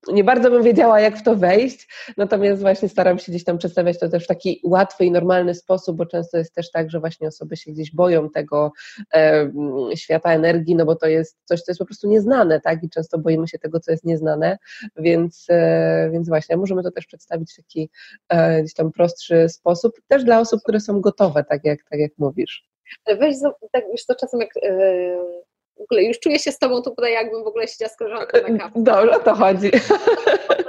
nie 0.08 0.24
bardzo 0.24 0.50
bym 0.52 0.64
wiedziała, 0.64 1.00
jak 1.00 1.18
w 1.18 1.24
to 1.24 1.36
wejść, 1.36 1.88
natomiast 2.18 2.62
właśnie 2.62 2.90
staram 2.90 3.20
się 3.20 3.32
gdzieś 3.32 3.44
tam 3.44 3.58
przedstawiać 3.58 4.00
to 4.00 4.10
też 4.10 4.24
w 4.24 4.28
taki 4.28 4.62
łatwy 4.64 5.06
i 5.06 5.12
normalny 5.12 5.56
sposób, 5.56 5.98
bo 5.98 6.06
często 6.06 6.38
jest 6.38 6.56
też 6.56 6.72
tak, 6.72 6.92
że 6.92 7.00
właśnie 7.00 7.28
osoby 7.28 7.58
się 7.58 7.72
gdzieś 7.72 7.96
boją 7.96 8.30
tego 8.30 8.72
e, 9.14 9.50
świata 9.96 10.34
energii, 10.34 10.76
no 10.76 10.86
bo 10.86 10.96
to 10.96 11.08
jest 11.08 11.40
coś, 11.46 11.62
co 11.62 11.72
jest 11.72 11.80
po 11.80 11.86
prostu 11.86 12.08
nieznane, 12.08 12.62
tak, 12.62 12.84
i 12.84 12.90
często 12.90 13.18
boimy 13.20 13.48
się 13.48 13.60
tego, 13.60 13.80
co 13.80 13.92
jest 13.92 14.06
nieznane, 14.06 14.58
więc, 14.96 15.46
e, 15.50 16.10
więc 16.14 16.28
właśnie 16.28 16.58
możemy 16.58 16.84
to 16.84 16.92
też 16.92 17.06
przedstawić 17.06 17.54
w 17.54 17.56
taki 17.56 17.90
e, 18.30 18.62
gdzieś 18.62 18.74
tam 18.74 18.92
prostszy 18.92 19.50
sposób, 19.50 19.94
też 20.08 20.24
dla 20.24 20.40
osób, 20.40 20.62
które 20.64 20.80
są 20.80 21.02
gotowe, 21.02 21.44
tak 21.44 21.66
jak, 21.66 21.80
tak 21.90 22.00
jak 22.00 22.12
mówisz. 22.18 22.73
Weź, 23.08 23.36
tak 23.72 23.86
już 23.92 24.06
to 24.06 24.16
czasem 24.16 24.40
jak 24.40 24.56
yy 24.56 25.44
w 25.78 25.82
ogóle 25.82 26.04
już 26.04 26.20
czuję 26.20 26.40
się 26.40 26.52
z 26.52 26.60
Tobą 26.60 26.82
tutaj, 26.82 27.14
jakbym 27.14 27.44
w 27.44 27.48
ogóle 27.48 27.68
siedziała 27.68 27.90
z 27.90 27.98
koleżanką 27.98 28.38
na 28.42 28.58
kawę. 28.58 28.72
Dobrze, 28.84 29.12
o 29.12 29.20
to 29.20 29.36
chodzi. 29.36 29.72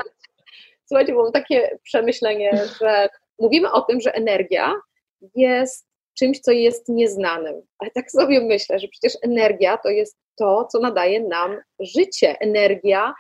Słuchajcie, 0.89 1.15
mam 1.15 1.33
takie 1.33 1.79
przemyślenie, 1.83 2.67
że 2.81 3.09
mówimy 3.39 3.73
o 3.73 3.81
tym, 3.81 4.01
że 4.01 4.15
energia 4.15 4.75
jest 5.35 5.87
czymś, 6.19 6.41
co 6.41 6.53
jest 6.53 6.89
nieznanym. 6.89 7.63
Ale 7.79 7.91
tak 7.91 8.11
sobie 8.11 8.41
myślę, 8.41 8.79
że 8.79 8.89
przecież 8.89 9.19
energia 9.23 9.79
to 9.79 9.89
jest 9.89 10.19
to, 10.37 10.69
co 10.73 10.79
nadaje 10.79 11.21
nam 11.21 11.57
życie. 11.81 12.37
Energia, 12.41 13.15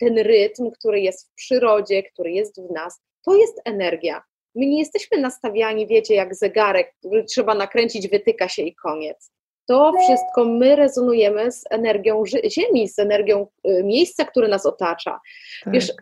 ten 0.00 0.18
rytm, 0.18 0.70
który 0.70 1.00
jest 1.00 1.30
w 1.30 1.34
przyrodzie, 1.34 2.02
który 2.02 2.32
jest 2.32 2.60
w 2.60 2.70
nas, 2.70 3.00
to 3.24 3.36
jest 3.36 3.60
energia. 3.64 4.22
My 4.54 4.66
nie 4.66 4.78
jesteśmy 4.78 5.18
nastawiani, 5.18 5.86
wiecie, 5.86 6.14
jak 6.14 6.34
zegarek, 6.34 6.94
który 6.98 7.24
trzeba 7.24 7.54
nakręcić, 7.54 8.08
wytyka 8.08 8.48
się 8.48 8.62
i 8.62 8.74
koniec 8.74 9.34
to 9.66 9.92
wszystko 10.04 10.44
my 10.44 10.76
rezonujemy 10.76 11.52
z 11.52 11.64
energią 11.70 12.22
Ziemi, 12.48 12.88
z 12.88 12.98
energią 12.98 13.46
y, 13.68 13.84
miejsca, 13.84 14.24
które 14.24 14.48
nas 14.48 14.66
otacza. 14.66 15.20
Tak. 15.64 15.74
Wiesz, 15.74 15.88
y, 15.90 15.94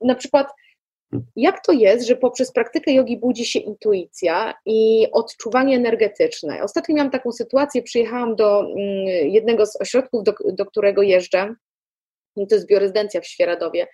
na 0.00 0.14
przykład 0.14 0.46
jak 1.36 1.64
to 1.66 1.72
jest, 1.72 2.06
że 2.06 2.16
poprzez 2.16 2.52
praktykę 2.52 2.92
jogi 2.92 3.16
budzi 3.16 3.44
się 3.44 3.58
intuicja 3.58 4.54
i 4.66 5.06
odczuwanie 5.12 5.76
energetyczne? 5.76 6.62
Ostatnio 6.62 6.94
miałam 6.94 7.10
taką 7.10 7.32
sytuację, 7.32 7.82
przyjechałam 7.82 8.36
do 8.36 8.60
mm, 8.60 8.76
jednego 9.30 9.66
z 9.66 9.80
ośrodków, 9.80 10.24
do, 10.24 10.34
do 10.52 10.66
którego 10.66 11.02
jeżdżę, 11.02 11.54
to 12.48 12.54
jest 12.54 12.66
biorezydencja 12.66 13.20
w 13.20 13.26
Świeradowie. 13.26 13.86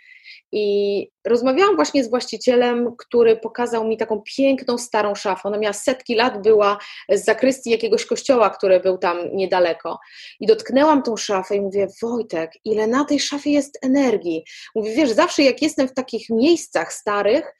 I 0.53 1.09
rozmawiałam 1.26 1.76
właśnie 1.76 2.05
z 2.05 2.11
właścicielem, 2.11 2.97
który 2.99 3.37
pokazał 3.37 3.89
mi 3.89 3.97
taką 3.97 4.22
piękną, 4.37 4.78
starą 4.78 5.14
szafę. 5.14 5.41
Ona 5.45 5.59
miała 5.59 5.72
setki 5.72 6.14
lat, 6.14 6.43
była 6.43 6.78
z 7.12 7.24
zakrystii 7.24 7.70
jakiegoś 7.70 8.07
kościoła, 8.07 8.51
który 8.51 8.80
był 8.80 8.99
tam 8.99 9.18
niedaleko. 9.32 9.99
I 10.41 10.47
dotknęłam 10.47 11.03
tą 11.03 11.16
szafę 11.16 11.57
i 11.57 11.61
mówię, 11.61 11.87
Wojtek, 12.03 12.51
ile 12.64 12.87
na 12.87 13.05
tej 13.05 13.20
szafie 13.20 13.51
jest 13.51 13.78
energii. 13.82 14.45
Mówię, 14.74 14.95
wiesz, 14.95 15.11
zawsze 15.11 15.43
jak 15.43 15.62
jestem 15.62 15.89
w 15.89 15.95
takich 15.95 16.30
miejscach 16.30 16.93
starych, 16.93 17.53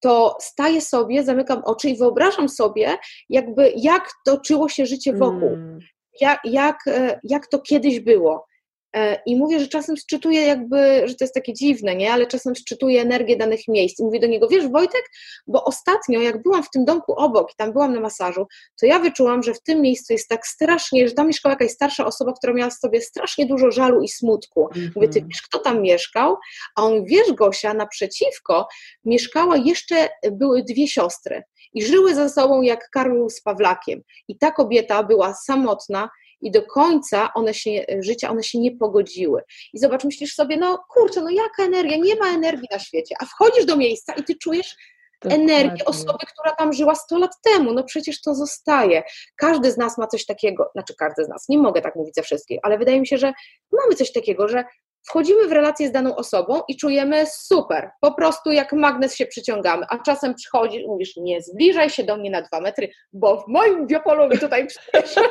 to 0.00 0.36
staję 0.40 0.80
sobie, 0.80 1.24
zamykam 1.24 1.62
oczy 1.64 1.88
i 1.88 1.96
wyobrażam 1.96 2.48
sobie, 2.48 2.98
jakby 3.28 3.72
jak 3.76 4.10
toczyło 4.24 4.68
się 4.68 4.86
życie 4.86 5.12
wokół. 5.12 5.48
Mm. 5.48 5.78
Jak, 6.20 6.40
jak, 6.44 6.76
e, 6.86 7.20
jak 7.24 7.46
to 7.46 7.58
kiedyś 7.58 8.00
było. 8.00 8.47
E, 8.96 9.22
I 9.26 9.36
mówię, 9.36 9.60
że 9.60 9.68
czasem 9.68 9.96
szczytuję 9.96 10.40
jakby, 10.40 11.02
że 11.04 11.14
to 11.14 11.24
jest 11.24 11.34
takie 11.34 11.54
dziwne, 11.54 11.94
nie? 11.94 12.12
Ale 12.12 12.26
czasem 12.26 12.54
szczytuję 12.54 13.02
energię 13.02 13.36
danych 13.36 13.60
miejsc. 13.68 14.00
I 14.00 14.04
mówię 14.04 14.20
do 14.20 14.26
niego, 14.26 14.48
wiesz 14.48 14.68
Wojtek, 14.68 15.10
bo 15.46 15.64
ostatnio 15.64 16.20
jak 16.20 16.42
byłam 16.42 16.62
w 16.62 16.70
tym 16.70 16.84
domku 16.84 17.14
obok 17.16 17.52
i 17.52 17.56
tam 17.56 17.72
byłam 17.72 17.94
na 17.94 18.00
masażu, 18.00 18.46
to 18.80 18.86
ja 18.86 18.98
wyczułam, 18.98 19.42
że 19.42 19.54
w 19.54 19.62
tym 19.62 19.80
miejscu 19.80 20.12
jest 20.12 20.28
tak 20.28 20.46
strasznie, 20.46 21.08
że 21.08 21.14
tam 21.14 21.26
mieszkała 21.26 21.52
jakaś 21.52 21.70
starsza 21.70 22.06
osoba, 22.06 22.32
która 22.32 22.52
miała 22.52 22.70
w 22.70 22.74
sobie 22.74 23.00
strasznie 23.00 23.46
dużo 23.46 23.70
żalu 23.70 24.02
i 24.02 24.08
smutku. 24.08 24.68
-hmm. 24.72 24.90
Mówię, 24.96 25.08
ty 25.08 25.24
wiesz 25.28 25.42
kto 25.42 25.58
tam 25.58 25.82
mieszkał? 25.82 26.36
A 26.76 26.82
on, 26.82 27.04
wiesz 27.04 27.32
Gosia, 27.32 27.74
naprzeciwko 27.74 28.68
mieszkała 29.04 29.56
jeszcze, 29.56 30.08
były 30.32 30.62
dwie 30.62 30.88
siostry 30.88 31.42
i 31.74 31.82
żyły 31.82 32.14
ze 32.14 32.28
sobą 32.28 32.62
jak 32.62 32.90
Karol 32.90 33.30
z 33.30 33.42
Pawlakiem. 33.42 34.00
I 34.28 34.38
ta 34.38 34.50
kobieta 34.50 35.02
była 35.02 35.34
samotna 35.34 36.08
i 36.40 36.50
do 36.50 36.62
końca 36.62 37.30
one 37.34 37.54
się, 37.54 37.84
życia 38.00 38.30
one 38.30 38.42
się 38.42 38.58
nie 38.58 38.76
pogodziły. 38.76 39.42
I 39.72 39.78
zobacz, 39.78 40.04
myślisz 40.04 40.34
sobie, 40.34 40.56
no 40.56 40.84
kurczę, 40.88 41.20
no 41.20 41.30
jaka 41.30 41.64
energia, 41.64 41.96
nie 41.96 42.16
ma 42.16 42.28
energii 42.28 42.68
na 42.70 42.78
świecie, 42.78 43.14
a 43.20 43.24
wchodzisz 43.24 43.64
do 43.66 43.76
miejsca 43.76 44.12
i 44.12 44.24
ty 44.24 44.34
czujesz 44.34 44.76
energię 45.24 45.84
osoby, 45.84 46.26
która 46.32 46.54
tam 46.56 46.72
żyła 46.72 46.94
100 46.94 47.18
lat 47.18 47.30
temu, 47.42 47.72
no 47.72 47.84
przecież 47.84 48.20
to 48.20 48.34
zostaje. 48.34 49.02
Każdy 49.36 49.72
z 49.72 49.76
nas 49.76 49.98
ma 49.98 50.06
coś 50.06 50.26
takiego, 50.26 50.70
znaczy 50.72 50.94
każdy 50.98 51.24
z 51.24 51.28
nas, 51.28 51.48
nie 51.48 51.58
mogę 51.58 51.80
tak 51.80 51.96
mówić 51.96 52.14
za 52.14 52.22
wszystkich, 52.22 52.58
ale 52.62 52.78
wydaje 52.78 53.00
mi 53.00 53.06
się, 53.06 53.18
że 53.18 53.32
mamy 53.72 53.94
coś 53.94 54.12
takiego, 54.12 54.48
że 54.48 54.64
wchodzimy 55.08 55.48
w 55.48 55.52
relację 55.52 55.88
z 55.88 55.92
daną 55.92 56.16
osobą 56.16 56.60
i 56.68 56.76
czujemy 56.76 57.24
super, 57.26 57.90
po 58.00 58.14
prostu 58.14 58.50
jak 58.50 58.72
magnes 58.72 59.16
się 59.16 59.26
przyciągamy, 59.26 59.86
a 59.88 59.98
czasem 59.98 60.34
przychodzisz 60.34 60.82
i 60.82 60.86
mówisz, 60.86 61.16
nie 61.16 61.42
zbliżaj 61.42 61.90
się 61.90 62.04
do 62.04 62.16
mnie 62.16 62.30
na 62.30 62.42
dwa 62.42 62.60
metry, 62.60 62.88
bo 63.12 63.40
w 63.40 63.48
moim 63.48 63.86
biopolu 63.86 64.28
mi 64.28 64.38
tutaj 64.38 64.66
przyjdziesz. 64.66 65.14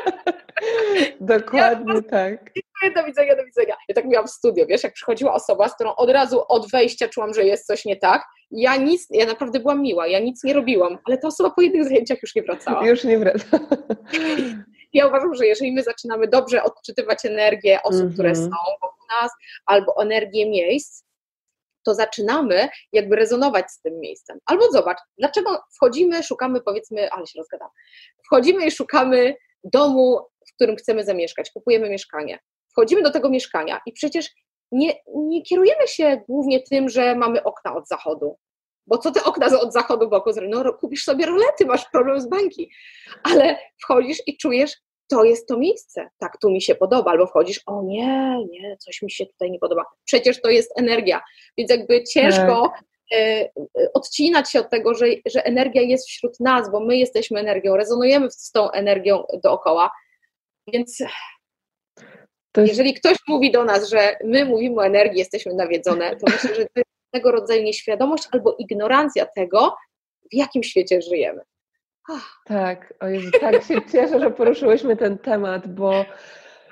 Dokładnie 1.22 1.93
ja, 1.93 2.01
tak. 2.01 2.51
Do 2.95 3.03
widzenia, 3.03 3.36
do 3.36 3.45
widzenia. 3.45 3.76
Ja 3.89 3.95
tak 3.95 4.05
miałam 4.05 4.28
w 4.28 4.32
studio, 4.32 4.65
wiesz, 4.65 4.84
jak 4.84 4.93
przychodziła 4.93 5.34
osoba, 5.34 5.70
z 5.70 5.76
którą 5.76 5.95
od 5.95 6.09
razu 6.09 6.41
od 6.47 6.72
wejścia 6.72 7.07
czułam, 7.07 7.34
że 7.34 7.43
jest 7.43 7.68
coś 7.68 7.86
nie 7.86 7.95
tak, 7.95 8.24
ja 8.51 8.76
nic, 8.76 9.07
ja 9.09 9.26
naprawdę 9.26 9.59
byłam 9.59 9.82
miła, 9.82 10.07
ja 10.07 10.20
nic 10.20 10.43
nie 10.43 10.53
robiłam, 10.53 10.97
ale 11.05 11.18
ta 11.18 11.28
osoba 11.28 11.49
po 11.49 11.61
jednych 11.61 11.84
zajęciach 11.84 12.18
już 12.22 12.36
nie 12.36 12.43
wracała. 12.43 12.88
Już 12.88 13.03
nie 13.03 13.20
wraca. 13.20 13.59
Ja 14.93 15.07
uważam, 15.07 15.36
że 15.36 15.45
jeżeli 15.45 15.72
my 15.72 15.84
zaczynamy 15.84 16.28
dobrze 16.28 16.63
odczytywać 16.63 17.26
energię 17.26 17.80
osób, 17.84 18.01
mm 18.01 18.09
-hmm. 18.09 18.13
które 18.13 18.36
są 18.36 18.49
wokół 18.82 18.97
nas, 19.10 19.32
albo 19.66 20.01
energię 20.01 20.49
miejsc, 20.49 21.03
to 21.86 21.93
zaczynamy 21.93 22.70
jakby 22.91 23.16
rezonować 23.16 23.72
z 23.72 23.82
tym 23.82 23.99
miejscem. 23.99 24.39
Albo 24.45 24.72
zobacz, 24.72 24.97
dlaczego 25.18 25.60
wchodzimy, 25.76 26.24
szukamy, 26.24 26.62
powiedzmy, 26.62 27.12
ale 27.12 27.28
się 27.28 27.39
rozgadam, 27.39 27.70
wchodzimy 28.26 28.66
i 28.66 28.72
szukamy 28.72 29.36
domu, 29.64 30.20
w 30.49 30.55
którym 30.55 30.76
chcemy 30.76 31.03
zamieszkać, 31.03 31.51
kupujemy 31.51 31.89
mieszkanie. 31.89 32.39
Wchodzimy 32.72 33.01
do 33.01 33.12
tego 33.12 33.30
mieszkania 33.30 33.82
i 33.86 33.93
przecież 33.93 34.30
nie, 34.72 34.93
nie 35.16 35.43
kierujemy 35.43 35.88
się 35.88 36.22
głównie 36.30 36.64
tym, 36.64 36.89
że 36.89 37.16
mamy 37.16 37.43
okna 37.43 37.76
od 37.76 37.88
zachodu. 37.88 38.38
Bo 38.88 38.97
co 38.97 39.12
te 39.12 39.24
okna 39.24 39.60
od 39.60 39.74
zachodu 39.74 40.10
boku? 40.10 40.30
No, 40.49 40.74
kupisz 40.74 41.03
sobie 41.03 41.26
rolety, 41.26 41.66
masz 41.66 41.89
problem 41.89 42.22
z 42.22 42.30
bańki. 42.30 42.72
Ale 43.24 43.60
wchodzisz 43.84 44.18
i 44.28 44.38
czujesz, 44.38 44.74
to 45.08 45.24
jest 45.24 45.47
to 45.47 45.58
miejsce, 45.58 46.10
tak, 46.18 46.38
tu 46.41 46.49
mi 46.49 46.62
się 46.62 46.76
podoba, 46.76 47.12
albo 47.12 47.28
wchodzisz, 47.28 47.62
o 47.66 47.84
nie, 47.84 48.38
nie, 48.49 48.78
coś 48.78 49.01
mi 49.01 49.12
się 49.12 49.26
tutaj 49.26 49.51
nie 49.51 49.60
podoba. 49.60 49.86
Przecież 50.05 50.41
to 50.41 50.49
jest 50.49 50.80
energia, 50.80 51.22
więc 51.58 51.72
jakby 51.72 52.03
ciężko 52.03 52.72
tak. 52.76 52.84
e, 53.20 53.49
odcinać 53.93 54.51
się 54.51 54.60
od 54.60 54.70
tego, 54.70 54.93
że, 54.93 55.05
że 55.26 55.45
energia 55.45 55.82
jest 55.82 56.08
wśród 56.08 56.39
nas, 56.39 56.72
bo 56.72 56.80
my 56.80 56.97
jesteśmy 56.97 57.39
energią, 57.39 57.76
rezonujemy 57.76 58.32
z 58.32 58.51
tą 58.51 58.72
energią 58.72 59.24
dookoła, 59.43 59.91
więc 60.74 60.99
jest... 62.58 62.70
jeżeli 62.70 62.93
ktoś 62.93 63.18
mówi 63.28 63.51
do 63.51 63.64
nas, 63.64 63.89
że 63.89 64.18
my 64.24 64.45
mówimy 64.45 64.76
o 64.76 64.86
energii, 64.86 65.20
jesteśmy 65.20 65.53
nawiedzone, 65.53 66.16
to 66.16 66.26
myślę, 66.32 66.55
że 66.55 66.66
to 66.66 66.72
jest 66.76 66.91
tego 67.12 67.32
rodzaju 67.32 67.64
nieświadomość 67.64 68.24
albo 68.32 68.55
ignorancja 68.60 69.26
tego, 69.26 69.76
w 70.32 70.36
jakim 70.36 70.64
świecie 70.64 71.01
żyjemy. 71.01 71.41
Tak, 72.45 72.93
o 72.99 73.08
Jezu, 73.08 73.32
tak 73.41 73.64
się 73.64 73.76
cieszę, 73.91 74.20
że 74.20 74.32
poruszyłyśmy 74.32 74.97
ten 74.97 75.18
temat, 75.18 75.68
bo 75.68 76.05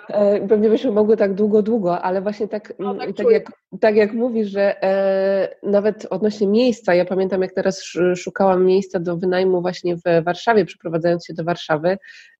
e, 0.09 0.47
pewnie 0.47 0.69
byśmy 0.69 0.91
mogły 0.91 1.17
tak 1.17 1.33
długo, 1.33 1.61
długo, 1.61 2.01
ale 2.01 2.21
właśnie 2.21 2.47
tak, 2.47 2.73
no, 2.79 2.95
tak, 2.95 3.15
tak, 3.15 3.27
jak, 3.29 3.51
tak 3.79 3.95
jak 3.95 4.13
mówisz, 4.13 4.47
że 4.47 4.83
e, 4.83 5.55
nawet 5.63 6.07
odnośnie 6.09 6.47
miejsca, 6.47 6.95
ja 6.95 7.05
pamiętam 7.05 7.41
jak 7.41 7.53
teraz 7.53 7.83
szukałam 8.15 8.65
miejsca 8.65 8.99
do 8.99 9.17
wynajmu 9.17 9.61
właśnie 9.61 9.95
w 9.95 10.23
Warszawie, 10.23 10.65
przeprowadzając 10.65 11.25
się 11.25 11.33
do 11.33 11.43
Warszawy 11.43 11.97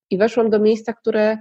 i 0.10 0.18
weszłam 0.18 0.50
do 0.50 0.60
miejsca, 0.60 0.93
które 0.93 1.38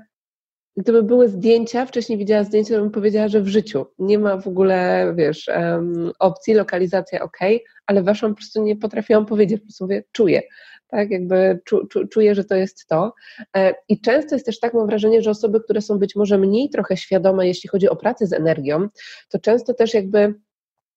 gdyby 0.77 1.03
były 1.03 1.29
zdjęcia, 1.29 1.87
wcześniej 1.87 2.19
widziała 2.19 2.45
zdjęcia, 2.45 2.75
to 2.75 2.81
bym 2.81 2.91
powiedziała, 2.91 3.29
że 3.29 3.41
w 3.41 3.49
życiu. 3.49 3.87
Nie 3.99 4.19
ma 4.19 4.37
w 4.37 4.49
ogóle, 4.49 5.13
wiesz, 5.17 5.49
um, 5.49 6.13
opcji, 6.19 6.55
lokalizacja 6.55 7.23
ok, 7.23 7.39
ale 7.87 8.03
weszłam, 8.03 8.33
po 8.33 8.37
prostu 8.37 8.63
nie 8.63 8.77
potrafiłam 8.77 9.27
powiedzieć, 9.27 9.61
po 9.61 9.67
prostu 9.67 9.85
mówię, 9.85 10.05
czuję, 10.13 10.43
tak, 10.89 11.11
jakby 11.11 11.61
czu, 11.65 11.87
czu, 11.87 12.07
czuję, 12.09 12.35
że 12.35 12.45
to 12.45 12.55
jest 12.55 12.87
to. 12.87 13.15
E, 13.57 13.75
I 13.89 14.01
często 14.01 14.35
jest 14.35 14.47
też 14.47 14.61
tak, 14.61 14.75
mam 14.75 14.87
wrażenie, 14.87 15.23
że 15.23 15.31
osoby, 15.31 15.61
które 15.61 15.81
są 15.81 15.99
być 15.99 16.17
może 16.17 16.39
mniej 16.39 16.71
trochę 16.71 16.97
świadome, 16.97 17.47
jeśli 17.47 17.69
chodzi 17.69 17.89
o 17.89 17.97
pracę 17.97 18.27
z 18.27 18.33
energią, 18.33 18.89
to 19.29 19.39
często 19.39 19.75
też 19.75 19.95
jakby 19.95 20.35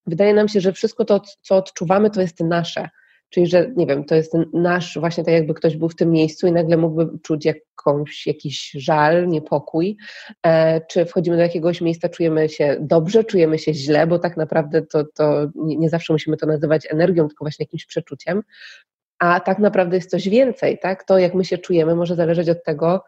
wydaje 0.08 0.34
nam 0.34 0.48
się, 0.48 0.62
że 0.62 0.74
wszystko 0.74 1.06
to, 1.06 1.22
co 1.42 1.56
odczuwamy, 1.56 2.10
to 2.10 2.22
jest 2.22 2.40
nasze. 2.40 2.90
Czyli, 3.30 3.48
że 3.48 3.72
nie 3.76 3.86
wiem, 3.86 4.06
to 4.06 4.16
jest 4.16 4.34
nasz, 4.54 4.98
właśnie 5.00 5.24
tak 5.24 5.34
jakby 5.34 5.54
ktoś 5.54 5.78
był 5.78 5.90
w 5.90 5.96
tym 5.96 6.12
miejscu 6.12 6.48
i 6.48 6.52
nagle 6.52 6.78
mógłby 6.78 7.20
czuć 7.24 7.46
jakąś, 7.46 8.28
jakiś 8.28 8.72
żal, 8.72 9.28
niepokój, 9.28 9.98
e, 10.46 10.82
czy 10.82 11.06
wchodzimy 11.06 11.38
do 11.38 11.44
jakiegoś 11.44 11.82
miejsca, 11.82 12.10
czujemy 12.10 12.50
się 12.50 12.78
dobrze, 12.80 13.24
czujemy 13.24 13.60
się 13.60 13.74
źle, 13.74 14.08
bo 14.08 14.20
tak 14.20 14.38
naprawdę 14.38 14.82
to, 14.82 15.04
to 15.16 15.48
nie, 15.56 15.78
nie 15.78 15.90
zawsze 15.90 16.14
musimy 16.14 16.38
to 16.38 16.46
nazywać 16.46 16.88
energią, 16.92 17.28
tylko 17.28 17.46
właśnie 17.46 17.64
jakimś 17.64 17.86
przeczuciem, 17.86 18.44
a 19.20 19.40
tak 19.40 19.60
naprawdę 19.60 19.96
jest 19.96 20.10
coś 20.10 20.30
więcej, 20.30 20.80
tak? 20.80 21.04
To, 21.04 21.18
jak 21.18 21.34
my 21.34 21.46
się 21.46 21.58
czujemy, 21.58 21.96
może 21.96 22.16
zależeć 22.16 22.50
od 22.50 22.64
tego, 22.64 23.04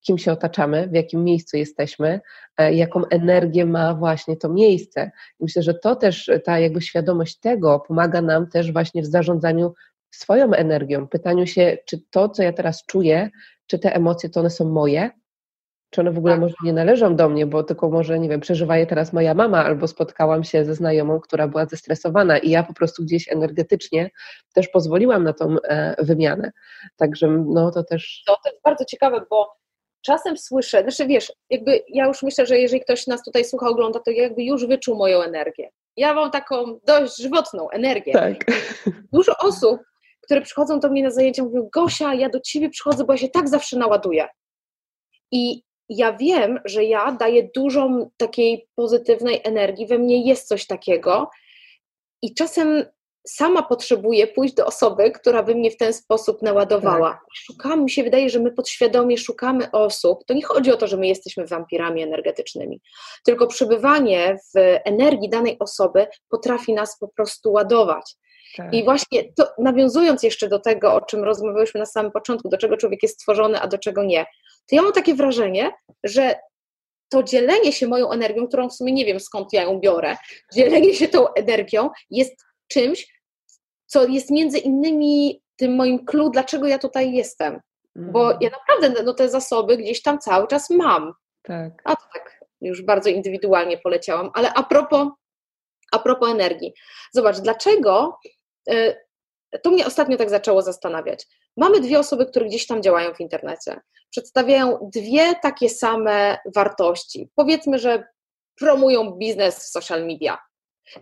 kim 0.00 0.18
się 0.18 0.32
otaczamy, 0.32 0.88
w 0.88 0.94
jakim 0.94 1.24
miejscu 1.24 1.56
jesteśmy, 1.56 2.20
e, 2.56 2.74
jaką 2.74 3.06
energię 3.06 3.66
ma 3.66 3.94
właśnie 3.94 4.36
to 4.36 4.48
miejsce. 4.48 5.10
I 5.40 5.44
myślę, 5.44 5.62
że 5.62 5.74
to 5.74 5.96
też, 5.96 6.30
ta 6.44 6.58
jakby 6.58 6.80
świadomość 6.80 7.38
tego 7.38 7.80
pomaga 7.80 8.22
nam 8.22 8.48
też 8.48 8.72
właśnie 8.72 9.02
w 9.02 9.06
zarządzaniu 9.06 9.74
swoją 10.10 10.52
energią, 10.52 11.08
pytaniu 11.08 11.46
się, 11.46 11.78
czy 11.86 12.02
to, 12.10 12.28
co 12.28 12.42
ja 12.42 12.52
teraz 12.52 12.86
czuję, 12.86 13.30
czy 13.66 13.78
te 13.78 13.94
emocje, 13.94 14.30
to 14.30 14.40
one 14.40 14.50
są 14.50 14.68
moje, 14.68 15.10
czy 15.90 16.00
one 16.00 16.12
w 16.12 16.18
ogóle 16.18 16.32
tak. 16.32 16.40
może 16.40 16.54
nie 16.64 16.72
należą 16.72 17.16
do 17.16 17.28
mnie, 17.28 17.46
bo 17.46 17.62
tylko 17.62 17.90
może, 17.90 18.18
nie 18.18 18.28
wiem, 18.28 18.40
przeżywa 18.40 18.76
je 18.76 18.86
teraz 18.86 19.12
moja 19.12 19.34
mama, 19.34 19.64
albo 19.64 19.88
spotkałam 19.88 20.44
się 20.44 20.64
ze 20.64 20.74
znajomą, 20.74 21.20
która 21.20 21.48
była 21.48 21.66
zestresowana 21.66 22.38
i 22.38 22.50
ja 22.50 22.62
po 22.62 22.74
prostu 22.74 23.02
gdzieś 23.02 23.32
energetycznie 23.32 24.10
też 24.54 24.68
pozwoliłam 24.68 25.24
na 25.24 25.32
tą 25.32 25.56
e, 25.64 26.04
wymianę. 26.04 26.52
Także 26.96 27.28
no 27.28 27.70
to 27.70 27.84
też... 27.84 28.22
To, 28.26 28.36
to 28.44 28.50
jest 28.50 28.62
bardzo 28.64 28.84
ciekawe, 28.84 29.20
bo 29.30 29.60
czasem 30.02 30.38
słyszę, 30.38 30.82
znaczy 30.82 31.06
wiesz, 31.06 31.32
jakby 31.50 31.80
ja 31.88 32.06
już 32.06 32.22
myślę, 32.22 32.46
że 32.46 32.58
jeżeli 32.58 32.82
ktoś 32.82 33.06
nas 33.06 33.22
tutaj 33.22 33.44
słucha, 33.44 33.68
ogląda, 33.68 34.00
to 34.00 34.10
jakby 34.10 34.42
już 34.42 34.66
wyczuł 34.66 34.96
moją 34.96 35.22
energię. 35.22 35.70
Ja 35.96 36.14
mam 36.14 36.30
taką 36.30 36.78
dość 36.86 37.16
żywotną 37.16 37.70
energię. 37.70 38.12
Tak. 38.12 38.36
Dużo 39.12 39.32
osób, 39.38 39.80
które 40.20 40.40
przychodzą 40.40 40.80
do 40.80 40.88
mnie 40.88 41.02
na 41.02 41.10
zajęcia, 41.10 41.42
mówią, 41.42 41.68
Gosia, 41.74 42.14
ja 42.14 42.28
do 42.28 42.40
ciebie 42.40 42.70
przychodzę, 42.70 43.04
bo 43.04 43.12
ja 43.12 43.18
się 43.18 43.28
tak 43.28 43.48
zawsze 43.48 43.78
naładuję. 43.78 44.28
I 45.32 45.62
ja 45.90 46.12
wiem, 46.12 46.60
że 46.64 46.84
ja 46.84 47.12
daję 47.12 47.50
dużo 47.54 47.90
takiej 48.16 48.68
pozytywnej 48.74 49.40
energii, 49.44 49.86
we 49.86 49.98
mnie 49.98 50.26
jest 50.28 50.48
coś 50.48 50.66
takiego 50.66 51.30
i 52.22 52.34
czasem 52.34 52.84
sama 53.26 53.62
potrzebuję 53.62 54.26
pójść 54.26 54.54
do 54.54 54.66
osoby, 54.66 55.10
która 55.10 55.42
by 55.42 55.54
mnie 55.54 55.70
w 55.70 55.76
ten 55.76 55.92
sposób 55.92 56.42
naładowała. 56.42 57.10
Tak. 57.10 57.20
Szukamy, 57.34 57.82
mi 57.82 57.90
się 57.90 58.02
wydaje, 58.02 58.30
że 58.30 58.40
my 58.40 58.52
podświadomie 58.52 59.18
szukamy 59.18 59.70
osób. 59.70 60.24
To 60.26 60.34
nie 60.34 60.42
chodzi 60.42 60.72
o 60.72 60.76
to, 60.76 60.86
że 60.86 60.96
my 60.96 61.06
jesteśmy 61.06 61.46
wampirami 61.46 62.02
energetycznymi, 62.02 62.80
tylko 63.24 63.46
przebywanie 63.46 64.36
w 64.54 64.58
energii 64.84 65.28
danej 65.28 65.56
osoby 65.58 66.06
potrafi 66.28 66.74
nas 66.74 66.98
po 66.98 67.08
prostu 67.08 67.52
ładować. 67.52 68.16
Tak. 68.56 68.74
I 68.74 68.84
właśnie 68.84 69.32
to, 69.36 69.48
nawiązując 69.58 70.22
jeszcze 70.22 70.48
do 70.48 70.58
tego, 70.58 70.94
o 70.94 71.00
czym 71.00 71.24
rozmawialiśmy 71.24 71.80
na 71.80 71.86
samym 71.86 72.12
początku, 72.12 72.48
do 72.48 72.58
czego 72.58 72.76
człowiek 72.76 73.02
jest 73.02 73.14
stworzony, 73.14 73.60
a 73.60 73.66
do 73.66 73.78
czego 73.78 74.04
nie, 74.04 74.26
to 74.70 74.76
ja 74.76 74.82
mam 74.82 74.92
takie 74.92 75.14
wrażenie, 75.14 75.70
że 76.04 76.34
to 77.08 77.22
dzielenie 77.22 77.72
się 77.72 77.88
moją 77.88 78.10
energią, 78.10 78.48
którą 78.48 78.68
w 78.68 78.74
sumie 78.74 78.92
nie 78.92 79.04
wiem 79.04 79.20
skąd 79.20 79.52
ja 79.52 79.62
ją 79.62 79.80
biorę, 79.80 80.16
dzielenie 80.54 80.94
się 80.94 81.08
tą 81.08 81.34
energią 81.34 81.90
jest 82.10 82.34
czymś, 82.68 83.20
co 83.86 84.06
jest 84.06 84.30
między 84.30 84.58
innymi 84.58 85.42
tym 85.56 85.76
moim 85.76 86.04
clue, 86.04 86.30
dlaczego 86.30 86.66
ja 86.66 86.78
tutaj 86.78 87.12
jestem. 87.12 87.60
Bo 87.96 88.22
mhm. 88.22 88.38
ja 88.40 88.50
naprawdę 88.50 89.02
no, 89.02 89.14
te 89.14 89.28
zasoby 89.28 89.76
gdzieś 89.76 90.02
tam 90.02 90.18
cały 90.18 90.46
czas 90.46 90.70
mam. 90.70 91.12
Tak. 91.42 91.72
A 91.84 91.96
to 91.96 92.02
tak 92.14 92.40
już 92.60 92.82
bardzo 92.82 93.10
indywidualnie 93.10 93.78
poleciałam. 93.78 94.30
Ale 94.34 94.54
a 94.54 94.62
propos, 94.62 95.08
a 95.92 95.98
propos 95.98 96.30
energii. 96.30 96.72
Zobacz, 97.12 97.38
dlaczego 97.38 98.18
to 99.62 99.70
mnie 99.70 99.86
ostatnio 99.86 100.16
tak 100.16 100.30
zaczęło 100.30 100.62
zastanawiać. 100.62 101.26
Mamy 101.56 101.80
dwie 101.80 101.98
osoby, 101.98 102.26
które 102.26 102.46
gdzieś 102.46 102.66
tam 102.66 102.82
działają 102.82 103.14
w 103.14 103.20
internecie. 103.20 103.80
Przedstawiają 104.10 104.90
dwie 104.94 105.34
takie 105.42 105.68
same 105.68 106.38
wartości. 106.54 107.30
Powiedzmy, 107.34 107.78
że 107.78 108.04
promują 108.56 109.10
biznes 109.10 109.58
w 109.58 109.68
social 109.68 110.06
media 110.06 110.38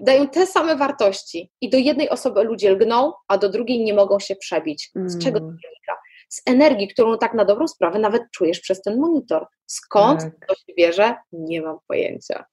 dają 0.01 0.29
te 0.29 0.47
same 0.47 0.77
wartości 0.77 1.53
i 1.61 1.71
do 1.71 1.79
jednej 1.79 2.09
osoby 2.09 2.45
ludzie 2.45 2.71
lgną, 2.71 3.13
a 3.29 3.39
do 3.39 3.49
drugiej 3.49 3.85
nie 3.85 3.95
mogą 3.95 4.19
się 4.19 4.37
przebić. 4.37 4.91
Z 4.95 5.15
mm. 5.15 5.21
czego 5.21 5.41
to 5.41 5.47
wynika? 5.47 5.99
Z 6.29 6.43
energii, 6.47 6.89
którą 6.89 7.19
tak 7.19 7.35
na 7.35 7.45
dobrą 7.45 7.69
sprawę 7.69 7.99
nawet 7.99 8.23
czujesz 8.33 8.61
przez 8.61 8.83
ten 8.83 9.01
monitor. 9.01 9.47
Skąd 9.67 10.21
tak. 10.21 10.47
to 10.49 10.55
się 10.55 10.75
bierze? 10.77 11.17
Nie 11.33 11.63
mam 11.63 11.79
pojęcia. 11.89 12.45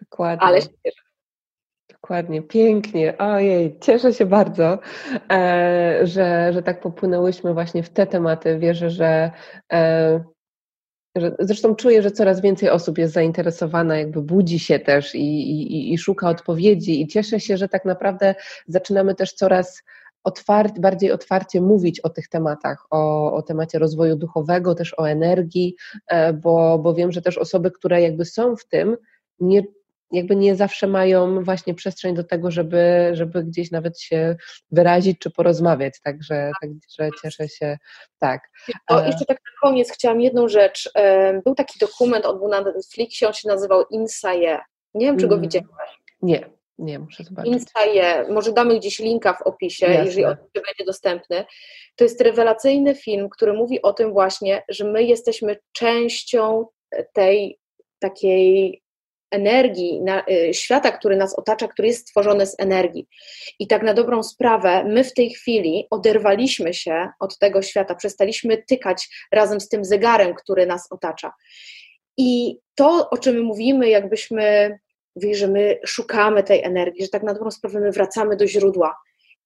Dokładnie. 0.00 0.46
Ale 0.46 0.62
się 0.62 0.68
bierze. 0.84 1.07
Dokładnie, 2.08 2.42
pięknie. 2.42 3.18
Ojej, 3.18 3.78
cieszę 3.80 4.12
się 4.12 4.26
bardzo, 4.26 4.78
e, 5.30 6.00
że, 6.02 6.52
że 6.52 6.62
tak 6.62 6.80
popłynęłyśmy 6.80 7.54
właśnie 7.54 7.82
w 7.82 7.90
te 7.90 8.06
tematy. 8.06 8.58
Wierzę, 8.58 8.90
że 8.90 9.30
e, 9.72 10.24
Zresztą 11.38 11.74
czuję, 11.74 12.02
że 12.02 12.10
coraz 12.10 12.40
więcej 12.40 12.70
osób 12.70 12.98
jest 12.98 13.14
zainteresowana, 13.14 13.96
jakby 13.96 14.22
budzi 14.22 14.58
się 14.58 14.78
też 14.78 15.14
i, 15.14 15.50
i, 15.50 15.92
i 15.92 15.98
szuka 15.98 16.28
odpowiedzi, 16.28 17.02
i 17.02 17.06
cieszę 17.06 17.40
się, 17.40 17.56
że 17.56 17.68
tak 17.68 17.84
naprawdę 17.84 18.34
zaczynamy 18.66 19.14
też 19.14 19.32
coraz 19.32 19.82
otwart, 20.24 20.78
bardziej 20.78 21.12
otwarcie 21.12 21.60
mówić 21.60 22.00
o 22.00 22.08
tych 22.08 22.28
tematach, 22.28 22.86
o, 22.90 23.32
o 23.32 23.42
temacie 23.42 23.78
rozwoju 23.78 24.16
duchowego, 24.16 24.74
też 24.74 24.94
o 24.98 25.08
energii, 25.08 25.76
e, 26.06 26.32
bo, 26.32 26.78
bo 26.78 26.94
wiem, 26.94 27.12
że 27.12 27.22
też 27.22 27.38
osoby, 27.38 27.70
które 27.70 28.02
jakby 28.02 28.24
są 28.24 28.56
w 28.56 28.64
tym, 28.64 28.96
nie 29.40 29.62
jakby 30.10 30.36
nie 30.36 30.56
zawsze 30.56 30.86
mają 30.86 31.44
właśnie 31.44 31.74
przestrzeń 31.74 32.14
do 32.14 32.24
tego, 32.24 32.50
żeby, 32.50 33.10
żeby 33.12 33.44
gdzieś 33.44 33.70
nawet 33.70 34.00
się 34.00 34.36
wyrazić 34.70 35.18
czy 35.18 35.30
porozmawiać, 35.30 36.00
także, 36.02 36.50
także 36.60 37.10
cieszę 37.22 37.48
się, 37.48 37.78
tak. 38.18 38.50
O, 38.88 39.00
jeszcze 39.00 39.24
tak 39.24 39.38
na 39.44 39.68
koniec 39.68 39.92
chciałam 39.92 40.20
jedną 40.20 40.48
rzecz. 40.48 40.92
Był 41.44 41.54
taki 41.54 41.78
dokument, 41.78 42.26
on 42.26 42.38
był 42.38 42.48
na 42.48 42.60
Netflixie, 42.60 43.28
on 43.28 43.34
się 43.34 43.48
nazywał 43.48 43.84
Insaye. 43.90 44.58
Nie 44.94 45.06
wiem, 45.06 45.18
czy 45.18 45.28
go 45.28 45.34
mm. 45.34 45.42
widziałaś. 45.42 45.98
Nie, 46.22 46.50
nie, 46.78 46.98
muszę 46.98 47.24
zobaczyć. 47.24 47.52
Insaye, 47.52 48.24
może 48.30 48.52
damy 48.52 48.78
gdzieś 48.78 48.98
linka 48.98 49.32
w 49.32 49.42
opisie, 49.42 49.86
Jasne. 49.86 50.04
jeżeli 50.04 50.24
on 50.24 50.36
będzie 50.54 50.84
dostępny. 50.86 51.44
To 51.96 52.04
jest 52.04 52.20
rewelacyjny 52.20 52.94
film, 52.94 53.28
który 53.28 53.52
mówi 53.52 53.82
o 53.82 53.92
tym 53.92 54.12
właśnie, 54.12 54.62
że 54.68 54.84
my 54.84 55.02
jesteśmy 55.02 55.56
częścią 55.72 56.66
tej 57.12 57.58
takiej 57.98 58.82
energii, 59.30 60.00
na, 60.02 60.24
y, 60.30 60.54
świata, 60.54 60.92
który 60.92 61.16
nas 61.16 61.38
otacza, 61.38 61.68
który 61.68 61.88
jest 61.88 62.00
stworzony 62.00 62.46
z 62.46 62.54
energii. 62.58 63.08
I 63.58 63.66
tak 63.66 63.82
na 63.82 63.94
dobrą 63.94 64.22
sprawę, 64.22 64.84
my 64.84 65.04
w 65.04 65.14
tej 65.14 65.30
chwili 65.30 65.86
oderwaliśmy 65.90 66.74
się 66.74 67.08
od 67.20 67.38
tego 67.38 67.62
świata, 67.62 67.94
przestaliśmy 67.94 68.62
tykać 68.68 69.08
razem 69.32 69.60
z 69.60 69.68
tym 69.68 69.84
zegarem, 69.84 70.34
który 70.34 70.66
nas 70.66 70.92
otacza. 70.92 71.32
I 72.16 72.58
to, 72.74 73.10
o 73.10 73.18
czym 73.18 73.42
mówimy, 73.42 73.88
jakbyśmy 73.88 74.78
mówili, 75.16 75.34
że 75.34 75.48
my 75.48 75.78
szukamy 75.86 76.42
tej 76.42 76.64
energii, 76.64 77.02
że 77.02 77.08
tak 77.08 77.22
na 77.22 77.34
dobrą 77.34 77.50
sprawę 77.50 77.80
my 77.80 77.92
wracamy 77.92 78.36
do 78.36 78.46
źródła. 78.46 78.96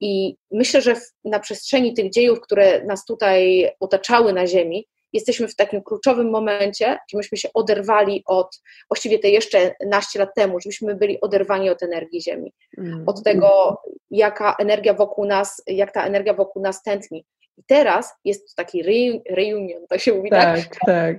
I 0.00 0.36
myślę, 0.50 0.80
że 0.82 0.94
w, 0.94 1.12
na 1.24 1.40
przestrzeni 1.40 1.94
tych 1.94 2.10
dziejów, 2.10 2.40
które 2.40 2.84
nas 2.84 3.04
tutaj 3.04 3.70
otaczały 3.80 4.32
na 4.32 4.46
Ziemi, 4.46 4.88
jesteśmy 5.12 5.48
w 5.48 5.56
takim 5.56 5.82
kluczowym 5.82 6.30
momencie, 6.30 6.98
gdzie 7.08 7.16
myśmy 7.16 7.38
się 7.38 7.48
oderwali 7.54 8.22
od, 8.26 8.62
właściwie 8.90 9.18
te 9.18 9.30
jeszcze 9.30 9.74
naście 9.86 10.18
lat 10.18 10.34
temu, 10.34 10.60
żebyśmy 10.60 10.94
byli 10.94 11.20
oderwani 11.20 11.70
od 11.70 11.82
energii 11.82 12.22
Ziemi, 12.22 12.52
mm. 12.78 13.04
od 13.06 13.22
tego, 13.22 13.78
jaka 14.10 14.56
energia 14.58 14.94
wokół 14.94 15.24
nas, 15.24 15.62
jak 15.66 15.92
ta 15.92 16.06
energia 16.06 16.34
wokół 16.34 16.62
nas 16.62 16.82
tętni. 16.82 17.24
I 17.58 17.62
teraz 17.66 18.14
jest 18.24 18.56
taki 18.56 18.82
reunion, 19.30 19.86
to 19.88 19.98
się 19.98 20.12
mówi, 20.12 20.30
tak? 20.30 20.56
Tak, 20.56 20.78
tak. 20.86 21.16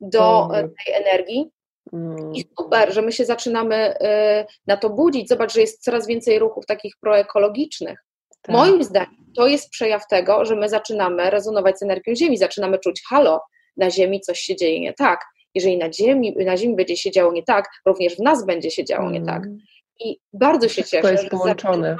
Do 0.00 0.48
tej 0.52 0.94
energii. 0.94 1.50
Mm. 1.92 2.34
I 2.34 2.44
super, 2.58 2.92
że 2.92 3.02
my 3.02 3.12
się 3.12 3.24
zaczynamy 3.24 3.94
y, 3.94 4.46
na 4.66 4.76
to 4.76 4.90
budzić. 4.90 5.28
Zobacz, 5.28 5.54
że 5.54 5.60
jest 5.60 5.82
coraz 5.82 6.06
więcej 6.06 6.38
ruchów 6.38 6.66
takich 6.66 6.94
proekologicznych. 7.00 8.04
Tak. 8.42 8.56
Moim 8.56 8.84
zdaniem 8.84 9.22
to 9.36 9.46
jest 9.46 9.70
przejaw 9.70 10.08
tego, 10.08 10.44
że 10.44 10.56
my 10.56 10.68
zaczynamy 10.68 11.30
rezonować 11.30 11.78
z 11.78 11.82
energią 11.82 12.14
Ziemi, 12.14 12.38
zaczynamy 12.38 12.78
czuć 12.78 13.02
halo, 13.08 13.40
na 13.76 13.90
Ziemi 13.90 14.20
coś 14.20 14.40
się 14.40 14.56
dzieje 14.56 14.80
nie 14.80 14.92
tak. 14.92 15.24
Jeżeli 15.54 15.78
na 15.78 15.92
Ziemi, 15.92 16.36
na 16.46 16.56
ziemi 16.56 16.76
będzie 16.76 16.96
się 16.96 17.10
działo 17.10 17.32
nie 17.32 17.42
tak, 17.42 17.68
również 17.86 18.16
w 18.16 18.20
nas 18.20 18.46
będzie 18.46 18.70
się 18.70 18.84
działo 18.84 19.10
nie 19.10 19.22
tak. 19.26 19.42
Mm. 19.42 19.58
I 20.00 20.18
bardzo 20.32 20.68
się 20.68 20.82
Wszystko 20.82 20.96
cieszę, 20.96 21.12
jest 21.12 21.28
połączone. 21.28 21.96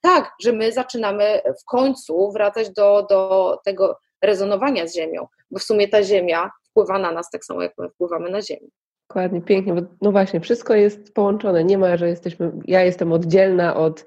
tak, 0.00 0.32
że 0.42 0.52
my 0.52 0.72
zaczynamy 0.72 1.42
w 1.60 1.64
końcu 1.64 2.32
wracać 2.32 2.70
do, 2.70 3.06
do 3.10 3.58
tego 3.64 3.98
rezonowania 4.22 4.86
z 4.86 4.94
Ziemią, 4.94 5.26
bo 5.50 5.58
w 5.58 5.62
sumie 5.62 5.88
ta 5.88 6.02
Ziemia 6.02 6.50
wpływa 6.70 6.98
na 6.98 7.12
nas 7.12 7.30
tak 7.30 7.44
samo, 7.44 7.62
jak 7.62 7.72
my 7.78 7.90
wpływamy 7.90 8.30
na 8.30 8.42
Ziemię. 8.42 8.68
Dokładnie, 9.10 9.42
pięknie, 9.42 9.74
bo 9.74 9.80
no 10.02 10.12
właśnie, 10.12 10.40
wszystko 10.40 10.74
jest 10.74 11.14
połączone. 11.14 11.64
Nie 11.64 11.78
ma, 11.78 11.96
że 11.96 12.08
jesteśmy, 12.08 12.52
ja 12.64 12.82
jestem 12.82 13.12
oddzielna 13.12 13.76
od, 13.76 14.04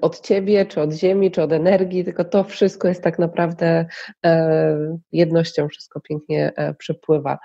od 0.00 0.20
ciebie, 0.20 0.66
czy 0.66 0.80
od 0.80 0.92
ziemi, 0.92 1.30
czy 1.30 1.42
od 1.42 1.52
energii, 1.52 2.04
tylko 2.04 2.24
to 2.24 2.44
wszystko 2.44 2.88
jest 2.88 3.02
tak 3.02 3.18
naprawdę 3.18 3.86
jednością, 5.12 5.68
wszystko 5.68 6.00
pięknie 6.00 6.52
um, 6.56 6.74
przepływa. 6.76 7.38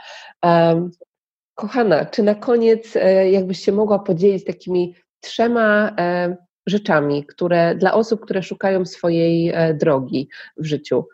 kochana, 1.55 2.05
czy 2.05 2.23
na 2.23 2.35
koniec 2.35 2.95
e, 2.95 3.31
jakbyś 3.31 3.59
się 3.59 3.71
mogła 3.71 3.99
podzielić 3.99 4.45
takimi 4.45 4.95
trzema 5.19 5.95
rzeczami, 6.67 7.25
które 7.25 7.75
dla 7.75 7.93
osób, 7.93 8.21
które 8.21 8.43
szukają 8.43 8.85
swojej 8.85 9.49
e, 9.49 9.73
drogi 9.73 10.29
w 10.57 10.65
życiu, 10.65 11.05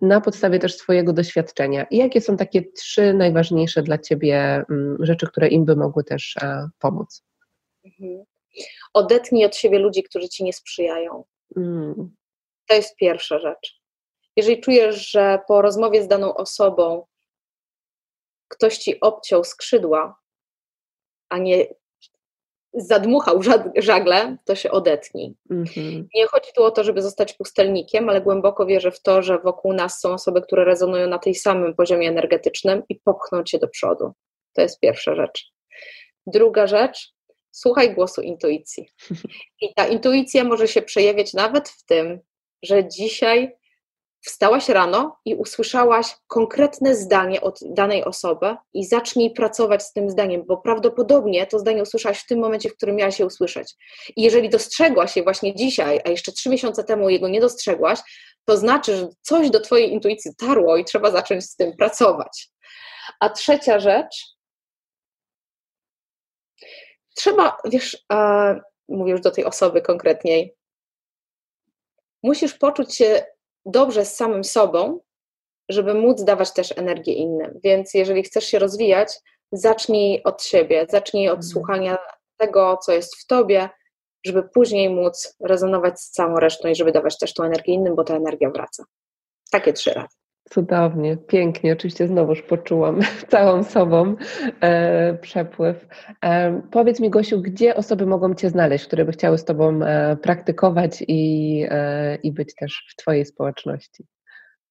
na 0.00 0.20
podstawie 0.20 0.58
też 0.58 0.76
swojego 0.76 1.12
doświadczenia. 1.12 1.86
I 1.90 1.96
jakie 1.96 2.20
są 2.20 2.36
takie 2.36 2.62
trzy 2.72 3.14
najważniejsze 3.14 3.82
dla 3.82 3.98
Ciebie 3.98 4.64
mm, 4.70 4.96
rzeczy, 5.00 5.26
które 5.26 5.48
im 5.48 5.64
by 5.64 5.76
mogły 5.76 6.04
też 6.04 6.36
e, 6.42 6.68
pomóc? 6.78 7.24
Mhm. 7.84 8.24
Odetnij 8.94 9.44
od 9.44 9.56
siebie 9.56 9.78
ludzi, 9.78 10.02
którzy 10.02 10.28
Ci 10.28 10.44
nie 10.44 10.52
sprzyjają. 10.52 11.24
Mm. 11.56 12.14
To 12.66 12.74
jest 12.74 12.96
pierwsza 12.96 13.38
rzecz. 13.38 13.80
Jeżeli 14.36 14.60
czujesz, 14.60 15.10
że 15.10 15.38
po 15.48 15.62
rozmowie 15.62 16.02
z 16.02 16.08
daną 16.08 16.34
osobą 16.34 17.06
ktoś 18.48 18.78
Ci 18.78 19.00
obciął 19.00 19.44
skrzydła, 19.44 20.20
a 21.28 21.38
nie 21.38 21.66
zadmuchał 22.76 23.40
żagle, 23.76 24.36
to 24.44 24.54
się 24.54 24.70
odetnij. 24.70 25.34
Mm-hmm. 25.50 26.04
Nie 26.14 26.26
chodzi 26.26 26.50
tu 26.54 26.64
o 26.64 26.70
to, 26.70 26.84
żeby 26.84 27.02
zostać 27.02 27.32
pustelnikiem, 27.32 28.08
ale 28.08 28.20
głęboko 28.20 28.66
wierzę 28.66 28.90
w 28.90 29.02
to, 29.02 29.22
że 29.22 29.38
wokół 29.38 29.72
nas 29.72 30.00
są 30.00 30.12
osoby, 30.12 30.42
które 30.42 30.64
rezonują 30.64 31.08
na 31.08 31.18
tej 31.18 31.34
samym 31.34 31.74
poziomie 31.74 32.08
energetycznym 32.08 32.82
i 32.88 33.00
popchną 33.00 33.44
cię 33.44 33.58
do 33.58 33.68
przodu. 33.68 34.12
To 34.52 34.62
jest 34.62 34.80
pierwsza 34.80 35.14
rzecz. 35.14 35.52
Druga 36.26 36.66
rzecz, 36.66 37.12
słuchaj 37.50 37.94
głosu 37.94 38.22
intuicji. 38.22 38.88
I 39.62 39.74
ta 39.74 39.86
intuicja 39.86 40.44
może 40.44 40.68
się 40.68 40.82
przejawiać 40.82 41.34
nawet 41.34 41.68
w 41.68 41.84
tym, 41.84 42.20
że 42.62 42.88
dzisiaj 42.88 43.56
wstałaś 44.26 44.68
rano 44.68 45.16
i 45.24 45.34
usłyszałaś 45.34 46.06
konkretne 46.26 46.94
zdanie 46.94 47.40
od 47.40 47.58
danej 47.62 48.04
osoby 48.04 48.56
i 48.74 48.84
zacznij 48.84 49.30
pracować 49.30 49.82
z 49.82 49.92
tym 49.92 50.10
zdaniem, 50.10 50.42
bo 50.46 50.56
prawdopodobnie 50.56 51.46
to 51.46 51.58
zdanie 51.58 51.82
usłyszałaś 51.82 52.18
w 52.18 52.26
tym 52.26 52.38
momencie, 52.38 52.68
w 52.68 52.76
którym 52.76 52.96
miałaś 52.96 53.18
je 53.18 53.26
usłyszeć. 53.26 53.74
I 54.16 54.22
jeżeli 54.22 54.48
dostrzegłaś 54.48 55.16
je 55.16 55.22
właśnie 55.22 55.54
dzisiaj, 55.54 56.00
a 56.04 56.08
jeszcze 56.08 56.32
trzy 56.32 56.48
miesiące 56.48 56.84
temu 56.84 57.10
jego 57.10 57.28
nie 57.28 57.40
dostrzegłaś, 57.40 58.00
to 58.44 58.56
znaczy, 58.56 58.96
że 58.96 59.08
coś 59.22 59.50
do 59.50 59.60
Twojej 59.60 59.92
intuicji 59.92 60.34
tarło 60.36 60.76
i 60.76 60.84
trzeba 60.84 61.10
zacząć 61.10 61.44
z 61.44 61.56
tym 61.56 61.76
pracować. 61.76 62.48
A 63.20 63.30
trzecia 63.30 63.80
rzecz, 63.80 64.24
trzeba, 67.14 67.56
wiesz, 67.64 68.04
e, 68.12 68.60
mówię 68.88 69.12
już 69.12 69.20
do 69.20 69.30
tej 69.30 69.44
osoby 69.44 69.82
konkretniej, 69.82 70.56
musisz 72.22 72.54
poczuć 72.54 72.96
się 72.96 73.35
dobrze 73.66 74.04
z 74.04 74.16
samym 74.16 74.44
sobą, 74.44 75.00
żeby 75.68 75.94
móc 75.94 76.24
dawać 76.24 76.52
też 76.52 76.78
energię 76.78 77.12
innym. 77.12 77.60
Więc 77.64 77.94
jeżeli 77.94 78.22
chcesz 78.22 78.44
się 78.44 78.58
rozwijać, 78.58 79.20
zacznij 79.52 80.22
od 80.22 80.42
siebie, 80.42 80.86
zacznij 80.88 81.28
od 81.28 81.36
mhm. 81.36 81.52
słuchania 81.52 81.98
tego, 82.36 82.76
co 82.76 82.92
jest 82.92 83.16
w 83.16 83.26
tobie, 83.26 83.68
żeby 84.26 84.42
później 84.42 84.90
móc 84.90 85.36
rezonować 85.40 86.00
z 86.00 86.10
całą 86.10 86.36
resztą 86.36 86.68
i 86.68 86.74
żeby 86.74 86.92
dawać 86.92 87.18
też 87.18 87.34
tą 87.34 87.44
energię 87.44 87.72
innym, 87.72 87.94
bo 87.94 88.04
ta 88.04 88.16
energia 88.16 88.50
wraca. 88.50 88.84
Takie 89.50 89.72
trzy 89.72 89.90
razy. 89.90 90.16
Cudownie, 90.50 91.16
pięknie. 91.16 91.72
Oczywiście 91.72 92.06
znowuż 92.06 92.42
poczułam 92.42 93.00
całą 93.30 93.64
sobą 93.64 94.16
e, 94.60 95.14
przepływ. 95.14 95.86
E, 96.24 96.62
powiedz 96.70 97.00
mi, 97.00 97.10
Gosiu, 97.10 97.42
gdzie 97.42 97.76
osoby 97.76 98.06
mogą 98.06 98.34
Cię 98.34 98.50
znaleźć, 98.50 98.86
które 98.86 99.04
by 99.04 99.12
chciały 99.12 99.38
z 99.38 99.44
Tobą 99.44 99.82
e, 99.82 100.16
praktykować 100.16 101.04
i, 101.08 101.64
e, 101.70 102.16
i 102.22 102.32
być 102.32 102.54
też 102.54 102.86
w 102.92 102.96
Twojej 103.02 103.26
społeczności? 103.26 104.04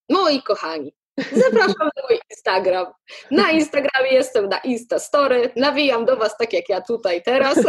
Moi 0.09 0.41
kochani, 0.41 0.93
Zapraszam 1.17 1.89
na 1.95 2.03
mój 2.09 2.19
Instagram. 2.30 2.86
Na 3.32 3.51
Instagramie 3.51 4.11
jestem 4.11 4.49
na 4.49 4.57
Instastory. 4.57 5.49
Nawijam 5.55 6.05
do 6.05 6.17
Was 6.17 6.38
tak 6.38 6.53
jak 6.53 6.69
ja 6.69 6.82
tutaj 6.82 7.23
teraz. 7.23 7.57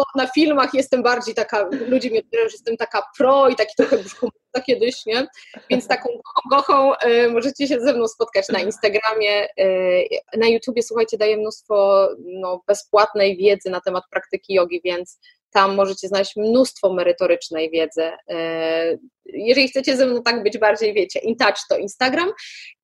Bo 0.00 0.22
na 0.22 0.26
filmach 0.26 0.74
jestem 0.74 1.02
bardziej 1.02 1.34
taka, 1.34 1.68
ludzie 1.88 2.10
mnie 2.10 2.22
że 2.32 2.42
jestem 2.42 2.76
taka 2.76 3.02
pro 3.18 3.48
i 3.48 3.56
taki 3.56 3.74
trochę 3.76 3.98
brzuchomówca 3.98 4.60
kiedyś, 4.66 5.06
nie? 5.06 5.26
Więc 5.70 5.88
taką 5.88 6.08
gochą 6.50 6.92
y, 6.94 7.30
możecie 7.30 7.68
się 7.68 7.80
ze 7.80 7.92
mną 7.92 8.08
spotkać 8.08 8.48
na 8.48 8.60
Instagramie. 8.60 9.44
Y, 9.60 10.08
na 10.36 10.46
YouTubie, 10.48 10.82
słuchajcie, 10.82 11.18
daję 11.18 11.36
mnóstwo 11.36 12.08
no, 12.18 12.62
bezpłatnej 12.66 13.36
wiedzy 13.36 13.70
na 13.70 13.80
temat 13.80 14.04
praktyki 14.10 14.54
jogi, 14.54 14.80
więc 14.84 15.20
tam 15.50 15.74
możecie 15.74 16.08
znaleźć 16.08 16.36
mnóstwo 16.36 16.92
merytorycznej 16.92 17.70
wiedzy. 17.70 18.12
E, 18.30 18.98
jeżeli 19.24 19.68
chcecie 19.68 19.96
ze 19.96 20.06
mną 20.06 20.22
tak 20.22 20.42
być 20.42 20.58
bardziej, 20.58 20.94
wiecie, 20.94 21.20
in 21.20 21.36
touch 21.36 21.58
to 21.68 21.76
Instagram. 21.76 22.32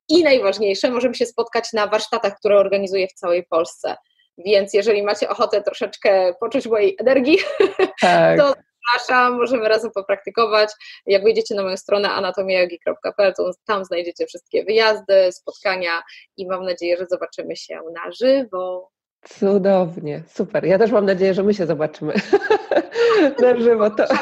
I 0.09 0.25
najważniejsze, 0.25 0.91
możemy 0.91 1.15
się 1.15 1.27
spotkać 1.27 1.73
na 1.73 1.87
warsztatach, 1.87 2.39
które 2.39 2.59
organizuję 2.59 3.09
w 3.09 3.13
całej 3.13 3.45
Polsce. 3.45 3.97
Więc 4.39 4.75
jeżeli 4.75 5.03
macie 5.03 5.29
ochotę 5.29 5.63
troszeczkę 5.63 6.35
poczuć 6.41 6.67
mojej 6.67 6.97
energii, 7.01 7.39
tak. 8.01 8.39
to 8.39 8.55
zapraszam, 8.87 9.37
możemy 9.37 9.69
razem 9.69 9.91
popraktykować. 9.91 10.71
Jak 11.07 11.23
wejdziecie 11.23 11.55
na 11.55 11.63
moją 11.63 11.77
stronę 11.77 12.11
anatomiajogi.pl, 12.11 13.35
to 13.35 13.51
tam 13.67 13.85
znajdziecie 13.85 14.27
wszystkie 14.27 14.65
wyjazdy, 14.65 15.33
spotkania 15.33 16.03
i 16.37 16.47
mam 16.47 16.65
nadzieję, 16.65 16.97
że 16.97 17.07
zobaczymy 17.07 17.57
się 17.57 17.81
na 17.95 18.13
żywo. 18.13 18.91
Cudownie, 19.23 20.23
super. 20.29 20.65
Ja 20.65 20.79
też 20.79 20.91
mam 20.91 21.07
nadzieję, 21.07 21.35
że 21.35 21.43
my 21.43 21.55
się 21.55 21.67
zobaczymy 21.67 22.15
na 23.43 23.57
żywo. 23.57 23.91
To... 23.91 24.05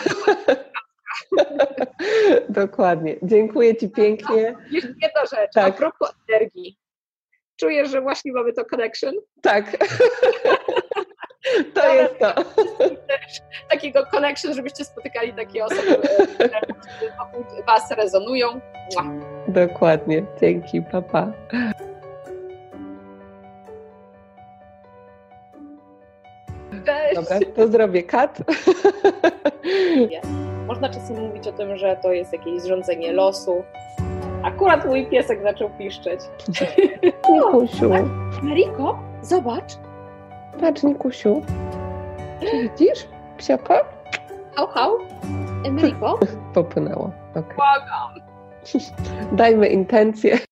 Dokładnie. 2.49 3.17
Dziękuję 3.23 3.77
Ci 3.77 3.89
pięknie. 3.89 4.57
Jeszcze 4.71 4.95
jedna 5.03 5.21
rzecz, 5.21 5.53
tak. 5.55 5.69
a 5.69 5.73
propos 5.73 6.13
energii. 6.29 6.84
Czujesz, 7.65 7.91
że 7.91 8.01
właśnie 8.01 8.33
mamy 8.33 8.53
to 8.53 8.65
connection? 8.65 9.15
Tak. 9.43 9.65
To 11.75 11.95
jest 11.95 12.19
to. 12.19 12.35
Takiego 13.71 14.07
connection, 14.07 14.55
żebyście 14.55 14.85
spotykali 14.85 15.33
takie 15.33 15.65
osoby, 15.65 15.97
które 16.35 16.51
Was 17.67 17.91
rezonują. 17.91 18.61
Dokładnie. 19.49 20.25
Dzięki, 20.41 20.83
papa. 20.83 21.33
Cześć. 26.87 27.15
Dobra, 27.15 27.39
to 27.57 27.69
zrobię 27.69 28.03
kat. 28.03 28.39
Można 30.67 30.89
czasem 30.89 31.17
mówić 31.17 31.47
o 31.47 31.53
tym, 31.53 31.77
że 31.77 31.97
to 32.03 32.13
jest 32.13 32.33
jakieś 32.33 32.61
zrządzenie 32.63 33.13
losu. 33.13 33.65
Akurat 34.45 34.87
mój 34.87 35.07
piesek 35.07 35.43
zaczął 35.43 35.71
piszczeć. 35.71 36.21
Nikusiu. 37.33 37.91
Mariko, 38.43 38.99
zobacz. 39.23 39.73
Patrz, 40.61 40.83
Nikusiu. 40.83 41.43
Widzisz? 42.41 43.09
Psiaka? 43.39 43.85
Hał, 44.55 44.67
hał. 44.67 44.99
Mariko? 45.71 46.19
Popłynęło. 46.55 47.11
Okay. 47.31 47.55
Błagam. 47.57 48.15
Dajmy 49.33 49.67
intencję. 49.69 50.39